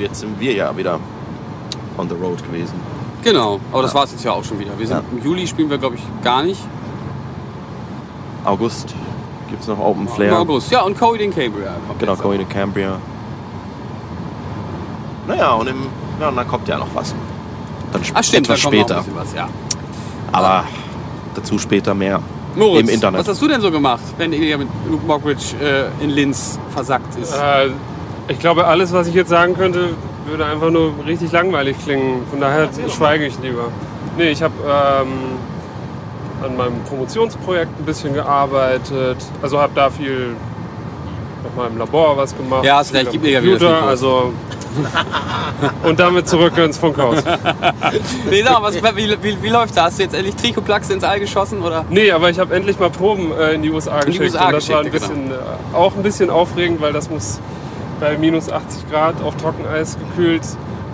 jetzt 0.00 0.20
sind 0.20 0.38
wir 0.40 0.52
ja 0.54 0.76
wieder 0.76 0.98
on 1.96 2.08
the 2.08 2.14
road 2.14 2.42
gewesen. 2.44 2.74
Genau, 3.24 3.58
aber 3.72 3.82
das 3.82 3.92
Ja. 3.92 3.98
war 3.98 4.04
es 4.04 4.12
jetzt 4.12 4.24
ja 4.24 4.32
auch 4.32 4.44
schon 4.44 4.58
wieder. 4.58 4.70
Wir 4.78 4.86
sind 4.86 4.96
Ja. 4.98 5.02
im 5.18 5.24
Juli 5.24 5.46
spielen 5.46 5.68
wir 5.70 5.78
glaube 5.78 5.96
ich 5.96 6.02
gar 6.22 6.42
nicht. 6.42 6.60
August 8.44 8.94
gibt 9.48 9.60
es 9.62 9.68
noch 9.68 9.78
Open 9.78 10.02
Im 10.02 10.08
Flair. 10.08 10.38
August. 10.38 10.70
Ja, 10.70 10.82
und 10.82 10.98
Coed 10.98 11.20
in 11.20 11.34
Cambria 11.34 11.74
kommt 11.86 11.98
Genau, 11.98 12.14
Coin 12.16 12.40
in 12.40 12.48
Cambria. 12.48 12.96
Naja, 15.26 15.52
und, 15.54 15.66
im, 15.68 15.86
ja, 16.20 16.28
und 16.28 16.36
dann 16.36 16.48
kommt 16.48 16.66
ja 16.68 16.78
noch 16.78 16.86
was. 16.94 17.14
Dann 17.92 18.00
sp- 18.04 18.14
Ach 18.16 18.24
stimmt, 18.24 18.46
etwas 18.48 18.62
da 18.62 18.68
kommt 18.70 18.78
noch 18.78 18.86
später. 18.86 18.98
ein 19.00 19.04
bisschen 19.04 19.18
was, 19.20 19.34
ja. 19.34 19.48
Aber 20.32 20.64
dazu 21.34 21.58
später 21.58 21.94
mehr. 21.94 22.20
Moritz, 22.56 22.88
Im 22.88 22.94
Internet. 22.94 23.20
was 23.20 23.28
hast 23.28 23.42
du 23.42 23.46
denn 23.48 23.60
so 23.60 23.70
gemacht, 23.70 24.02
wenn 24.16 24.32
ihr 24.32 24.58
mit 24.58 24.68
Luke 24.90 25.06
Mockridge 25.06 25.54
äh, 25.62 26.02
in 26.04 26.10
Linz 26.10 26.58
versackt 26.70 27.14
ist? 27.18 27.34
Äh, 27.34 27.70
ich 28.28 28.38
glaube, 28.38 28.66
alles, 28.66 28.92
was 28.92 29.06
ich 29.06 29.14
jetzt 29.14 29.30
sagen 29.30 29.54
könnte, 29.54 29.90
würde 30.26 30.44
einfach 30.44 30.70
nur 30.70 30.92
richtig 31.06 31.32
langweilig 31.32 31.76
klingen. 31.82 32.26
Von 32.30 32.40
daher 32.40 32.68
schweige 32.88 33.26
ich 33.26 33.38
lieber. 33.40 33.68
Nee, 34.16 34.30
ich 34.30 34.42
habe 34.42 34.54
ähm, 34.64 35.08
an 36.44 36.56
meinem 36.56 36.82
Promotionsprojekt 36.84 37.78
ein 37.78 37.84
bisschen 37.84 38.14
gearbeitet. 38.14 39.18
Also 39.42 39.58
habe 39.58 39.72
da 39.74 39.90
viel 39.90 40.36
nochmal 41.44 41.70
im 41.70 41.78
Labor 41.78 42.16
was 42.16 42.36
gemacht. 42.36 42.64
Ja, 42.64 42.76
hast 42.76 42.92
recht, 42.94 43.10
gib 43.12 43.22
mir 43.22 43.30
ja 43.30 43.42
wieder 43.42 43.82
also 43.82 44.32
Und 45.82 45.98
damit 45.98 46.28
zurück 46.28 46.56
ins 46.58 46.78
Funkhaus. 46.78 47.22
nee, 48.30 48.42
mal, 48.42 48.62
was, 48.62 48.76
wie, 48.96 49.16
wie, 49.22 49.42
wie 49.42 49.48
läuft 49.48 49.76
das? 49.76 49.84
Hast 49.84 49.98
du 49.98 50.02
jetzt 50.02 50.14
endlich 50.14 50.36
Trichoplaxe 50.36 50.92
ins 50.92 51.04
All 51.04 51.20
geschossen? 51.20 51.62
Oder? 51.62 51.84
Nee, 51.90 52.10
aber 52.10 52.30
ich 52.30 52.38
habe 52.38 52.54
endlich 52.54 52.78
mal 52.78 52.90
Proben 52.90 53.32
äh, 53.32 53.54
in 53.54 53.62
die 53.62 53.70
USA 53.70 54.00
In 54.00 54.12
die 54.12 54.18
geschickt. 54.18 54.34
USA 54.34 54.46
und 54.46 54.52
das 54.52 54.68
war 54.68 54.80
ein 54.80 54.90
geschickt, 54.90 55.08
bisschen, 55.08 55.30
äh, 55.30 55.76
auch 55.76 55.96
ein 55.96 56.02
bisschen 56.02 56.30
aufregend, 56.30 56.80
weil 56.80 56.92
das 56.92 57.10
muss 57.10 57.40
bei 58.00 58.16
minus 58.18 58.50
80 58.50 58.90
Grad 58.90 59.22
auf 59.22 59.36
Trockeneis 59.36 59.96
gekühlt 59.98 60.42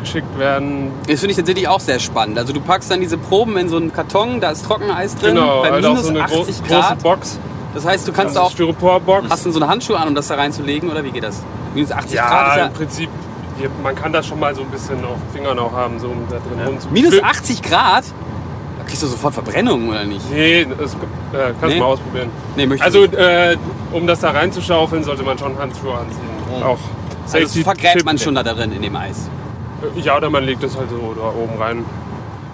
geschickt 0.00 0.38
werden. 0.38 0.90
Das 1.08 1.20
finde 1.20 1.30
ich 1.30 1.36
tatsächlich 1.38 1.66
auch 1.66 1.80
sehr 1.80 1.98
spannend. 1.98 2.38
Also 2.38 2.52
du 2.52 2.60
packst 2.60 2.90
dann 2.90 3.00
diese 3.00 3.16
Proben 3.16 3.56
in 3.56 3.70
so 3.70 3.76
einen 3.78 3.90
Karton, 3.90 4.38
da 4.38 4.50
ist 4.50 4.66
Trockeneis 4.66 5.14
drin, 5.16 5.36
Genau, 5.36 5.62
bei 5.62 5.70
auch 5.72 5.76
minus 5.80 6.02
so 6.02 6.08
eine 6.10 6.18
gro 6.24 6.40
80 6.42 6.58
große 6.58 6.62
Grad. 6.68 7.02
Box. 7.02 7.38
Das 7.74 7.86
heißt, 7.86 8.06
du 8.06 8.12
kannst 8.12 8.36
Also 8.36 8.40
auch, 8.48 8.50
Styroporbox. 8.50 9.30
hast 9.30 9.46
du 9.46 9.50
so 9.50 9.58
eine 9.60 9.68
Handschuhe 9.68 9.98
an, 9.98 10.08
um 10.08 10.14
das 10.14 10.28
da 10.28 10.34
reinzulegen, 10.34 10.90
oder 10.90 11.02
wie 11.04 11.10
geht 11.10 11.24
das? 11.24 11.42
Minus 11.74 11.90
80 11.90 12.16
Grad 12.18 12.30
Ja, 12.58 12.62
ist 12.64 12.68
im 12.68 12.72
Prinzip, 12.74 13.08
hier, 13.58 13.70
man 13.82 13.94
kann 13.94 14.12
das 14.12 14.26
schon 14.26 14.38
mal 14.38 14.54
so 14.54 14.60
ein 14.60 14.68
bisschen 14.68 15.02
auf 15.06 15.16
den 15.16 15.32
Fingern 15.42 15.58
auch 15.58 15.72
haben, 15.72 15.98
so 15.98 16.08
um 16.08 16.18
da 16.28 16.36
drin 16.36 16.58
ja... 16.58 16.66
rumzu- 16.66 16.90
Minus 16.92 17.14
Für- 17.14 17.24
80 17.24 17.62
Grad? 17.62 18.04
Da 18.78 18.84
kriegst 18.86 19.02
du 19.02 19.06
sofort 19.06 19.32
Verbrennung, 19.32 19.88
oder 19.88 20.04
nicht? 20.04 20.30
Nee, 20.30 20.66
das 20.78 20.92
äh, 20.92 20.96
kannst 21.58 21.62
Nee? 21.62 21.74
du 21.74 21.80
mal 21.80 21.86
ausprobieren. 21.86 22.28
Nee, 22.56 22.66
möchte 22.66 22.84
Also, 22.84 23.04
äh, 23.04 23.56
um 23.92 24.06
das 24.06 24.20
da 24.20 24.32
reinzuschaufeln, 24.32 25.02
sollte 25.02 25.22
man 25.22 25.38
schon 25.38 25.58
Handschuhe 25.58 25.94
anziehen. 25.94 26.33
Auch 26.62 26.78
Also 27.24 27.38
das 27.40 27.56
vergräbt 27.58 28.04
man 28.04 28.18
schon 28.18 28.34
da 28.34 28.42
drin 28.42 28.72
in 28.72 28.82
dem 28.82 28.96
Eis. 28.96 29.28
Ja, 29.96 30.16
oder 30.16 30.30
man 30.30 30.44
legt 30.44 30.62
es 30.62 30.76
halt 30.76 30.88
so 30.90 31.14
da 31.14 31.28
oben 31.28 31.60
rein. 31.60 31.84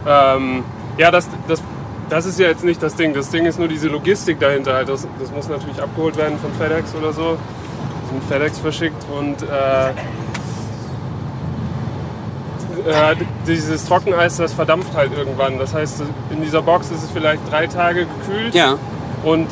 Ähm, 0.07 0.65
ja, 0.99 1.11
das, 1.11 1.29
das, 1.47 1.63
das 2.09 2.27
ist 2.27 2.39
ja 2.41 2.49
jetzt 2.49 2.65
nicht 2.65 2.83
das 2.83 2.95
Ding. 2.97 3.15
Das 3.15 3.31
Ding 3.31 3.47
ist 3.47 3.59
nur 3.59 3.69
diese 3.69 3.89
Logistik 3.89 4.41
dahinter. 4.41 4.75
halt. 4.75 4.89
Das, 4.89 5.07
das 5.21 5.31
muss 5.31 5.49
natürlich 5.49 5.81
abgeholt 5.81 6.17
werden 6.17 6.39
von 6.39 6.53
FedEx 6.55 6.95
oder 6.95 7.13
so. 7.13 7.37
Das 8.03 8.13
mit 8.13 8.25
FedEx 8.25 8.59
verschickt 8.59 9.05
und 9.17 9.43
äh, 9.43 9.91
äh, 12.89 13.17
dieses 13.47 13.85
Trockeneis, 13.87 14.37
das 14.37 14.53
verdampft 14.55 14.95
halt 14.97 15.13
irgendwann. 15.17 15.59
Das 15.59 15.75
heißt, 15.75 16.03
in 16.31 16.43
dieser 16.43 16.63
Box 16.63 16.91
ist 16.91 17.03
es 17.05 17.11
vielleicht 17.11 17.41
drei 17.51 17.67
Tage 17.67 18.07
gekühlt 18.07 18.55
Ja. 18.55 18.77
und 19.23 19.47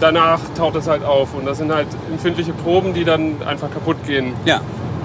danach 0.00 0.40
taut 0.56 0.74
es 0.76 0.88
halt 0.88 1.04
auf. 1.04 1.34
Und 1.34 1.46
das 1.46 1.58
sind 1.58 1.72
halt 1.72 1.86
empfindliche 2.10 2.52
Proben, 2.52 2.94
die 2.94 3.04
dann 3.04 3.36
einfach 3.46 3.70
kaputt 3.70 3.96
gehen. 4.06 4.32
Ja. 4.44 4.60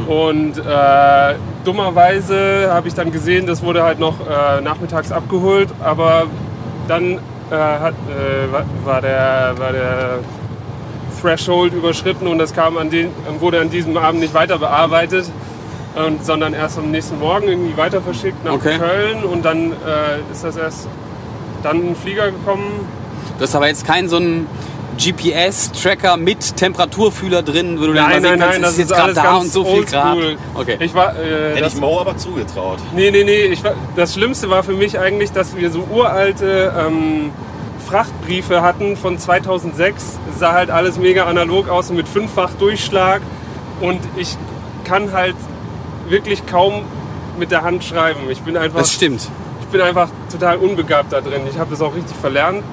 Und 0.08 0.58
äh, 0.58 1.36
dummerweise 1.64 2.70
habe 2.72 2.88
ich 2.88 2.94
dann 2.94 3.12
gesehen, 3.12 3.46
das 3.48 3.64
wurde 3.64 3.84
halt 3.84 4.00
noch 4.00 4.16
äh, 4.20 4.62
nachmittags 4.62 5.12
abgeholt, 5.12 5.70
aber 5.84 6.24
dann 6.88 7.14
äh, 7.14 7.56
hat, 7.56 7.94
äh, 7.94 8.52
wa- 8.52 8.66
war, 8.84 9.02
der, 9.02 9.54
war 9.58 9.72
der 9.72 10.20
Threshold 11.22 11.74
überschritten 11.74 12.28
und 12.28 12.38
das 12.40 12.54
kam 12.54 12.78
an 12.78 12.90
den, 12.90 13.10
wurde 13.40 13.62
an 13.62 13.70
diesem 13.70 13.96
Abend 13.98 14.20
nicht 14.20 14.34
weiter 14.34 14.58
bearbeitet, 14.60 15.26
und, 15.96 16.26
sondern 16.26 16.54
erst 16.54 16.78
am 16.78 16.92
nächsten 16.92 17.18
Morgen 17.20 17.48
irgendwie 17.48 17.78
weiter 17.78 18.02
verschickt 18.02 18.44
nach 18.44 18.52
Okay. 18.54 18.78
Köln 18.78 19.24
und 19.24 19.46
dann 19.46 19.72
äh, 19.72 20.30
ist 20.32 20.44
das 20.44 20.58
erst 20.58 20.90
dann 21.64 21.78
ein 21.92 21.96
Flieger 21.96 22.32
gekommen. 22.32 22.66
Du 23.38 23.44
hast 23.44 23.56
aber 23.56 23.68
jetzt 23.68 23.88
keinen 23.88 24.10
so 24.10 24.18
einen 24.18 24.46
GPS-Tracker 24.98 26.18
mit 26.18 26.56
Temperaturfühler 26.58 27.42
drin, 27.44 27.78
wo 27.80 27.88
du 27.88 27.94
dann 27.94 28.04
mal 28.04 28.10
Nein, 28.10 28.22
sehen 28.22 28.30
nein, 28.32 28.40
kannst, 28.40 28.54
nein, 28.54 28.62
das 28.62 28.72
ist 28.74 28.78
jetzt 28.80 28.90
gerade 28.90 29.04
alles 29.04 29.16
da 29.16 29.24
ganz 29.24 29.44
und 29.46 29.52
so 29.52 29.66
viel 29.66 29.86
Grad. 29.86 30.16
oldschool. 30.16 30.38
Okay. 30.56 30.78
Ich 30.80 30.94
war, 30.94 31.16
äh, 31.16 31.50
Hätte 31.52 31.62
das, 31.64 31.74
ich 31.74 31.80
Mo 31.80 32.00
aber 32.00 32.18
zugetraut. 32.18 32.80
Nee, 32.96 33.12
nee, 33.12 33.24
nee. 33.24 33.44
Ich, 33.46 33.64
war- 33.64 33.74
das 33.96 34.14
Schlimmste 34.14 34.50
war 34.50 34.64
für 34.64 34.74
mich 34.74 34.98
eigentlich, 35.00 35.32
dass 35.32 35.56
wir 35.56 35.70
so 35.72 35.88
uralte 35.92 36.74
ähm, 36.78 37.32
Frachtbriefe 37.88 38.62
hatten 38.62 38.98
von 38.98 39.18
2006. 39.20 40.20
Es 40.34 40.40
sah 40.40 40.54
halt 40.54 40.70
alles 40.70 40.98
mega 40.98 41.26
analog 41.26 41.70
aus 41.70 41.90
und 41.90 41.98
mit 41.98 42.08
fünffach 42.08 42.52
Durchschlag. 42.60 43.22
Und 43.82 44.00
ich 44.16 44.36
kann 44.86 45.12
halt 45.12 45.36
wirklich 46.10 46.46
kaum 46.46 46.84
mit 47.38 47.52
der 47.52 47.64
Hand 47.64 47.84
schreiben. 47.84 48.22
Ich 48.30 48.42
bin 48.42 48.56
einfach, 48.58 48.80
Das 48.80 48.94
stimmt. 48.94 49.28
ich 49.62 49.68
bin 49.68 49.82
einfach 49.82 50.10
total 50.32 50.58
unbegabt 50.58 51.12
da 51.12 51.22
drin. 51.22 51.42
Ich 51.52 51.60
habe 51.60 51.70
das 51.72 51.82
auch 51.82 51.94
richtig 51.94 52.16
verlernt, 52.18 52.64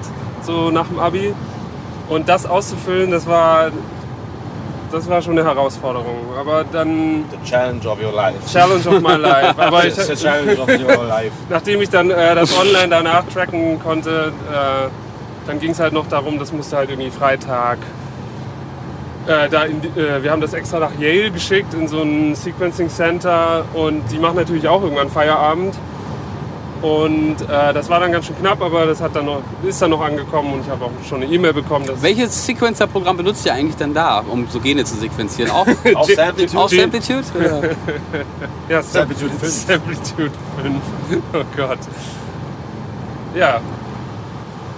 so 0.45 0.71
nach 0.71 0.87
dem 0.87 0.99
Abi. 0.99 1.33
Und 2.09 2.27
das 2.29 2.45
auszufüllen, 2.45 3.11
das 3.11 3.25
war, 3.25 3.71
das 4.91 5.07
war 5.09 5.21
schon 5.21 5.37
eine 5.37 5.47
Herausforderung. 5.47 6.17
Aber 6.39 6.63
dann 6.69 7.25
The 7.31 7.49
challenge 7.49 7.87
of 7.87 8.01
your 8.01 8.13
life. 8.13 8.37
Challenge 8.51 8.87
of 8.87 9.01
my 9.01 9.15
life. 9.15 9.53
Aber 9.57 9.85
ich, 9.85 9.95
the 9.95 10.15
challenge 10.15 10.59
of 10.59 10.67
your 10.67 11.05
life. 11.05 11.31
nachdem 11.49 11.81
ich 11.81 11.89
dann 11.89 12.11
äh, 12.11 12.35
das 12.35 12.57
online 12.57 12.89
danach 12.89 13.23
tracken 13.33 13.79
konnte, 13.79 14.31
äh, 14.51 14.89
dann 15.47 15.59
ging 15.59 15.71
es 15.71 15.79
halt 15.79 15.93
noch 15.93 16.07
darum, 16.07 16.39
das 16.39 16.51
musste 16.51 16.77
halt 16.77 16.89
irgendwie 16.89 17.11
Freitag. 17.11 17.79
Äh, 19.25 19.49
da 19.49 19.63
in, 19.63 19.81
äh, 19.81 20.21
wir 20.21 20.31
haben 20.31 20.41
das 20.41 20.53
extra 20.53 20.79
nach 20.79 20.91
Yale 20.99 21.31
geschickt 21.31 21.73
in 21.73 21.87
so 21.87 22.01
ein 22.01 22.35
Sequencing 22.35 22.89
Center 22.89 23.63
und 23.73 24.03
die 24.11 24.19
machen 24.19 24.35
natürlich 24.35 24.67
auch 24.67 24.81
irgendwann 24.81 25.09
Feierabend. 25.09 25.75
Und 26.83 27.41
äh, 27.43 27.73
das 27.73 27.89
war 27.89 28.01
dann 28.01 28.11
ganz 28.11 28.25
schön 28.25 28.37
knapp, 28.37 28.61
aber 28.61 28.85
das 28.85 28.99
hat 28.99 29.15
dann 29.15 29.25
noch, 29.25 29.41
ist 29.65 29.81
dann 29.81 29.91
noch 29.91 30.01
angekommen 30.01 30.55
und 30.55 30.65
ich 30.65 30.69
habe 30.69 30.83
auch 30.83 30.91
schon 31.07 31.23
eine 31.23 31.31
E-Mail 31.31 31.53
bekommen. 31.53 31.85
Dass 31.85 32.01
Welches 32.01 32.45
Sequencer-Programm 32.45 33.15
benutzt 33.15 33.45
ihr 33.45 33.53
eigentlich 33.53 33.77
dann 33.77 33.93
da, 33.93 34.21
um 34.29 34.47
so 34.49 34.59
Gene 34.59 34.83
zu 34.83 34.97
sequenzieren? 34.97 35.49
Auch 35.49 35.65
Auf 35.95 36.11
Samplitude. 36.11 37.23
Ja, 38.67 38.83
Samplitude 38.83 39.31
5. 39.31 39.53
Samplitude 39.53 40.31
5. 40.61 41.23
Oh 41.33 41.43
Gott. 41.55 41.79
Ja. 43.33 43.61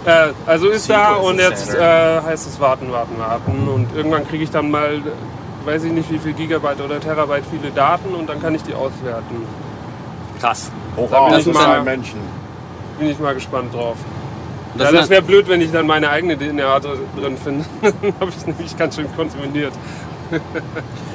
Äh, 0.06 0.34
also 0.46 0.70
ist 0.70 0.88
da 0.88 1.16
und 1.16 1.40
jetzt 1.40 1.74
äh, 1.74 2.22
heißt 2.22 2.48
es 2.48 2.60
warten, 2.60 2.92
warten, 2.92 3.18
warten. 3.18 3.68
Und 3.68 3.88
irgendwann 3.96 4.28
kriege 4.28 4.44
ich 4.44 4.52
dann 4.52 4.70
mal, 4.70 5.02
weiß 5.66 5.86
ich 5.86 5.92
nicht 5.92 6.12
wie 6.12 6.20
viel 6.20 6.34
Gigabyte 6.34 6.82
oder 6.82 7.00
Terabyte 7.00 7.46
viele 7.50 7.72
Daten 7.72 8.14
und 8.14 8.30
dann 8.30 8.40
kann 8.40 8.54
ich 8.54 8.62
die 8.62 8.76
auswerten. 8.76 9.65
Krass. 10.40 10.72
Hurra, 10.96 11.30
das 11.30 11.40
ist 11.42 11.48
ist 11.48 11.54
mal- 11.54 11.82
Menschen. 11.84 12.20
Bin 13.00 13.10
ich 13.10 13.20
mal 13.20 13.34
gespannt 13.34 13.74
drauf. 13.74 13.98
Das, 14.78 14.92
ja, 14.92 14.98
das 15.00 15.10
wäre 15.10 15.22
blöd, 15.22 15.48
wenn 15.48 15.62
ich 15.62 15.72
dann 15.72 15.88
meine 15.88 16.10
eigene 16.10 16.38
DNA 16.38 16.80
dr- 16.80 16.98
drin 17.18 17.38
finde. 17.38 17.66
dann 17.82 18.14
habe 18.20 18.30
ich 18.38 18.46
nämlich 18.46 18.76
ganz 18.78 18.96
schön 18.96 19.08
kontaminiert. 19.16 19.74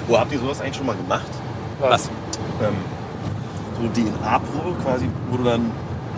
Wo 0.09 0.19
habt 0.19 0.33
ihr 0.33 0.39
sowas 0.39 0.61
eigentlich 0.61 0.77
schon 0.77 0.87
mal 0.87 0.97
gemacht? 0.97 1.27
Was? 1.79 2.09
Ähm, 2.63 2.75
so 3.81 3.89
DNA-Probe 4.01 4.77
quasi, 4.83 5.09
wo 5.31 5.37
du 5.39 5.45
dann 5.45 5.71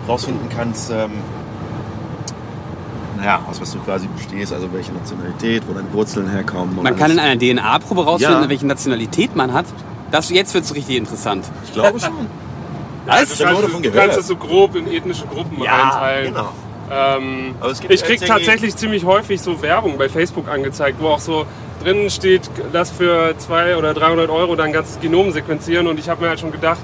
rausfinden 0.07 0.47
kannst, 0.55 0.89
ähm, 0.91 1.11
naja, 3.17 3.39
aus 3.49 3.61
was 3.61 3.71
du 3.71 3.79
quasi 3.79 4.07
bestehst, 4.07 4.51
also 4.53 4.71
welche 4.73 4.91
Nationalität, 4.91 5.63
wo 5.67 5.73
deine 5.73 5.91
Wurzeln 5.93 6.29
herkommen. 6.29 6.81
man 6.81 6.95
kann 6.95 7.11
in 7.11 7.19
einer 7.19 7.37
DNA-Probe 7.39 8.03
rausfinden, 8.03 8.43
Ja. 8.43 8.49
welche 8.49 8.67
Nationalität 8.67 9.35
man 9.35 9.53
hat. 9.53 9.65
Das, 10.11 10.29
jetzt 10.29 10.53
wird 10.53 10.65
es 10.65 10.75
richtig 10.75 10.97
interessant. 10.97 11.45
Ich 11.65 11.73
glaube 11.73 11.99
schon. 11.99 12.27
Was? 13.05 13.39
Ja, 13.39 13.51
Du 13.51 13.59
kannst, 13.61 13.85
du 13.85 13.91
kannst 13.91 14.17
es 14.19 14.27
so 14.27 14.35
grob 14.35 14.75
in 14.75 14.91
ethnische 14.91 15.25
Gruppen 15.25 15.61
einteilen. 15.65 16.33
genau. 16.33 16.49
Ähm, 16.91 17.55
ich 17.89 18.03
krieg 18.03 18.25
tatsächlich- 18.25 18.75
ziemlich 18.75 19.03
häufig 19.05 19.41
so 19.41 19.61
Werbung 19.61 19.97
bei 19.97 20.09
Facebook 20.09 20.47
angezeigt, 20.49 20.97
wo 20.99 21.07
auch 21.07 21.19
so 21.19 21.45
drinnen 21.83 22.09
steht, 22.09 22.49
das 22.71 22.91
für 22.91 23.33
200 23.37 23.77
oder 23.77 23.93
300 23.93 24.29
Euro 24.29 24.55
dein 24.55 24.71
ganzes 24.73 24.99
Genom 24.99 25.31
sequenzieren. 25.31 25.87
Und 25.87 25.97
ich 25.99 26.07
habe 26.09 26.21
mir 26.21 26.29
halt 26.29 26.39
schon 26.39 26.51
gedacht, 26.51 26.79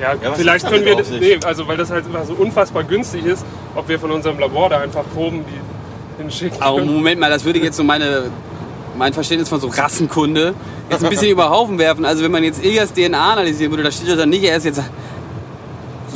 ja, 0.00 0.14
Ja, 0.22 0.34
vielleicht 0.34 0.68
können 0.68 0.84
wir, 0.84 0.96
nee, 1.18 1.38
also 1.44 1.66
weil 1.66 1.76
das 1.78 1.90
halt 1.90 2.04
immer 2.06 2.24
so 2.24 2.34
unfassbar 2.34 2.84
günstig 2.84 3.24
ist, 3.24 3.44
ob 3.74 3.88
wir 3.88 3.98
von 3.98 4.10
unserem 4.10 4.38
Labor 4.38 4.68
da 4.68 4.80
einfach 4.80 5.04
Proben 5.14 5.44
die 5.48 6.22
hinschicken. 6.22 6.60
Aber 6.60 6.84
Moment 6.84 7.18
mal, 7.20 7.30
das 7.30 7.44
würde 7.44 7.58
jetzt 7.60 7.76
so 7.78 7.84
meine, 7.84 8.24
mein 8.98 9.12
Verständnis 9.14 9.48
von 9.48 9.58
so 9.60 9.68
Rassenkunde 9.68 10.54
jetzt 10.90 11.02
ein 11.02 11.08
bisschen 11.10 11.30
über 11.30 11.48
Haufen 11.50 11.78
werfen. 11.78 12.04
Also 12.04 12.22
wenn 12.24 12.30
man 12.32 12.44
jetzt 12.44 12.62
Ilias 12.62 12.92
DNA 12.92 13.32
analysieren 13.32 13.72
würde, 13.72 13.84
da 13.84 13.90
steht 13.90 14.08
ja 14.08 14.16
dann 14.16 14.28
nicht 14.28 14.44
erst 14.44 14.66
jetzt, 14.66 14.82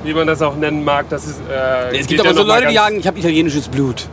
wie 0.04 0.14
man 0.14 0.26
das 0.26 0.42
auch 0.42 0.56
nennen 0.56 0.84
mag. 0.84 1.08
Das 1.08 1.26
ist, 1.26 1.40
äh, 1.50 1.98
Es 1.98 2.06
gibt 2.06 2.20
aber 2.20 2.30
ja 2.30 2.36
so 2.36 2.42
Leute, 2.42 2.68
die 2.68 2.74
sagen, 2.74 2.98
ich 2.98 3.06
habe 3.06 3.18
italienisches 3.18 3.68
Blut. 3.68 4.08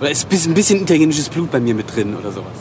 Oder 0.00 0.10
ist 0.10 0.26
ein 0.32 0.54
bisschen 0.54 0.82
italienisches 0.82 1.28
Blut 1.28 1.50
bei 1.50 1.60
mir 1.60 1.74
mit 1.74 1.94
drin 1.94 2.16
oder 2.16 2.30
sowas. 2.30 2.52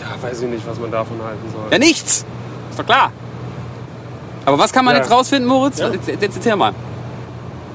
Ja, 0.00 0.22
weiß 0.22 0.42
ich 0.42 0.48
nicht, 0.48 0.66
was 0.66 0.78
man 0.78 0.90
davon 0.90 1.20
halten 1.22 1.50
soll. 1.52 1.70
Ja, 1.70 1.78
nichts. 1.78 2.24
Ist 2.70 2.78
doch 2.78 2.86
klar. 2.86 3.12
Aber 4.44 4.58
was 4.58 4.72
kann 4.72 4.84
man 4.84 4.94
Ja. 4.94 5.00
jetzt 5.00 5.10
rausfinden, 5.10 5.48
Moritz? 5.48 5.78
Ja. 5.78 5.90
Jetzt, 5.90 6.08
jetzt 6.08 6.36
erzähl 6.36 6.56
mal. 6.56 6.72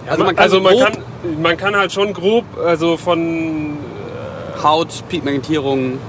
also 0.08 0.24
man, 0.24 0.36
kann, 0.36 0.44
also 0.44 0.60
man, 0.62 0.78
kann, 0.78 0.94
man 1.42 1.58
kann 1.58 1.76
halt 1.76 1.92
schon 1.92 2.14
grob, 2.14 2.46
also 2.64 2.98
von. 2.98 3.78
Haut, 4.64 5.04
Pigmentierung, 5.10 6.00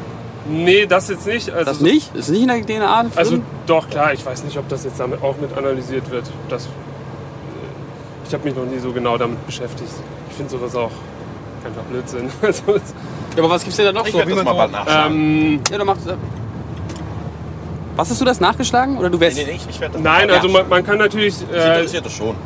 Nee, 0.51 0.87
das 0.87 1.11
jetzt 1.11 1.27
nicht. 1.27 1.51
Also, 1.51 1.67
das 1.71 1.81
nicht? 1.81 2.15
Ist 2.15 2.31
nicht 2.31 2.41
in 2.41 2.49
der 2.49 2.63
DNA 2.63 3.03
drin? 3.03 3.13
Also 3.17 3.39
doch, 3.67 3.91
klar, 3.91 4.15
ich 4.15 4.25
weiß 4.25 4.45
nicht, 4.45 4.57
ob 4.57 4.67
das 4.71 4.85
jetzt 4.85 4.99
damit 4.99 5.23
auch 5.23 5.37
mit 5.39 5.55
analysiert 5.57 6.11
wird. 6.11 6.25
Das, 6.49 6.65
äh, 6.65 6.69
ich 8.27 8.33
habe 8.33 8.45
mich 8.45 8.57
noch 8.57 8.65
nie 8.65 8.79
so 8.79 8.91
genau 8.93 9.19
damit 9.19 9.45
beschäftigt. 9.45 9.91
Ich 10.31 10.37
finde 10.37 10.51
sowas 10.51 10.75
auch 10.75 10.91
einfach 11.67 11.83
Blödsinn. 11.91 12.31
Also, 12.43 12.63
Ja, 12.73 13.45
aber 13.45 13.51
was 13.51 13.63
gibt's 13.63 13.77
denn 13.77 13.87
da 13.87 13.93
noch 13.93 14.07
Ich 14.07 14.13
so? 14.13 14.19
werde 14.19 14.35
das 14.35 14.45
mal 14.45 14.53
bald 14.55 14.73
nachschauen. 14.73 15.13
ähm, 15.13 15.61
Ja, 15.71 15.77
du 15.79 15.85
machst. 15.85 16.07
Was 17.99 18.11
hast 18.11 18.21
du 18.21 18.25
das 18.25 18.39
nachgeschlagen? 18.39 18.97
Oder 18.97 19.11
du 19.11 19.19
wärst. 19.19 19.39
nee, 19.39 19.45
nee, 19.45 19.57
ich, 19.57 19.69
ich 19.69 19.79
das 19.81 20.01
nein, 20.01 20.31
also 20.31 20.49
man, 20.49 20.69
man 20.69 20.85
kann 20.87 20.99
natürlich. 20.99 21.35
Äh, 21.53 21.79
interessiert 21.79 22.07
das 22.07 22.13
schon. 22.13 22.37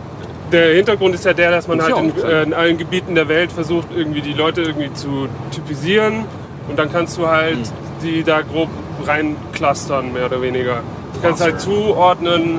der 0.51 0.75
Hintergrund 0.77 1.15
ist 1.15 1.27
ja 1.27 1.35
der, 1.35 1.51
dass 1.51 1.69
man 1.69 1.77
Muss 1.77 1.93
halt 1.93 1.97
ich 2.17 2.25
in, 2.25 2.31
äh, 2.31 2.43
in 2.45 2.55
allen 2.55 2.79
Gebieten 2.79 3.15
der 3.15 3.29
Welt 3.29 3.53
versucht, 3.53 3.89
irgendwie 3.95 4.23
die 4.23 4.33
Leute 4.33 4.63
irgendwie 4.63 4.93
zu 4.95 5.29
typisieren. 5.51 6.25
Und 6.69 6.79
dann 6.79 6.91
kannst 6.91 7.19
du 7.19 7.27
halt 7.29 7.57
Hm. 7.59 7.63
die 8.03 8.23
da 8.25 8.41
grob 8.41 8.69
reinclustern, 9.07 10.13
mehr 10.15 10.25
oder 10.27 10.41
weniger. 10.41 10.81
Du 11.15 11.21
kannst 11.21 11.43
halt 11.43 11.61
zuordnen, 11.61 12.59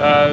äh, 0.00 0.30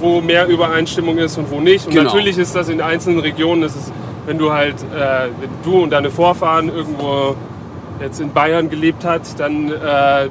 wo 0.00 0.22
mehr 0.22 0.46
Übereinstimmung 0.46 1.18
ist 1.18 1.36
und 1.36 1.50
wo 1.50 1.60
nicht. 1.60 1.86
Und 1.86 1.92
Genau. 1.92 2.04
natürlich 2.04 2.38
ist 2.38 2.56
das 2.56 2.70
in 2.70 2.80
einzelnen 2.80 3.20
Regionen, 3.20 3.62
ist 3.62 3.76
es, 3.76 3.92
wenn 4.26 4.38
du 4.38 4.52
halt, 4.52 4.76
äh, 4.76 5.28
wenn 5.38 5.50
du 5.64 5.82
und 5.82 5.90
deine 5.90 6.10
Vorfahren 6.10 6.74
irgendwo 6.74 7.36
jetzt 8.00 8.20
in 8.20 8.32
Bayern 8.32 8.70
gelebt 8.70 9.04
hat, 9.04 9.22
dann 9.38 9.70
äh, 9.70 10.28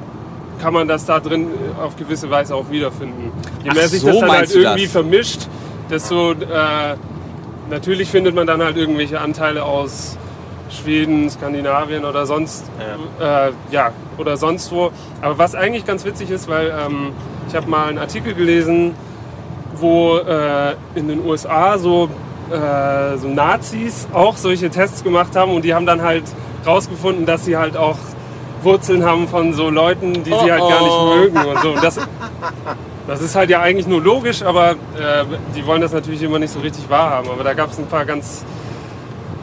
kann 0.62 0.72
man 0.72 0.86
das 0.86 1.04
da 1.04 1.18
drin 1.18 1.48
auf 1.82 1.96
gewisse 1.96 2.30
Weise 2.30 2.54
auch 2.54 2.70
wiederfinden. 2.70 3.32
Je 3.64 3.70
Ach 3.70 3.74
mehr 3.74 3.88
sich 3.88 4.00
so 4.00 4.08
das 4.08 4.20
dann 4.20 4.30
halt 4.30 4.54
irgendwie 4.54 4.84
das? 4.84 4.92
vermischt, 4.92 5.40
desto 5.90 6.32
äh, 6.32 6.36
natürlich 7.68 8.08
findet 8.08 8.36
man 8.36 8.46
dann 8.46 8.62
halt 8.62 8.76
irgendwelche 8.76 9.20
Anteile 9.20 9.64
aus 9.64 10.16
Schweden, 10.70 11.28
Skandinavien 11.28 12.04
oder 12.04 12.26
sonst 12.26 12.64
ja, 13.20 13.48
äh, 13.48 13.52
ja 13.72 13.90
oder 14.18 14.36
sonst 14.36 14.70
wo. 14.70 14.92
Aber 15.20 15.36
was 15.36 15.56
eigentlich 15.56 15.84
ganz 15.84 16.04
witzig 16.04 16.30
ist, 16.30 16.48
weil 16.48 16.68
ähm, 16.68 17.12
ich 17.48 17.56
habe 17.56 17.68
mal 17.68 17.88
einen 17.88 17.98
Artikel 17.98 18.32
gelesen, 18.32 18.94
wo 19.74 20.18
äh, 20.18 20.74
in 20.94 21.08
den 21.08 21.26
USA 21.26 21.76
so, 21.76 22.08
äh, 22.50 23.18
so 23.18 23.26
Nazis 23.26 24.06
auch 24.12 24.36
solche 24.36 24.70
Tests 24.70 25.02
gemacht 25.02 25.34
haben 25.34 25.52
und 25.52 25.64
die 25.64 25.74
haben 25.74 25.86
dann 25.86 26.02
halt 26.02 26.24
rausgefunden, 26.64 27.26
dass 27.26 27.44
sie 27.44 27.56
halt 27.56 27.76
auch 27.76 27.98
Wurzeln 28.64 29.04
haben 29.04 29.28
von 29.28 29.52
so 29.52 29.70
Leuten, 29.70 30.12
die 30.12 30.30
sie 30.30 30.32
Oh, 30.32 30.40
halt 30.40 30.60
gar 30.60 30.82
oh. 30.82 31.14
nicht 31.14 31.34
mögen 31.34 31.48
und 31.48 31.62
so. 31.62 31.70
Und 31.72 31.84
das, 31.84 31.98
das 33.06 33.22
ist 33.22 33.34
halt 33.34 33.50
ja 33.50 33.60
eigentlich 33.60 33.86
nur 33.86 34.00
logisch, 34.00 34.42
aber 34.42 34.72
äh, 34.72 35.24
die 35.56 35.66
wollen 35.66 35.80
das 35.80 35.92
natürlich 35.92 36.22
immer 36.22 36.38
nicht 36.38 36.52
so 36.52 36.60
richtig 36.60 36.88
wahrhaben. 36.88 37.30
Aber 37.30 37.44
da 37.44 37.52
gab 37.54 37.70
es 37.72 37.78
ein 37.78 37.86
paar 37.86 38.04
ganz 38.04 38.44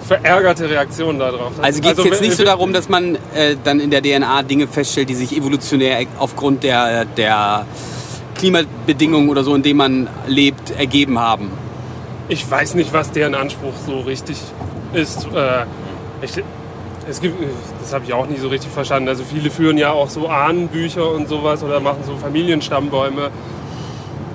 verärgerte 0.09 0.69
Reaktionen 0.69 1.19
darauf. 1.19 1.51
Also 1.61 1.81
geht 1.81 1.97
es 1.97 2.03
jetzt 2.03 2.21
nicht 2.21 2.35
so 2.35 2.43
darum, 2.43 2.73
dass 2.73 2.89
man 2.89 3.15
äh, 3.35 3.55
dann 3.63 3.79
in 3.79 3.91
der 3.91 4.01
DNA 4.01 4.41
Dinge 4.43 4.67
feststellt, 4.67 5.09
die 5.09 5.15
sich 5.15 5.37
evolutionär 5.37 6.05
aufgrund 6.17 6.63
der, 6.63 7.05
der 7.05 7.65
Klimabedingungen 8.35 9.29
oder 9.29 9.43
so, 9.43 9.53
in 9.53 9.61
denen 9.61 9.77
man 9.77 10.09
lebt, 10.25 10.71
ergeben 10.71 11.19
haben. 11.19 11.51
Ich 12.27 12.49
weiß 12.49 12.73
nicht, 12.75 12.91
was 12.93 13.11
deren 13.11 13.35
Anspruch 13.35 13.73
so 13.85 13.99
richtig 13.99 14.37
ist. 14.93 15.25
Äh, 15.25 15.65
ich, 16.21 16.31
es 17.07 17.21
gibt, 17.21 17.35
das 17.89 17.95
habe 17.95 18.05
ich 18.05 18.13
auch 18.13 18.27
nie 18.27 18.37
so 18.37 18.49
richtig 18.49 18.71
verstanden. 18.71 19.09
Also 19.09 19.23
viele 19.23 19.49
führen 19.49 19.77
ja 19.77 19.91
auch 19.91 20.09
so 20.09 20.27
Ahnenbücher 20.27 21.11
und 21.11 21.27
sowas 21.27 21.63
oder 21.63 21.79
machen 21.79 22.03
so 22.05 22.15
Familienstammbäume. 22.15 23.31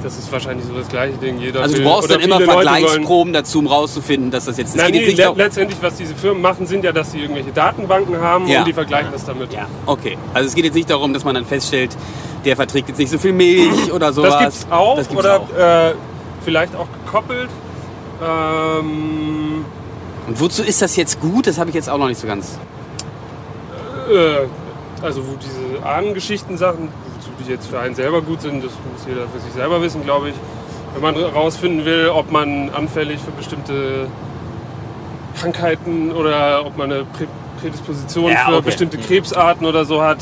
Das 0.02 0.18
ist 0.18 0.30
wahrscheinlich 0.32 0.66
so 0.66 0.74
das 0.74 0.88
gleiche 0.88 1.16
Ding. 1.16 1.38
Jeder 1.38 1.62
Also 1.62 1.76
du 1.76 1.84
brauchst 1.84 2.10
dann 2.10 2.20
immer 2.20 2.40
Vergleichsproben 2.40 3.32
dazu, 3.32 3.60
um 3.60 3.66
rauszufinden, 3.68 4.30
dass 4.30 4.44
das 4.44 4.58
jetzt... 4.58 4.70
Es 4.70 4.74
Nein, 4.74 4.92
geht 4.92 5.02
nee, 5.02 5.08
jetzt 5.08 5.18
nicht 5.18 5.28
le 5.28 5.34
letztendlich, 5.44 5.78
was 5.80 5.94
diese 5.94 6.14
Firmen 6.14 6.42
machen, 6.42 6.66
sind 6.66 6.84
ja, 6.84 6.92
dass 6.92 7.12
sie 7.12 7.20
irgendwelche 7.20 7.52
Datenbanken 7.52 8.20
haben 8.20 8.46
Ja. 8.48 8.58
und 8.58 8.66
die 8.66 8.72
vergleichen 8.74 9.12
das 9.12 9.24
damit. 9.24 9.52
ja, 9.54 9.66
okay. 9.86 10.18
Also 10.34 10.48
es 10.48 10.54
geht 10.54 10.64
jetzt 10.64 10.74
nicht 10.74 10.90
darum, 10.90 11.14
dass 11.14 11.24
man 11.24 11.36
dann 11.36 11.46
feststellt, 11.46 11.96
der 12.44 12.56
verträgt 12.56 12.88
jetzt 12.88 12.98
nicht 12.98 13.10
so 13.10 13.18
viel 13.18 13.32
Milch 13.32 13.90
oder 13.92 14.12
sowas. 14.12 14.32
Das 14.32 14.42
gibt's 14.42 14.66
auch 14.70 14.96
Das 14.96 15.08
gibt's 15.08 15.24
oder 15.24 15.40
auch. 15.40 15.56
Äh, 15.56 15.94
vielleicht 16.44 16.74
auch 16.76 16.88
gekoppelt. 17.06 17.48
Ähm, 18.22 19.64
Und 20.26 20.40
wozu 20.40 20.62
ist 20.62 20.82
das 20.82 20.96
jetzt 20.96 21.20
gut? 21.20 21.46
Das 21.46 21.56
habe 21.58 21.70
ich 21.70 21.74
jetzt 21.76 21.88
auch 21.88 21.98
noch 21.98 22.08
nicht 22.08 22.20
so 22.20 22.26
ganz... 22.26 22.58
äh, 24.10 24.46
also 25.02 25.22
wo 25.26 25.34
diese 25.36 25.84
Ahnengeschichten 25.86 26.56
Sachen, 26.56 26.88
wozu 27.16 27.30
die 27.44 27.50
jetzt 27.50 27.66
für 27.68 27.78
einen 27.78 27.94
selber 27.94 28.22
gut 28.22 28.40
sind, 28.42 28.64
das 28.64 28.72
muss 28.72 29.06
jeder 29.06 29.22
für 29.28 29.40
sich 29.40 29.52
selber 29.52 29.80
wissen, 29.82 30.02
glaube 30.04 30.30
ich. 30.30 30.34
Wenn 30.94 31.02
man 31.02 31.14
herausfinden 31.16 31.84
will, 31.84 32.08
ob 32.08 32.30
man 32.30 32.70
anfällig 32.70 33.20
für 33.20 33.32
bestimmte 33.32 34.06
Krankheiten 35.40 36.12
oder 36.12 36.64
ob 36.64 36.76
man 36.76 36.92
eine 36.92 37.04
Prä 37.04 37.26
Prädisposition 37.60 38.30
Ja, 38.32 38.46
für 38.46 38.56
okay. 38.56 38.64
bestimmte 38.66 38.98
Krebsarten 38.98 39.66
oder 39.66 39.84
so 39.84 40.02
hat, 40.02 40.18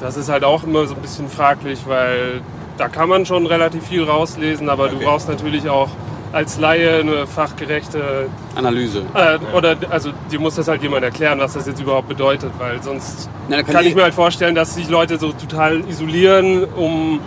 das 0.00 0.16
ist 0.16 0.28
halt 0.28 0.42
auch 0.42 0.64
immer 0.64 0.86
so 0.86 0.94
ein 0.94 1.00
bisschen 1.00 1.28
fraglich, 1.28 1.80
weil 1.86 2.40
da 2.76 2.88
kann 2.88 3.08
man 3.08 3.24
schon 3.24 3.46
relativ 3.46 3.86
viel 3.86 4.02
rauslesen, 4.02 4.68
aber 4.68 4.88
du 4.88 4.96
Okay. 4.96 5.04
brauchst 5.04 5.28
natürlich 5.28 5.68
auch 5.68 5.88
als 6.32 6.58
Laie 6.58 7.00
eine 7.00 7.26
fachgerechte 7.26 8.28
Analyse. 8.54 9.02
äh, 9.14 9.38
oder 9.56 9.76
also 9.90 10.10
dir 10.30 10.40
muss 10.40 10.54
das 10.54 10.68
halt 10.68 10.82
jemand 10.82 11.04
erklären, 11.04 11.38
was 11.38 11.52
das 11.54 11.66
jetzt 11.66 11.80
überhaupt 11.80 12.08
bedeutet, 12.08 12.52
weil 12.58 12.82
sonst 12.82 13.28
Na, 13.48 13.56
da 13.56 13.62
kann 13.62 13.84
ich 13.84 13.94
mir 13.94 14.02
halt 14.04 14.14
vorstellen, 14.14 14.54
dass 14.54 14.74
sich 14.74 14.88
Leute 14.88 15.18
so 15.18 15.32
total 15.32 15.80
isolieren, 15.88 16.64
um 16.64 17.20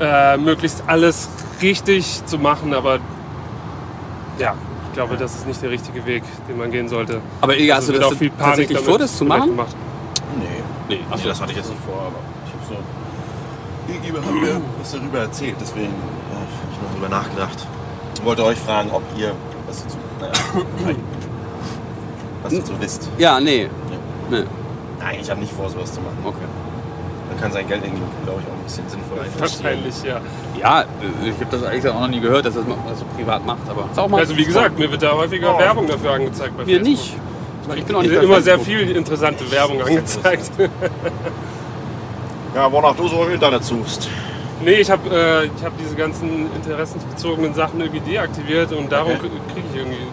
äh, 0.00 0.36
möglichst 0.38 0.82
alles 0.86 1.28
richtig 1.60 2.24
zu 2.26 2.38
machen, 2.38 2.72
aber 2.74 2.98
ja, 4.38 4.54
ich 4.88 4.94
glaube, 4.94 5.16
das 5.16 5.34
ist 5.34 5.46
nicht 5.46 5.60
der 5.62 5.70
richtige 5.70 6.04
Weg, 6.06 6.22
den 6.48 6.56
man 6.58 6.70
gehen 6.70 6.88
sollte. 6.88 7.20
Aber 7.40 7.56
Egal, 7.56 7.76
hast 7.78 7.88
Also 7.88 7.92
du 7.92 7.98
wird 7.98 8.04
das 8.04 8.12
auch 8.12 8.18
viel 8.18 8.30
Panik 8.30 8.46
tatsächlich 8.46 8.76
damit 8.78 8.90
vor, 8.90 8.98
das 8.98 9.16
zu 9.18 9.24
machen? 9.24 9.50
Gemacht. 9.50 9.76
Nee. 10.38 10.44
Nee, 10.88 11.00
Nee, 11.10 11.22
das 11.28 11.40
hatte 11.40 11.52
ich 11.52 11.58
jetzt 11.58 11.70
nicht 11.70 11.82
vor, 11.84 12.00
aber 12.06 12.18
ich 12.46 12.52
habe 12.52 12.80
so. 13.86 13.92
Gegenüber 13.92 14.24
hat 14.24 14.32
mir 14.34 14.60
was 14.80 14.92
darüber 14.92 15.18
erzählt, 15.20 15.56
deswegen 15.60 15.86
äh, 15.86 16.34
habe 16.34 16.46
ich 16.72 16.82
noch 16.82 16.92
drüber 16.94 17.08
nachgedacht. 17.08 17.66
Ich 18.24 18.26
wollte 18.26 18.44
euch 18.46 18.58
fragen, 18.58 18.90
ob 18.90 19.02
ihr 19.18 19.32
was 19.66 19.82
dazu, 19.84 19.98
naja, 20.18 20.32
was 22.42 22.54
dazu 22.54 22.72
wisst. 22.80 23.10
Ja, 23.18 23.38
nee. 23.38 23.68
nee. 24.30 24.44
Nein, 24.98 25.18
ich 25.20 25.30
habe 25.30 25.40
nicht 25.40 25.52
vor, 25.52 25.68
sowas 25.68 25.92
zu 25.92 26.00
machen. 26.00 26.16
Okay. 26.24 26.38
Man 27.28 27.38
kann 27.38 27.52
sein 27.52 27.68
Geld 27.68 27.84
irgendwie, 27.84 28.00
glaube 28.24 28.40
ich, 28.40 28.46
auch 28.46 28.56
ein 28.56 28.64
bisschen 28.64 28.88
sinnvoller 28.88 29.26
investieren. 29.26 29.64
Wahrscheinlich, 29.64 30.02
ja. 30.02 30.20
Ja, 30.58 30.84
ich 31.22 31.34
habe 31.34 31.50
das 31.50 31.64
eigentlich 31.64 31.86
auch 31.92 32.00
noch 32.00 32.08
nie 32.08 32.20
gehört, 32.20 32.46
dass 32.46 32.54
das 32.54 32.66
man 32.66 32.78
das 32.88 33.00
so 33.00 33.04
privat 33.14 33.44
macht. 33.44 33.68
Aber 33.68 33.88
ist 33.92 33.98
auch 33.98 34.08
mal 34.08 34.20
Also 34.20 34.34
wie 34.38 34.44
gesagt, 34.46 34.78
mir 34.78 34.90
wird 34.90 35.02
da 35.02 35.12
häufiger 35.12 35.54
Oh. 35.54 35.58
Werbung 35.58 35.86
dafür 35.86 36.12
angezeigt 36.12 36.56
bei 36.56 36.64
mir 36.64 36.78
Facebook. 36.78 36.88
nicht. 36.88 37.16
Ich 37.76 37.84
bin 37.84 37.94
auch 37.96 38.00
nicht 38.00 38.10
wird 38.10 38.22
bei 38.22 38.26
immer 38.26 38.40
sehr 38.40 38.58
viel 38.58 38.90
interessante 38.96 39.50
Werbung 39.52 39.82
angezeigt. 39.82 40.50
Ja, 42.54 42.70
wonach 42.70 42.94
du 42.94 43.08
so 43.08 43.24
im 43.24 43.32
Internet 43.32 43.64
suchst. 43.64 44.08
Nee, 44.62 44.74
ich 44.74 44.90
habe 44.90 45.08
äh, 45.10 45.44
ich 45.46 45.64
hab 45.64 45.76
diese 45.78 45.94
ganzen 45.94 46.46
interessensbezogenen 46.54 47.54
Sachen 47.54 47.80
irgendwie 47.80 48.00
deaktiviert 48.00 48.72
und 48.72 48.90
darum 48.90 49.12
Okay. 49.12 49.30
kriege 49.52 49.66
ich 49.72 49.78
irgendwie 49.78 50.06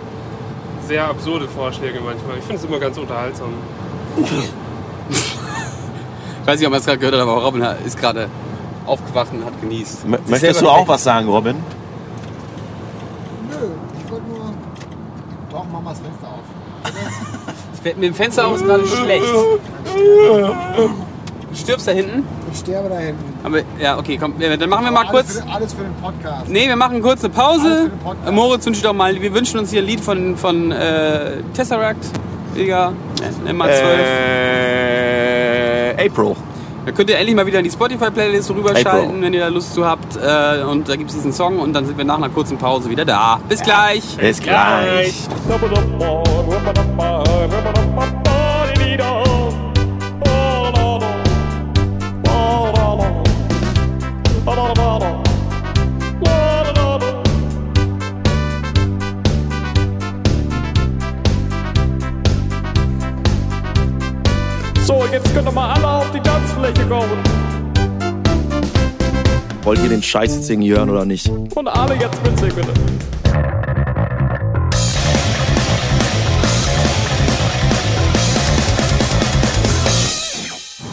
sehr 0.88 1.08
absurde 1.08 1.48
Vorschläge 1.48 2.00
manchmal. 2.02 2.38
Ich 2.38 2.44
finde 2.44 2.58
es 2.58 2.64
immer 2.66 2.80
ganz 2.80 2.98
unterhaltsam. 2.98 3.50
Ich 4.18 4.28
weiß 6.48 6.60
nicht, 6.60 6.68
ob 6.68 6.72
man 6.72 6.80
es 6.80 6.86
gerade 6.86 6.98
gehört 6.98 7.16
hat, 7.16 7.22
aber 7.22 7.44
Robin 7.44 7.62
ist 7.86 7.98
gerade 8.00 8.28
aufgewacht 8.86 9.30
und 9.32 9.46
hat 9.46 9.60
genießt. 9.62 10.06
M 10.06 10.18
möchtest 10.28 10.62
du 10.62 10.70
auch 10.70 10.88
was 10.88 11.04
sagen, 11.04 11.30
Robin? 11.30 11.56
Nö, 13.50 13.56
ich 14.04 14.12
wollte 14.12 14.26
nur. 14.28 14.54
Doch, 15.52 15.66
mach 15.72 15.82
mal 15.82 15.92
das 15.92 16.00
Fenster 16.00 16.28
auf. 16.28 17.84
Mit 17.84 18.04
dem 18.04 18.14
Fenster 18.14 18.48
aus 18.48 18.62
ist 18.62 18.68
gerade 18.68 18.86
schlecht. 18.88 19.26
Du 21.52 21.58
stirbst 21.58 21.86
da 21.86 21.92
hinten? 21.92 22.24
Ich 22.52 22.60
sterbe 22.60 22.90
da 22.90 22.98
hinten. 22.98 23.24
Aber, 23.44 23.60
ja, 23.80 23.98
okay, 23.98 24.18
komm, 24.20 24.34
dann 24.40 24.70
machen 24.70 24.86
wir 24.86 24.92
mal 24.92 25.08
alles 25.08 25.12
kurz. 25.12 25.40
Für, 25.40 25.50
alles 25.50 25.74
für 25.74 25.84
den 25.84 25.96
Podcast. 25.96 26.48
Nee, 26.50 26.68
wir 26.68 26.76
machen 26.76 27.02
kurz 27.02 27.24
eine 27.24 27.34
Alles 27.34 27.46
Pause. 27.64 27.84
für 27.84 27.90
den 27.90 28.00
Podcast. 28.00 28.28
Äh, 28.28 28.32
Moritz 28.32 28.66
wünscht 28.66 28.86
doch 28.86 28.94
mal, 28.94 29.22
wir 29.22 29.34
wünschen 29.34 29.60
uns 29.60 29.72
hier 29.72 29.82
ein 29.82 29.88
Lied 29.88 30.02
von, 30.02 30.36
von 30.38 30.72
äh, 30.72 31.42
Tesseract. 31.54 32.06
Digga, 32.56 32.94
nimm 33.46 33.58
mal 33.58 33.70
12. 33.70 34.00
Äh, 35.98 36.08
April. 36.08 36.36
Da 36.86 36.92
könnt 36.92 37.10
ihr 37.12 37.18
endlich 37.18 37.36
mal 37.36 37.46
wieder 37.46 37.60
in 37.60 37.66
die 37.66 37.72
Spotify-Playlist 37.72 38.50
rüberschalten, 38.50 38.90
April. 38.90 39.22
wenn 39.22 39.34
ihr 39.34 39.42
da 39.42 39.48
Lust 39.50 39.74
zu 39.74 39.86
habt. 39.86 40.16
Äh, 40.16 40.64
und 40.64 40.90
da 40.90 40.96
gibt 40.96 41.12
es 41.12 41.16
diesen 41.16 41.32
Song 41.32 41.60
und 41.60 41.74
dann 41.74 41.86
sind 41.86 41.98
wir 41.98 42.06
nach 42.06 42.18
einer 42.18 42.30
kurzen 42.30 42.58
Pause 42.58 42.90
wieder 42.90 43.06
da. 43.06 43.40
Bis 43.48 43.62
gleich. 43.62 44.18
Bis 44.18 44.42
gleich. 44.42 45.14
Ba-da-da-ba, 45.48 47.24
jetzt 65.12 65.34
könnt 65.34 65.48
ihr 65.48 65.52
mal 65.52 65.74
alle 65.74 65.88
auf 65.88 66.12
die 66.12 66.22
Tanzfläche 66.22 66.88
kommen. 66.88 67.18
Wollt 69.64 69.80
ihr 69.84 69.90
den 69.90 70.02
Scheiß 70.02 70.36
jetzt 70.36 70.50
irgendwie 70.50 70.72
hören 70.72 70.90
oder 70.90 71.06
nicht? 71.06 71.30
Und 71.30 71.68
alle 71.68 71.96
jetzt 71.96 72.24
mitsingen, 72.24 72.56
bitte. 72.56 72.72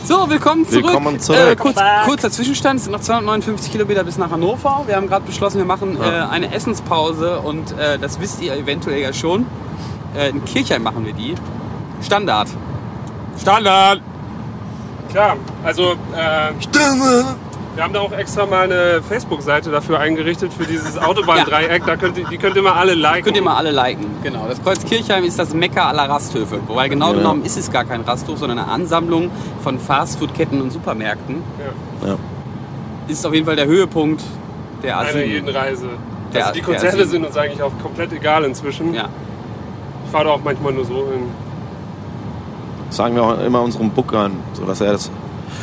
So, 0.04 0.28
willkommen 0.28 0.66
zurück. 0.66 0.84
Willkommen 0.84 1.20
zurück. 1.20 1.38
Äh, 1.38 1.56
kurz, 1.56 1.76
kurzer 2.06 2.30
Zwischenstand, 2.30 2.78
es 2.78 2.84
sind 2.84 2.92
noch 2.92 3.00
259 3.00 3.70
Kilometer 3.70 4.04
bis 4.04 4.16
nach 4.16 4.30
Hannover. 4.30 4.84
Wir 4.86 4.96
haben 4.96 5.06
gerade 5.06 5.26
beschlossen, 5.26 5.58
wir 5.58 5.66
machen 5.66 5.98
äh, 6.00 6.04
eine 6.04 6.52
Essenspause 6.52 7.40
und 7.40 7.72
äh, 7.78 7.98
das 7.98 8.18
wisst 8.18 8.42
ihr 8.42 8.54
eventuell 8.54 9.00
ja 9.00 9.12
schon. 9.12 9.46
Äh, 10.16 10.30
in 10.30 10.44
Kirchheim 10.44 10.82
machen 10.82 11.04
wir 11.04 11.12
die. 11.12 11.34
Standard. 12.02 12.48
Standard! 13.40 14.00
Klar, 15.10 15.36
also 15.64 15.92
äh, 16.14 16.52
wir 17.74 17.84
haben 17.84 17.92
da 17.94 18.00
auch 18.00 18.12
extra 18.12 18.44
mal 18.44 18.64
eine 18.64 19.00
Facebook-Seite 19.02 19.70
dafür 19.70 20.00
eingerichtet 20.00 20.52
für 20.52 20.64
dieses 20.64 20.98
Autobahndreieck. 21.02 21.86
Da 21.86 21.96
könnt 21.96 22.18
ihr, 22.18 22.26
die 22.26 22.36
könnt 22.36 22.56
ihr 22.56 22.62
mal 22.62 22.72
alle 22.74 22.94
liken. 22.94 23.24
Könnt 23.24 23.36
ihr 23.36 23.42
mal 23.42 23.56
alle 23.56 23.70
liken. 23.70 24.06
Genau. 24.22 24.46
Das 24.48 24.62
Kreuz 24.62 24.84
Kirchheim 24.84 25.24
ist 25.24 25.38
das 25.38 25.54
Mekka 25.54 25.88
aller 25.88 26.08
Rasthöfe. 26.10 26.58
Wobei 26.66 26.88
genau 26.88 27.12
Ja. 27.12 27.18
genommen 27.18 27.44
ist 27.44 27.56
es 27.56 27.70
gar 27.70 27.84
kein 27.84 28.02
Rasthof, 28.02 28.38
sondern 28.38 28.58
eine 28.58 28.68
Ansammlung 28.68 29.30
von 29.62 29.78
Fastfood-Ketten 29.78 30.60
und 30.60 30.72
Supermärkten. 30.72 31.36
Ja, 32.02 32.08
Ja. 32.08 32.16
Ist 33.06 33.24
auf 33.24 33.32
jeden 33.32 33.46
Fall 33.46 33.56
der 33.56 33.66
Höhepunkt 33.66 34.22
der 34.82 34.98
einer 34.98 35.24
jeden. 35.24 35.48
Reise. 35.48 35.86
Der- 36.34 36.42
also 36.48 36.54
die 36.54 36.60
Konzerte 36.62 37.06
sind 37.06 37.24
uns 37.24 37.36
eigentlich 37.38 37.62
auch 37.62 37.72
komplett 37.82 38.12
egal 38.12 38.44
inzwischen. 38.44 38.92
Ja. 38.92 39.08
Ich 40.04 40.10
fahre 40.12 40.24
da 40.24 40.30
auch 40.32 40.40
manchmal 40.44 40.72
nur 40.74 40.84
so 40.84 41.06
hin. 41.10 41.30
Sagen 42.90 43.14
wir 43.16 43.22
auch 43.22 43.40
immer 43.40 43.62
unserem 43.62 43.90
Bookern, 43.90 44.32
so 44.54 44.64
dass 44.64 44.80
er 44.80 44.92
das 44.92 45.10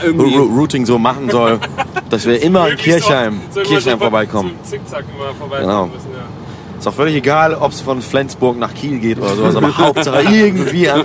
Irgendwie. 0.03 0.35
Routing 0.35 0.85
so 0.85 0.99
machen 0.99 1.29
soll, 1.29 1.59
dass 2.09 2.25
wir 2.25 2.41
immer 2.41 2.69
in 2.69 2.77
Kirchheim, 2.77 3.41
immer 3.53 3.63
Kirchheim 3.63 3.99
vorbeikommen. 3.99 4.51
Zickzack 4.63 5.05
immer 5.15 5.33
vorbeikommen 5.33 5.67
Genau. 5.67 5.85
müssen, 5.87 6.09
ja. 6.13 6.77
Ist 6.77 6.87
auch 6.87 6.93
völlig 6.93 7.15
egal, 7.15 7.55
ob 7.55 7.71
es 7.71 7.81
von 7.81 8.01
Flensburg 8.01 8.57
nach 8.59 8.73
Kiel 8.73 8.99
geht 8.99 9.17
oder 9.17 9.33
sowas, 9.35 9.55
aber 9.55 9.75
Hauptsache 9.77 10.21
irgendwie 10.29 10.89
an 10.89 11.03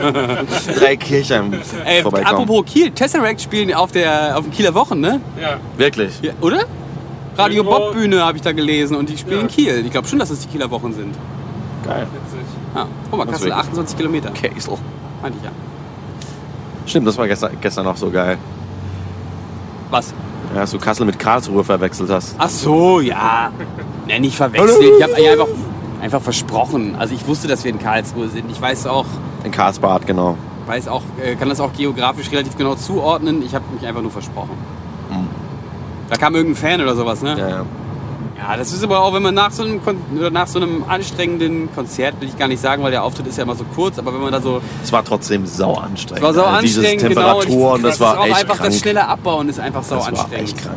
drei 0.79 0.97
Kirchheim 0.97 1.53
Ey, 1.85 2.03
vorbeikommen. 2.03 2.43
apropos 2.43 2.64
Kiel, 2.66 2.91
Tesseract 2.91 3.41
spielen 3.41 3.73
auf 3.73 3.93
der 3.93 4.37
auf 4.37 4.43
den 4.45 4.53
Kieler 4.53 4.75
Wochen, 4.75 5.01
ne? 5.01 5.21
Ja, 5.41 5.57
Wirklich? 5.79 6.21
Ja, 6.23 6.33
oder? 6.41 6.64
Radio 7.39 7.62
Irgendwo- 7.62 7.79
Bob 7.79 7.93
Bühne 7.95 8.23
habe 8.25 8.37
ich 8.37 8.43
da 8.43 8.53
gelesen 8.53 8.97
und 8.97 9.09
die 9.09 9.16
spielen 9.16 9.37
Ja. 9.39 9.43
in 9.43 9.49
Kiel. 9.49 9.83
Ich 9.87 9.93
glaube 9.93 10.09
schon, 10.09 10.18
dass 10.18 10.29
es 10.31 10.41
die 10.41 10.49
Kieler 10.49 10.71
Wochen 10.71 10.93
sind. 10.93 11.14
Geil. 11.87 12.07
witzig. 12.12 12.47
Ja. 12.75 12.87
Guck 13.09 13.18
mal, 13.18 13.25
Das 13.25 13.35
Kassel 13.37 13.47
wirklich- 13.47 13.64
28 13.64 13.97
Kilometer. 13.97 14.31
Käsel. 14.33 14.75
Meinte 15.23 15.39
ich 15.39 15.45
ja. 15.45 15.51
Stimmt, 16.87 17.07
das 17.07 17.16
war 17.18 17.26
gestern, 17.28 17.57
gestern 17.61 17.87
auch 17.87 17.97
so 17.97 18.11
geil. 18.11 18.39
Was? 19.91 20.12
Ja, 20.55 20.62
dass 20.62 20.70
du 20.70 20.78
Kassel 20.78 21.07
mit 21.07 21.18
Karlsruhe 21.18 21.62
verwechselt 21.64 22.11
hast. 22.11 22.35
Ach 22.39 22.49
so, 22.49 23.01
ja. 23.01 23.51
Ne, 24.07 24.20
nicht 24.20 24.37
verwechseln. 24.37 24.93
Ich 24.99 25.03
habe 25.03 25.14
einfach, 25.14 25.47
einfach 26.01 26.20
versprochen. 26.22 26.97
Also 26.99 27.14
ich 27.14 27.26
wusste, 27.26 27.47
dass 27.49 27.62
wir 27.64 27.70
in 27.70 27.78
Karlsruhe 27.78 28.28
sind. 28.28 28.51
Ich 28.51 28.61
weiß 28.61 28.87
auch, 28.87 29.07
In 29.45 29.53
Karlsbad, 29.53 30.07
genau. 30.07 30.37
weiß 30.66 30.89
auch, 30.89 31.03
äh, 31.22 31.37
kann 31.37 31.49
das 31.49 31.61
auch 31.61 31.72
geografisch 31.72 32.31
relativ 32.33 32.57
genau 32.57 32.74
zuordnen. 32.74 33.43
Ich 33.45 33.55
habe 33.55 33.64
mich 33.72 33.87
einfach 33.87 34.03
nur 34.03 34.11
versprochen. 34.11 34.57
Da 36.09 36.16
kam 36.16 36.35
irgendein 36.35 36.57
Fan 36.61 36.81
oder 36.81 36.97
sowas, 36.97 37.22
ne? 37.22 37.37
Ja, 37.39 37.49
ja. 37.49 37.66
Ja, 38.43 38.57
das 38.57 38.72
ist 38.72 38.82
aber 38.82 39.03
auch, 39.03 39.12
wenn 39.12 39.22
man 39.22 39.34
nach 39.34 39.51
so 39.51 39.62
einem, 39.62 39.84
Kon 39.84 39.99
oder 40.16 40.30
nach 40.30 40.47
so 40.47 40.59
einem 40.59 40.82
anstrengenden 40.88 41.68
Konzert, 41.74 42.18
will 42.20 42.28
ich 42.28 42.38
gar 42.38 42.49
nicht 42.49 42.61
sagen, 42.62 42.82
weil 42.82 42.91
der 42.91 43.05
Auftritt 43.05 43.26
ist 43.26 43.36
ja 43.36 43.43
immer 43.45 43.55
so 43.55 43.64
kurz, 43.74 43.99
aber 43.99 44.14
wenn 44.14 44.20
man 44.22 44.32
da 44.32 44.41
so, 44.41 44.62
Es 44.82 44.91
war 44.93 45.05
trotzdem 45.05 45.45
sau 45.47 45.74
anstrengend. 45.74 46.18
es 46.18 46.22
war 46.22 46.32
sau 46.32 46.45
Also 46.45 46.61
Diese 46.62 46.80
anstrengend, 46.80 47.09
genau, 47.14 47.41
Temperatur 47.41 47.72
und 47.74 47.82
das, 47.82 47.95
ist 47.95 48.01
war 48.01 48.18
auch 48.18 48.24
echt 48.26 48.36
einfach 48.36 48.57
krank. 48.57 48.70
das 48.70 48.78
schnelle 48.78 49.07
Abbauen 49.09 49.49
ist 49.51 49.61
einfach 49.61 49.82
sau 49.82 49.97
das 49.97 50.05
war 50.07 50.12
anstrengend. 50.20 50.49
echt 50.49 50.57
krank. 50.62 50.76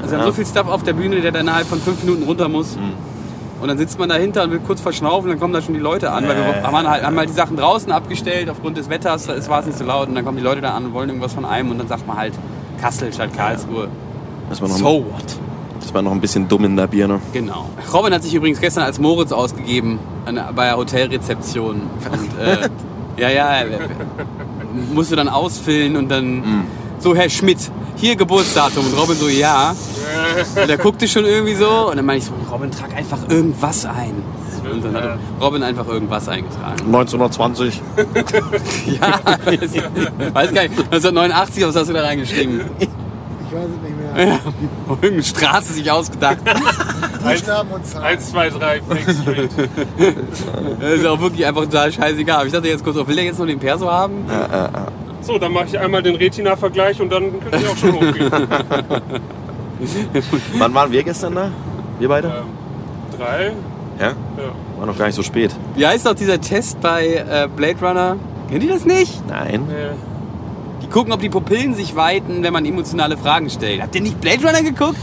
Also 0.00 0.12
wir 0.12 0.18
haben 0.20 0.26
so 0.28 0.32
viel 0.32 0.46
Stuff 0.46 0.66
auf 0.68 0.82
der 0.82 0.94
Bühne, 0.94 1.20
der 1.20 1.30
dann 1.32 1.42
innerhalb 1.42 1.66
von 1.66 1.78
fünf 1.80 2.02
Minuten 2.02 2.22
runter 2.22 2.48
muss. 2.48 2.76
Mhm. 2.76 2.94
Und 3.60 3.68
dann 3.68 3.76
sitzt 3.76 3.98
man 3.98 4.08
dahinter 4.08 4.44
und 4.44 4.52
will 4.52 4.60
kurz 4.60 4.80
verschnaufen, 4.80 5.28
dann 5.28 5.38
kommen 5.40 5.52
da 5.52 5.60
schon 5.60 5.74
die 5.74 5.80
Leute 5.80 6.10
an, 6.12 6.26
weil 6.28 6.36
wir 6.36 6.62
haben 6.62 6.88
halt, 6.88 7.04
haben 7.04 7.18
halt 7.18 7.28
die 7.28 7.34
Sachen 7.34 7.56
draußen 7.56 7.90
abgestellt 7.92 8.48
aufgrund 8.48 8.78
des 8.78 8.88
Wetters, 8.88 9.28
es 9.28 9.48
war 9.48 9.60
es 9.60 9.66
nicht 9.66 9.76
so 9.76 9.84
laut 9.84 10.08
und 10.08 10.14
dann 10.14 10.24
kommen 10.24 10.36
die 10.38 10.44
Leute 10.44 10.60
da 10.60 10.70
an 10.74 10.86
und 10.86 10.94
wollen 10.94 11.08
irgendwas 11.08 11.34
von 11.34 11.44
einem 11.44 11.72
und 11.72 11.78
dann 11.78 11.88
sagt 11.88 12.06
man 12.06 12.16
halt 12.16 12.34
Kassel 12.80 13.12
statt 13.12 13.30
Karlsruhe. 13.36 13.88
Das 14.48 14.62
war, 14.62 14.68
noch, 14.68 14.76
So 14.76 15.04
what? 15.04 15.24
Das 15.80 15.94
war 15.94 16.02
noch 16.02 16.12
ein 16.12 16.20
bisschen 16.20 16.48
dumm 16.48 16.64
in 16.64 16.76
der 16.76 16.86
Birne. 16.86 17.20
Genau. 17.32 17.68
Robin 17.92 18.12
hat 18.12 18.22
sich 18.22 18.34
übrigens 18.34 18.60
gestern 18.60 18.84
als 18.84 18.98
Moritz 18.98 19.32
ausgegeben 19.32 19.98
an, 20.26 20.40
bei 20.54 20.66
der 20.66 20.76
Hotelrezeption. 20.76 21.82
Und, 22.10 22.40
äh, 22.40 22.68
ja, 23.20 23.30
ja, 23.30 23.64
musste 24.92 25.16
dann 25.16 25.28
ausfüllen 25.28 25.96
und 25.96 26.08
dann 26.08 26.66
so, 26.98 27.14
Herr 27.14 27.28
Schmidt, 27.28 27.58
hier 27.96 28.16
Geburtsdatum. 28.16 28.86
Und 28.86 28.98
Robin 28.98 29.16
so, 29.16 29.28
ja. 29.28 29.74
Und 30.62 30.68
er 30.68 30.78
guckte 30.78 31.06
schon 31.06 31.24
irgendwie 31.24 31.54
so 31.54 31.90
und 31.90 31.96
dann 31.96 32.06
meine 32.06 32.18
ich 32.18 32.24
so, 32.24 32.32
Robin, 32.50 32.70
trag 32.70 32.94
einfach 32.96 33.18
irgendwas 33.28 33.84
ein. 33.84 34.14
Und 34.70 34.84
dann 34.84 34.94
hat 34.94 35.18
Robin 35.40 35.62
einfach 35.62 35.86
irgendwas 35.86 36.28
eingetragen. 36.28 36.84
1920. 36.86 37.80
Ja, 39.00 39.20
weiß 40.34 40.52
gar 40.52 40.62
nicht, 40.62 40.78
1989, 40.78 41.64
was 41.66 41.76
hast 41.76 41.88
du 41.88 41.92
da 41.92 42.02
reingeschrieben? 42.02 42.62
Ich 42.78 42.86
weiß 43.54 43.64
es 43.64 43.82
nicht 43.82 43.96
mehr. 43.96 43.97
Irgendeine 44.18 45.22
Straße 45.22 45.72
sich 45.74 45.90
ausgedacht. 45.90 46.38
Buchstaben 47.22 47.70
und 47.70 47.86
Zahlen. 47.86 48.06
1, 48.06 48.30
2, 48.30 48.50
3, 48.50 48.80
Fake 48.82 49.10
Street. 49.22 49.50
Das 50.80 50.92
ist 50.92 51.06
auch 51.06 51.20
wirklich 51.20 51.46
einfach 51.46 51.62
total 51.62 51.92
scheißegal. 51.92 52.36
Aber 52.36 52.46
ich 52.46 52.52
dachte 52.52 52.68
jetzt 52.68 52.84
kurz, 52.84 52.96
oh, 52.96 53.06
will 53.06 53.16
der 53.16 53.24
jetzt 53.24 53.38
noch 53.38 53.46
den 53.46 53.58
Perso 53.58 53.90
haben? 53.90 54.24
So, 55.20 55.38
dann 55.38 55.52
mache 55.52 55.66
ich 55.66 55.78
einmal 55.78 56.02
den 56.02 56.16
Retina-Vergleich 56.16 57.00
und 57.00 57.10
dann 57.10 57.40
könnt 57.40 57.62
ihr 57.62 57.70
auch 57.70 57.76
schon 57.76 57.92
hochgehen. 57.92 58.30
Wann 60.58 60.74
waren 60.74 60.90
wir 60.90 61.02
gestern 61.04 61.34
da? 61.34 61.50
Wir 61.98 62.08
beide? 62.08 62.28
ähm, 62.28 63.16
drei. 63.16 63.52
Ja? 64.00 64.06
Ja. 64.08 64.14
War 64.78 64.86
noch 64.86 64.96
gar 64.96 65.06
nicht 65.06 65.14
so 65.16 65.22
spät. 65.22 65.54
Wie 65.74 65.86
heißt 65.86 66.06
doch 66.06 66.14
dieser 66.14 66.40
Test 66.40 66.80
bei 66.80 67.06
äh, 67.06 67.48
Blade 67.54 67.78
Runner? 67.80 68.16
Kennt 68.50 68.62
ihr 68.62 68.70
das 68.70 68.84
nicht? 68.84 69.26
Nein. 69.28 69.64
Nee. 69.68 69.90
Die 70.82 70.86
gucken, 70.86 71.12
ob 71.12 71.20
die 71.20 71.28
Pupillen 71.28 71.74
sich 71.74 71.96
weiten, 71.96 72.42
wenn 72.42 72.52
man 72.52 72.64
emotionale 72.64 73.16
Fragen 73.16 73.50
stellt. 73.50 73.82
Habt 73.82 73.94
ihr 73.94 74.00
nicht 74.00 74.20
Blade 74.20 74.46
Runner 74.46 74.62
geguckt? 74.62 74.98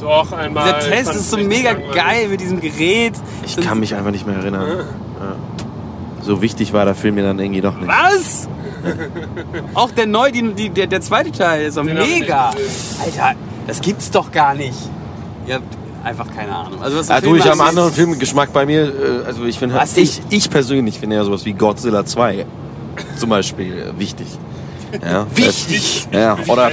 Doch, 0.00 0.32
einmal. 0.32 0.64
Dieser 0.80 0.90
Test 0.90 1.14
ist 1.14 1.30
so 1.30 1.36
mega 1.36 1.70
langweilig. 1.70 1.94
geil 1.94 2.28
mit 2.28 2.40
diesem 2.40 2.60
Gerät. 2.60 3.14
Ich 3.46 3.56
kann 3.56 3.78
mich 3.78 3.94
einfach 3.94 4.10
nicht 4.10 4.26
mehr 4.26 4.36
erinnern. 4.36 4.66
Ja. 4.68 5.36
So 6.22 6.42
wichtig 6.42 6.72
war 6.72 6.84
der 6.84 6.94
Film 6.94 7.14
mir 7.16 7.22
dann 7.24 7.38
irgendwie 7.38 7.60
doch 7.60 7.76
nicht. 7.76 7.88
Was? 7.88 8.48
Auch 9.74 9.90
der 9.92 10.06
neu, 10.06 10.30
die, 10.32 10.52
die, 10.54 10.70
der, 10.70 10.88
der 10.88 11.00
zweite 11.00 11.30
Teil 11.30 11.66
ist 11.66 11.76
Den 11.76 11.88
ich 11.88 11.94
mega. 11.94 12.50
Alter, 13.04 13.34
das 13.66 13.80
gibt's 13.80 14.10
doch 14.10 14.32
gar 14.32 14.54
nicht. 14.54 14.76
Ihr 15.46 15.54
habt 15.56 15.66
einfach 16.04 16.26
keine 16.34 16.54
Ahnung. 16.54 16.82
Also 16.82 16.98
was 16.98 17.06
so 17.06 17.12
Ah, 17.12 17.20
du, 17.20 17.26
Filme 17.26 17.38
ich 17.38 17.44
habe 17.44 17.60
einen 17.60 17.68
anderen 17.68 17.92
Filmgeschmack 17.92 18.52
bei 18.52 18.66
mir. 18.66 18.82
äh, 18.86 19.26
Also 19.26 19.44
ich 19.44 19.58
finde, 19.58 19.80
ich, 19.96 20.20
ich 20.30 20.50
persönlich 20.50 20.98
finde 20.98 21.16
ja 21.16 21.24
sowas 21.24 21.44
wie 21.44 21.52
Godzilla 21.52 22.04
2 22.04 22.44
zum 23.16 23.30
Beispiel 23.30 23.92
wichtig. 23.98 24.26
Ja, 25.00 25.26
Wichtig? 25.34 26.06
Ja, 26.12 26.36
oder. 26.48 26.70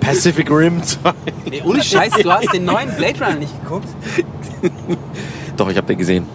Pacific 0.00 0.50
Rim 0.50 0.82
2. 0.82 1.12
Ey, 1.50 1.62
ohne 1.64 1.82
Scheiß, 1.82 2.12
du 2.22 2.30
hast 2.30 2.52
den 2.52 2.64
neuen 2.64 2.94
Blade 2.96 3.18
Runner 3.24 3.36
nicht 3.36 3.62
geguckt? 3.62 3.88
Doch, 5.56 5.70
ich 5.70 5.76
habe 5.76 5.86
den 5.86 5.98
gesehen. 5.98 6.26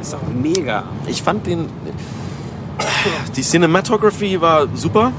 ist 0.00 0.12
doch 0.12 0.22
mega. 0.34 0.84
Ich 1.06 1.22
fand 1.22 1.46
den. 1.46 1.68
Die 3.36 3.42
Cinematography 3.42 4.40
war 4.40 4.66
super. 4.74 5.12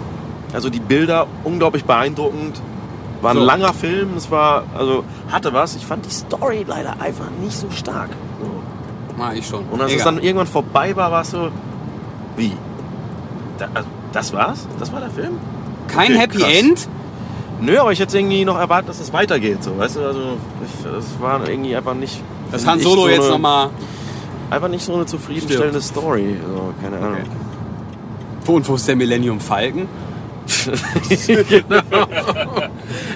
Also 0.53 0.69
die 0.69 0.79
Bilder 0.79 1.27
unglaublich 1.43 1.85
beeindruckend. 1.85 2.61
War 3.21 3.31
ein 3.31 3.37
So. 3.37 3.43
langer 3.43 3.73
Film. 3.73 4.09
Es 4.17 4.29
war, 4.29 4.63
also 4.77 5.03
hatte 5.31 5.53
was. 5.53 5.75
Ich 5.75 5.85
fand 5.85 6.05
die 6.05 6.11
Story 6.11 6.65
leider 6.67 6.99
einfach 6.99 7.29
nicht 7.41 7.55
so 7.57 7.67
stark. 7.71 8.09
So. 8.41 9.21
Ah, 9.23 9.31
ich 9.33 9.47
schon. 9.47 9.63
Und 9.71 9.81
als 9.81 9.93
es 9.93 10.03
dann 10.03 10.19
irgendwann 10.21 10.47
vorbei 10.47 10.95
war, 10.95 11.11
war 11.11 11.21
es 11.21 11.31
so. 11.31 11.49
Wie? 12.35 12.51
Da, 13.57 13.67
also, 13.73 13.87
das 14.11 14.33
war's? 14.33 14.67
Das 14.79 14.91
war 14.91 14.99
der 14.99 15.09
Film? 15.11 15.33
Kein 15.87 16.11
Okay, 16.11 16.17
Happy 16.19 16.37
krass. 16.39 16.53
End? 16.53 16.87
Nö, 17.61 17.77
aber 17.79 17.91
ich 17.91 17.99
hätte 17.99 18.17
irgendwie 18.17 18.43
noch 18.45 18.57
erwartet, 18.57 18.89
dass 18.89 18.99
es 18.99 19.13
weitergeht. 19.13 19.63
So, 19.63 19.77
weißt 19.77 19.95
du, 19.97 20.01
also 20.05 20.19
ich, 20.65 20.83
das 20.83 21.05
war 21.21 21.47
irgendwie 21.47 21.75
einfach 21.75 21.93
nicht. 21.93 22.21
Finde 22.51 22.65
Han 22.67 22.79
Solo 22.79 23.03
so 23.03 23.09
jetzt 23.09 23.29
nochmal. 23.29 23.69
Einfach 24.49 24.67
nicht 24.67 24.83
so 24.83 24.93
eine 24.95 25.05
zufriedenstellende 25.05 25.81
Story. 25.81 26.35
So, 26.45 26.73
keine 26.81 26.97
Ahnung. 26.97 27.17
Wo 28.45 28.55
und 28.55 28.67
wo 28.67 28.75
ist 28.75 28.87
der 28.87 28.95
Millennium 28.95 29.39
Falcon? 29.39 29.87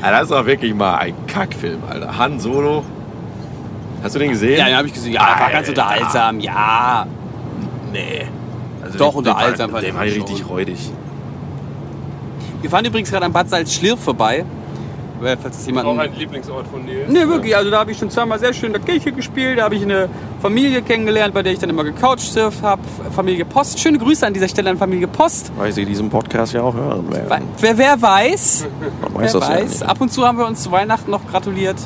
Ja, 0.01 0.11
das 0.11 0.23
ist 0.23 0.31
auch 0.31 0.45
wirklich 0.45 0.73
mal 0.73 0.95
ein 0.97 1.13
Kackfilm, 1.27 1.81
Alter. 1.89 2.17
Han 2.17 2.39
Solo. 2.39 2.83
Hast 4.03 4.15
du 4.15 4.19
den 4.19 4.29
gesehen? 4.31 4.57
Ja, 4.59 4.65
den 4.65 4.77
habe 4.77 4.87
ich 4.87 4.93
gesehen. 4.93 5.13
Ja, 5.13 5.21
war 5.39 5.51
ganz 5.51 5.67
Alter. 5.67 5.69
unterhaltsam. 5.83 6.39
Ja. 6.39 7.05
Nee. 7.91 8.25
Also 8.83 8.97
Doch, 8.97 9.09
den- 9.11 9.17
unterhaltsam 9.17 9.71
fand 9.71 9.73
war, 9.73 9.81
den 9.81 9.95
war 9.95 10.03
richtig 10.03 10.47
räudig. 10.47 10.91
Wir 12.67 12.71
fahren 12.71 12.83
übrigens 12.83 13.09
gerade 13.09 13.25
am 13.25 13.31
Bad 13.31 13.49
Salzschlirf 13.49 13.97
vorbei. 13.97 14.43
äh, 15.23 15.37
falls 15.41 15.57
es 15.57 15.65
jemanden... 15.67 15.89
Auch 15.89 15.97
ein 15.99 16.13
Lieblingsort 16.13 16.67
von 16.67 16.83
Nils. 16.83 17.09
Ne, 17.09 17.25
wirklich. 17.29 17.55
Also 17.55 17.71
da 17.71 17.79
habe 17.79 17.93
ich 17.93 17.97
schon 17.97 18.09
zweimal 18.09 18.39
sehr 18.39 18.51
schön 18.53 18.67
in 18.67 18.73
der 18.73 18.81
Kirche 18.81 19.13
gespielt. 19.13 19.57
Da 19.59 19.63
habe 19.63 19.75
ich 19.75 19.83
eine 19.83 20.09
Familie 20.41 20.81
kennengelernt, 20.81 21.33
bei 21.33 21.43
der 21.43 21.53
ich 21.53 21.59
dann 21.59 21.69
immer 21.69 21.85
gecouchsurft 21.85 22.61
habe. 22.61 22.81
Familie 23.15 23.45
Post. 23.45 23.79
Schöne 23.79 23.99
Grüße 23.99 24.27
an 24.27 24.33
dieser 24.33 24.49
Stelle 24.49 24.69
an 24.69 24.77
Familie 24.77 25.07
Post. 25.07 25.53
Weil 25.57 25.71
sie 25.71 25.85
diesen 25.85 26.09
Podcast 26.09 26.51
ja 26.51 26.61
auch 26.61 26.73
hören 26.73 27.07
We- 27.09 27.29
werden. 27.29 27.47
Wer, 27.61 27.77
wer 27.77 28.01
weiß, 28.01 28.65
Man 28.81 29.13
wer 29.13 29.21
weiß 29.21 29.31
das 29.31 29.47
ja 29.47 29.55
weiß. 29.55 29.69
nicht. 29.69 29.83
Ab 29.83 30.01
und 30.01 30.11
zu 30.11 30.27
haben 30.27 30.37
wir 30.37 30.45
uns 30.45 30.63
zu 30.63 30.69
Weihnachten 30.73 31.09
noch 31.09 31.25
gratuliert. 31.25 31.77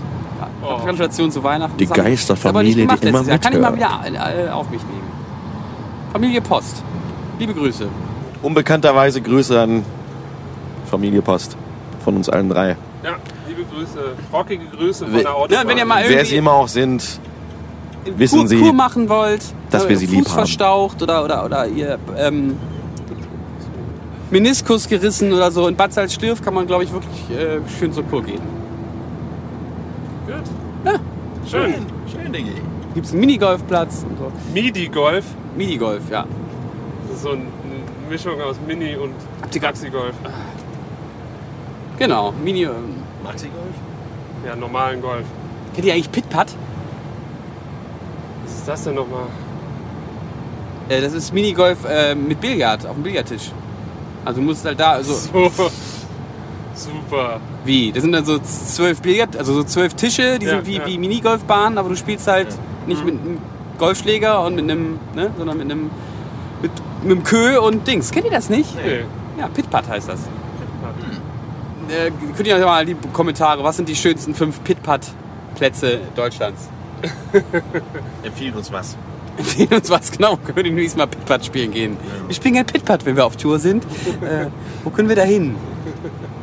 Oh. 0.63 0.83
Gratulation 0.83 1.31
zu 1.31 1.43
Weihnachten. 1.43 1.77
Die 1.77 1.85
Das 1.85 1.95
Geisterfamilie, 1.95 2.85
gemacht 2.87 3.03
die 3.03 3.07
immer 3.09 3.21
Jahr. 3.21 3.37
Kann 3.37 3.53
ich 3.53 3.59
mal 3.59 3.69
mithört. 3.69 4.07
wieder 4.07 4.47
äh, 4.47 4.49
auf 4.49 4.67
mich 4.71 4.81
nehmen. 4.81 5.03
Familie 6.11 6.41
Post. 6.41 6.81
Liebe 7.37 7.53
Grüße. 7.53 7.87
Unbekannterweise 8.41 9.21
Grüße 9.21 9.61
an 9.61 9.85
Familie 10.91 11.21
Post. 11.21 11.57
Von 12.03 12.17
uns 12.17 12.29
allen 12.29 12.49
drei. 12.49 12.75
Ja, 13.03 13.15
liebe 13.47 13.63
Grüße, 13.63 13.99
rockige 14.33 14.65
Grüße 14.65 15.05
von 15.07 15.17
der 15.17 15.33
Autobahn. 15.35 15.63
Ja, 15.63 15.67
wenn 15.67 15.77
ihr 15.77 15.85
mal 15.85 16.03
Wer 16.07 16.25
sie 16.25 16.35
immer 16.35 16.53
auch 16.53 16.67
sind, 16.67 17.19
wissen 18.17 18.39
Kur, 18.39 18.47
Sie, 18.47 18.59
Kur 18.59 18.73
machen 18.73 19.07
wollt, 19.09 19.41
dass 19.69 19.87
wir 19.87 19.97
sie 19.97 20.07
Fuß 20.07 20.15
lieb 20.15 20.25
haben. 20.27 20.33
verstaucht 20.33 21.01
oder, 21.01 21.23
oder, 21.23 21.45
oder 21.45 21.67
ihr 21.67 21.97
ähm, 22.17 22.57
Meniskus 24.31 24.87
gerissen 24.87 25.31
oder 25.33 25.51
so. 25.51 25.67
In 25.67 25.75
Bad 25.75 25.93
Salzstürf 25.93 26.41
kann 26.41 26.53
man, 26.53 26.67
glaube 26.67 26.83
ich, 26.83 26.91
wirklich 26.91 27.29
äh, 27.31 27.59
schön 27.79 27.93
zur 27.93 28.03
Kur 28.03 28.23
gehen. 28.23 28.41
Gut. 30.25 30.35
Ja. 30.85 30.99
Schön. 31.49 31.73
Schön, 32.11 32.31
Diggi. 32.33 32.53
Gibt 32.93 33.05
es 33.05 33.11
einen 33.11 33.21
Minigolfplatz 33.21 34.05
und 34.09 34.17
so. 34.17 34.31
Midi-Golf. 34.53 35.25
Minigolf, 35.55 36.01
ja. 36.09 36.25
Das 37.07 37.17
ist 37.17 37.23
so 37.23 37.31
eine 37.31 37.43
Mischung 38.09 38.39
aus 38.41 38.55
Mini 38.67 38.95
und 38.95 39.13
Taxi-Golf. 39.51 40.15
Genau, 42.01 42.33
Mini. 42.43 42.67
Maxi-Golf? 43.23 43.75
Ja, 44.43 44.55
normalen 44.55 45.03
Golf. 45.03 45.23
Kennt 45.75 45.85
ihr 45.85 45.93
eigentlich 45.93 46.11
Pit-Putt? 46.11 46.47
Was 48.43 48.53
ist 48.55 48.67
das 48.67 48.83
denn 48.85 48.95
nochmal? 48.95 49.25
Äh, 50.89 50.99
das 50.99 51.13
ist 51.13 51.31
Minigolf 51.31 51.85
äh, 51.87 52.15
mit 52.15 52.41
Billard, 52.41 52.87
auf 52.87 52.95
dem 52.95 53.03
Billardtisch. 53.03 53.51
Also 54.25 54.39
du 54.41 54.47
musst 54.47 54.65
halt 54.65 54.79
da, 54.79 54.93
also 54.93 55.13
So. 55.13 55.51
Super. 56.73 57.39
wie? 57.65 57.91
Das 57.91 58.01
sind 58.01 58.13
dann 58.13 58.25
so 58.25 58.39
zwölf 58.39 58.99
Billard, 58.99 59.37
also 59.37 59.53
so 59.53 59.63
zwölf 59.63 59.93
Tische, 59.93 60.39
die 60.39 60.47
Ja, 60.47 60.53
sind 60.53 60.65
wie, 60.65 60.77
ja. 60.77 60.87
wie 60.87 60.97
Minigolfbahnen, 60.97 61.77
aber 61.77 61.89
du 61.89 61.95
spielst 61.95 62.25
halt 62.27 62.47
nicht 62.87 63.05
mit 63.05 63.13
einem 63.13 63.37
Golfschläger 63.77 64.43
und 64.43 64.55
mit 64.55 64.63
einem, 64.63 64.97
ne, 65.13 65.29
sondern 65.37 65.55
mit 65.55 65.69
einem, 65.69 65.91
mit, 66.63 66.71
mit 67.03 67.11
einem 67.11 67.23
Kö 67.23 67.59
und 67.59 67.87
Dings. 67.87 68.09
Kennt 68.09 68.25
ihr 68.25 68.31
das 68.31 68.49
nicht? 68.49 68.75
Nee. 68.83 69.01
Ja, 69.39 69.47
Pit-Putt 69.49 69.87
heißt 69.87 70.09
das. 70.09 70.21
Äh, 71.91 72.11
könnt 72.35 72.47
ihr 72.47 72.57
ja 72.57 72.65
mal 72.65 72.85
die 72.85 72.95
Kommentare, 73.13 73.63
was 73.63 73.77
sind 73.77 73.89
die 73.89 73.95
schönsten 73.95 74.33
fünf 74.33 74.63
Pit-Putt-Plätze 74.63 75.99
Deutschlands? 76.15 76.69
Empfiehlt 78.23 78.55
uns 78.55 78.71
was. 78.71 78.95
Empfehlen 79.37 79.73
uns 79.73 79.89
was, 79.89 80.11
genau. 80.11 80.37
Können 80.37 80.55
wir 80.55 80.63
demnächst 80.63 80.95
mal 80.97 81.07
Pit-Putt 81.07 81.45
spielen 81.45 81.71
gehen. 81.71 81.97
Wir 82.27 82.35
spielen 82.35 82.53
gerne 82.53 82.65
Pit-Putt, 82.67 83.05
wenn 83.05 83.15
wir 83.15 83.25
auf 83.25 83.35
Tour 83.37 83.59
sind. 83.59 83.83
Äh, 84.21 84.47
wo 84.83 84.89
können 84.89 85.09
wir 85.09 85.15
da 85.15 85.23
hin? 85.23 85.55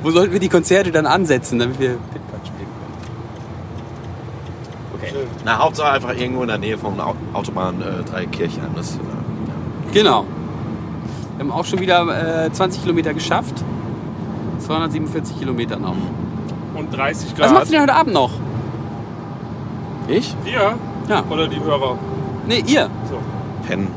Wo 0.03 0.11
sollten 0.11 0.33
wir 0.33 0.41
die 0.41 0.49
Konzerte 0.49 0.91
dann 0.91 1.07
ansetzen, 1.07 1.59
damit 1.59 1.79
wir 1.79 1.91
Pit-Putt 1.91 2.47
spielen 2.47 2.69
können? 5.01 5.13
Okay. 5.21 5.27
Na, 5.45 5.59
Hauptsache 5.59 5.93
einfach 5.93 6.15
irgendwo 6.17 6.43
in 6.43 6.49
der 6.49 6.59
Nähe 6.59 6.77
von 6.77 6.99
Au- 7.01 7.15
Autobahn 7.33 7.81
äh, 7.81 8.03
Dreikirchheim. 8.05 8.75
Das, 8.77 8.97
äh, 8.97 8.99
ja. 8.99 9.93
Genau. 9.93 10.25
Wir 11.37 11.45
haben 11.45 11.53
auch 11.53 11.65
schon 11.65 11.79
wieder 11.81 12.47
äh, 12.47 12.53
20 12.53 12.83
Kilometer 12.83 13.15
geschafft. 13.15 13.55
247 14.69 15.39
Kilometer 15.39 15.79
noch. 15.79 15.97
Und 16.75 16.95
30 16.95 17.31
Was 17.39 17.51
macht 17.51 17.63
Grad. 17.63 17.67
ihr 17.67 17.73
denn 17.73 17.81
heute 17.83 17.95
Abend 17.95 18.13
noch? 18.13 18.31
Ich? 20.09 20.35
Wir? 20.45 20.75
Ja. 21.09 21.25
Oder 21.31 21.49
die 21.49 21.59
Hörer? 21.59 21.97
Nee, 22.47 22.63
ihr. 22.67 22.91
So. 23.11 23.19
Pennen. 23.67 23.89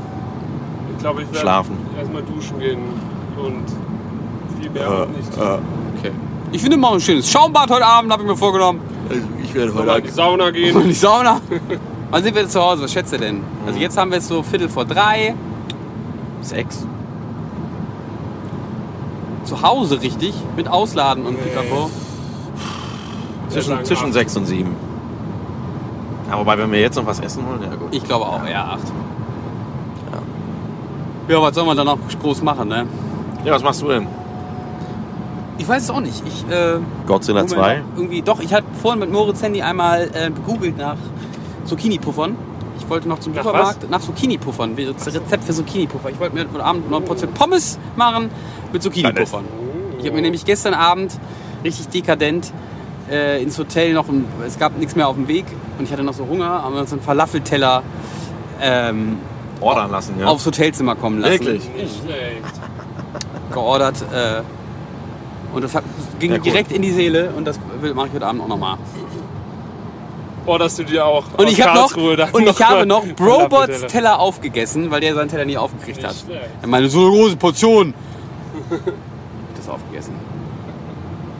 Ich 0.93 0.97
glaube, 0.99 1.22
ich 1.24 1.28
werde 1.28 1.39
Schlafen. 1.39 1.78
erstmal 1.97 2.22
duschen 2.24 2.57
gehen 2.59 2.80
und 3.38 4.61
viel 4.61 4.69
mehr 4.72 4.89
auch 4.89 5.07
nicht. 5.07 5.38
Äh, 5.38 5.57
Okay. 5.99 6.11
Ich 6.53 6.61
finde 6.61 6.78
mal 6.78 6.93
ein 6.93 6.99
schönes 7.01 7.30
Schaumbad 7.30 7.69
heute 7.69 7.86
Abend, 7.86 8.11
habe 8.11 8.24
ich 8.24 8.30
mir 8.30 8.36
vorgenommen. 8.38 8.80
also 9.09 9.22
ich 9.43 9.53
werde 9.53 9.72
Mal 9.74 9.97
in 9.99 10.03
die 10.05 10.09
Sauna 10.09 10.49
gehen. 10.51 10.84
die 10.88 10.93
Sauna. 10.93 11.39
Wann 12.09 12.24
sind 12.24 12.34
wir 12.36 12.47
zu 12.47 12.59
Hause? 12.61 12.84
Was 12.84 12.93
schätzt 12.93 13.11
ihr 13.13 13.19
denn? 13.19 13.41
Also 13.67 13.78
jetzt 13.80 13.97
haben 13.97 14.09
wir 14.09 14.17
es 14.17 14.28
so 14.28 14.41
Viertel 14.41 14.67
vor 14.69 14.86
drei. 14.86 15.36
Sechs. 16.41 16.88
Zu 19.51 19.61
Hause 19.61 20.01
richtig. 20.01 20.33
Mit 20.55 20.69
Ausladen 20.69 21.25
und 21.25 21.35
Pipapo. 21.43 21.89
Zwischen, 23.49 23.83
zwischen 23.83 24.05
acht. 24.05 24.13
sechs 24.13 24.37
und 24.37 24.45
sieben. 24.45 24.77
Ja, 26.29 26.39
wobei, 26.39 26.57
wenn 26.57 26.71
wir 26.71 26.79
jetzt 26.79 26.95
noch 26.95 27.05
was 27.05 27.19
essen 27.19 27.45
wollen, 27.45 27.61
ja 27.61 27.75
gut. 27.75 27.89
Ich 27.91 28.01
glaube 28.05 28.27
auch, 28.27 28.47
ja, 28.47 28.63
acht. 28.63 28.87
Ja, 31.27 31.41
was 31.41 31.53
soll 31.53 31.65
man 31.65 31.75
da 31.75 31.83
noch 31.83 31.97
groß 32.21 32.43
machen, 32.43 32.69
ne? 32.69 32.87
Ja, 33.43 33.53
was 33.53 33.61
machst 33.61 33.81
du 33.81 33.89
denn? 33.89 34.07
Ich 35.57 35.67
weiß 35.67 35.83
es 35.83 35.89
auch 35.89 35.99
nicht. 35.99 36.23
Ich, 36.25 36.49
äh, 36.49 36.77
Godzilla 37.05 37.41
Moment, 37.41 37.49
2? 37.49 37.81
Irgendwie, 37.97 38.21
doch, 38.21 38.39
ich 38.39 38.53
hatte 38.53 38.67
vorhin 38.81 39.01
mit 39.01 39.11
Moritz 39.11 39.43
Handy 39.43 39.61
einmal 39.61 40.09
äh, 40.13 40.31
gegoogelt 40.31 40.77
nach 40.77 40.95
Zucchini-Puffern. 41.65 42.37
Ich 42.82 42.89
wollte 42.89 43.07
noch 43.07 43.19
zum 43.19 43.34
Nach 43.34 43.43
Supermarkt 43.43 43.89
nach 43.89 44.01
Zucchini-Puffern. 44.01 44.75
Rezept 44.75 45.43
für 45.43 45.53
Zucchini-Puffer. 45.53 46.09
Ich 46.09 46.19
wollte 46.19 46.36
mir 46.36 46.45
heute 46.51 46.63
Abend 46.63 46.89
noch 46.89 46.97
eine 46.97 47.05
Portion 47.05 47.32
Pommes 47.34 47.77
machen 47.95 48.29
mit 48.73 48.82
Zucchini-Puffern. 48.82 49.45
Ich 49.99 50.05
habe 50.05 50.15
mir 50.15 50.23
nämlich 50.23 50.45
gestern 50.45 50.73
Abend 50.73 51.13
richtig 51.63 51.89
dekadent 51.89 52.51
äh, 53.09 53.41
ins 53.41 53.57
Hotel 53.59 53.93
noch, 53.93 54.09
ein, 54.09 54.25
es 54.45 54.57
gab 54.57 54.77
nichts 54.77 54.95
mehr 54.95 55.07
auf 55.07 55.15
dem 55.15 55.27
Weg 55.27 55.45
und 55.77 55.86
ich 55.86 55.91
hatte 55.91 56.03
noch 56.03 56.13
so 56.13 56.27
Hunger, 56.27 56.63
haben 56.63 56.73
wir 56.73 56.82
uns 56.82 56.91
einen 56.91 57.01
Falafelteller 57.01 57.84
ähm, 58.59 59.17
Ordern 59.59 59.91
lassen, 59.91 60.15
ja. 60.19 60.25
aufs 60.25 60.45
Hotelzimmer 60.45 60.95
kommen 60.95 61.19
lassen. 61.19 61.34
Wirklich? 61.34 61.69
Nicht 61.75 62.01
schlecht. 62.03 62.61
Geordert. 63.51 64.01
Äh, 64.11 64.41
und 65.53 65.63
das 65.63 65.75
hat, 65.75 65.84
ging 66.19 66.32
Ja, 66.32 66.38
cool. 66.38 66.43
direkt 66.43 66.71
in 66.71 66.82
die 66.82 66.91
Seele 66.91 67.32
und 67.36 67.45
das 67.45 67.59
mache 67.93 68.07
ich 68.07 68.13
heute 68.13 68.25
Abend 68.25 68.41
auch 68.41 68.47
nochmal. 68.47 68.77
Orderst 70.51 70.79
du 70.79 70.83
dir 70.83 71.05
auch 71.05 71.23
Und 71.37 71.45
aus 71.45 71.51
ich, 71.53 71.61
hab 71.65 71.75
noch, 71.75 71.95
und 72.33 72.45
ich 72.45 72.61
habe 72.61 72.85
noch 72.85 73.05
Brobots? 73.15 73.87
Teller 73.87 74.19
aufgegessen, 74.19 74.91
weil 74.91 74.99
der 74.99 75.15
seinen 75.15 75.29
Teller 75.29 75.45
nie 75.45 75.55
aufgekriegt 75.55 76.03
hat. 76.03 76.11
Nicht 76.11 76.25
schlecht. 76.25 76.49
Er 76.61 76.67
meinte, 76.67 76.89
so 76.89 76.99
eine 76.99 77.09
große 77.09 77.37
Portion. 77.37 77.93
das 79.55 79.69
aufgegessen. 79.69 80.13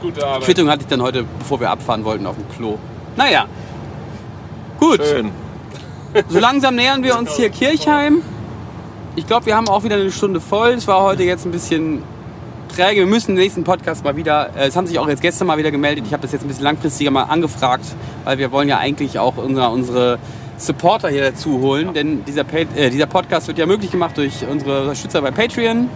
Gute 0.00 0.26
Arbeit. 0.26 0.44
Quittung 0.44 0.70
hatte 0.70 0.82
ich 0.82 0.88
dann 0.88 1.02
heute, 1.02 1.26
bevor 1.38 1.60
wir 1.60 1.68
abfahren 1.68 2.04
wollten, 2.06 2.26
auf 2.26 2.36
dem 2.36 2.48
Klo. 2.56 2.78
Naja. 3.16 3.44
Gut, 4.80 5.02
Schön. 5.04 5.30
so 6.28 6.38
langsam 6.38 6.74
nähern 6.74 7.02
wir 7.02 7.18
uns 7.18 7.36
hier 7.36 7.50
Kirchheim. 7.50 8.22
Ich 9.14 9.26
glaube, 9.26 9.44
wir 9.44 9.56
haben 9.56 9.68
auch 9.68 9.84
wieder 9.84 9.96
eine 9.96 10.10
Stunde 10.10 10.40
voll. 10.40 10.70
Es 10.70 10.88
war 10.88 11.02
heute 11.02 11.22
jetzt 11.22 11.44
ein 11.44 11.52
bisschen 11.52 12.02
träge. 12.72 13.00
Wir 13.00 13.06
müssen 13.06 13.34
den 13.34 13.42
nächsten 13.42 13.64
Podcast 13.64 14.02
mal 14.04 14.16
wieder, 14.16 14.50
äh, 14.56 14.66
es 14.66 14.76
haben 14.76 14.86
sich 14.86 14.98
auch 14.98 15.08
jetzt 15.08 15.22
gestern 15.22 15.46
mal 15.46 15.58
wieder 15.58 15.70
gemeldet. 15.70 16.04
Ich 16.06 16.12
habe 16.12 16.22
das 16.22 16.32
jetzt 16.32 16.42
ein 16.42 16.48
bisschen 16.48 16.64
langfristiger 16.64 17.10
mal 17.10 17.24
angefragt, 17.24 17.84
weil 18.24 18.38
wir 18.38 18.50
wollen 18.50 18.68
ja 18.68 18.78
eigentlich 18.78 19.18
auch 19.18 19.36
unsere, 19.36 19.68
unsere 19.70 20.18
Supporter 20.56 21.08
hier 21.08 21.22
dazu 21.22 21.60
holen. 21.60 21.92
Denn 21.92 22.24
dieser, 22.24 22.44
äh, 22.52 22.90
dieser 22.90 23.06
Podcast 23.06 23.48
wird 23.48 23.58
ja 23.58 23.66
möglich 23.66 23.90
gemacht 23.90 24.16
durch 24.16 24.46
unsere 24.50 24.82
Unterstützer 24.82 25.20
bei 25.20 25.30
Patreon. 25.30 25.88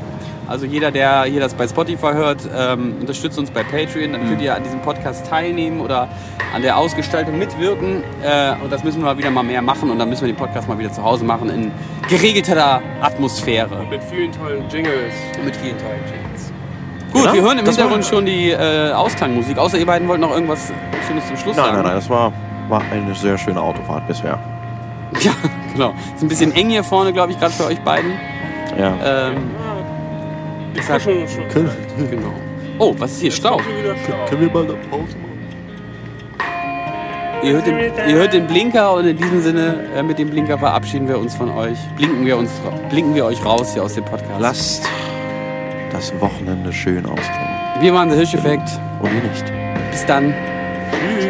Also 0.49 0.64
jeder, 0.64 0.93
der 0.93 1.24
hier 1.24 1.41
das 1.41 1.55
bei 1.55 1.66
Spotify 1.66 2.12
hört, 2.12 2.49
ähm, 2.57 2.95
unterstützt 3.01 3.39
uns 3.39 3.51
bei 3.51 3.64
Patreon. 3.64 4.12
Dann 4.12 4.29
könnt 4.29 4.43
ihr 4.43 4.55
an 4.55 4.62
diesem 4.62 4.81
Podcast 4.83 5.27
teilnehmen 5.27 5.81
oder 5.81 6.09
an 6.55 6.62
der 6.62 6.77
Ausgestaltung 6.77 7.39
mitwirken. 7.39 8.05
Äh, 8.22 8.55
und 8.62 8.70
das 8.70 8.85
müssen 8.85 9.01
wir 9.01 9.07
mal 9.07 9.18
wieder 9.18 9.31
mal 9.31 9.43
mehr 9.43 9.62
machen. 9.62 9.91
Und 9.91 9.99
dann 9.99 10.09
müssen 10.09 10.22
wir 10.22 10.33
den 10.33 10.39
Podcast 10.39 10.68
mal 10.68 10.79
wieder 10.79 10.93
zu 10.93 11.03
Hause 11.03 11.24
machen 11.24 11.51
in 11.51 11.72
geregelter 12.09 12.81
Atmosphäre. 13.01 13.85
Mit 13.91 14.05
vielen 14.05 14.31
tollen 14.31 14.68
Jingles. 14.68 15.14
Und 15.39 15.47
mit 15.47 15.57
vielen 15.57 15.79
tollen 15.79 16.05
Jingles. 16.05 16.26
Gut, 17.16 17.24
Ja, 17.26 17.32
wir 17.32 17.42
hören 17.42 17.58
im 17.58 17.64
das 17.64 17.76
Hintergrund 17.76 18.04
schon 18.04 18.26
die 18.26 18.50
äh, 18.50 18.92
Ausklangmusik. 18.92 19.56
Außer 19.58 19.78
ihr 19.78 19.86
beiden 19.86 20.06
wollten 20.08 20.20
noch 20.22 20.32
irgendwas 20.34 20.72
Schönes 21.06 21.26
zum 21.26 21.36
Schluss 21.36 21.56
Nein, 21.56 21.64
sagen. 21.64 21.76
nein, 21.78 21.84
nein, 21.86 21.94
das 21.94 22.10
war, 22.10 22.32
war 22.68 22.82
eine 22.92 23.14
sehr 23.14 23.38
schöne 23.38 23.60
Autofahrt 23.60 24.06
bisher. 24.06 24.38
Ja, 25.20 25.30
genau. 25.72 25.94
Ist 26.16 26.22
ein 26.22 26.28
bisschen 26.28 26.52
eng 26.52 26.68
hier 26.68 26.82
vorne, 26.82 27.12
glaube 27.12 27.30
ich, 27.32 27.38
gerade 27.38 27.52
für 27.52 27.66
euch 27.66 27.78
beiden. 27.80 28.10
Ja. 28.78 28.92
Ähm, 29.28 29.36
Ich 30.74 30.88
war 30.88 30.98
schon, 31.00 31.26
schon 31.28 31.48
Können, 31.48 31.70
genau. 32.10 32.32
Oh, 32.78 32.94
was 32.98 33.12
ist 33.12 33.20
hier? 33.20 33.30
Stau. 33.30 33.56
können 34.28 34.40
wir 34.42 34.50
mal 34.50 34.64
eine 34.64 34.74
Pause 34.90 35.16
machen? 35.16 35.26
Ihr 37.42 37.52
hört, 37.52 37.66
den, 37.66 37.78
ihr 37.78 38.16
hört 38.16 38.32
den 38.32 38.46
Blinker 38.46 38.94
und 38.94 39.06
in 39.06 39.16
diesem 39.16 39.40
Sinne, 39.42 39.76
äh, 39.96 40.02
mit 40.02 40.18
dem 40.18 40.28
Blinker 40.30 40.58
verabschieden 40.58 41.06
wir 41.08 41.18
uns 41.18 41.34
von 41.36 41.50
euch. 41.52 41.78
Blinken 41.96 42.26
wir, 42.26 42.36
uns, 42.36 42.50
blinken 42.90 43.14
wir 43.14 43.24
euch 43.26 43.42
raus 43.44 43.72
hier 43.72 43.84
aus 43.84 43.94
dem 43.94 44.04
Podcast. 44.04 44.40
Lasst 44.40 44.88
das 45.97 46.12
Wochenende 46.20 46.72
schön 46.74 47.07
ausklingen. 47.07 47.80
Wir 47.80 47.94
waren 47.94 48.09
der 48.09 48.18
Hirscheffekt. 48.18 48.68
Und 49.01 49.14
ihr 49.14 49.22
nicht. 49.22 49.44
Bis 49.90 50.05
dann. 50.05 50.34
Tschüss. 50.90 51.24
Tschüss. 51.24 51.26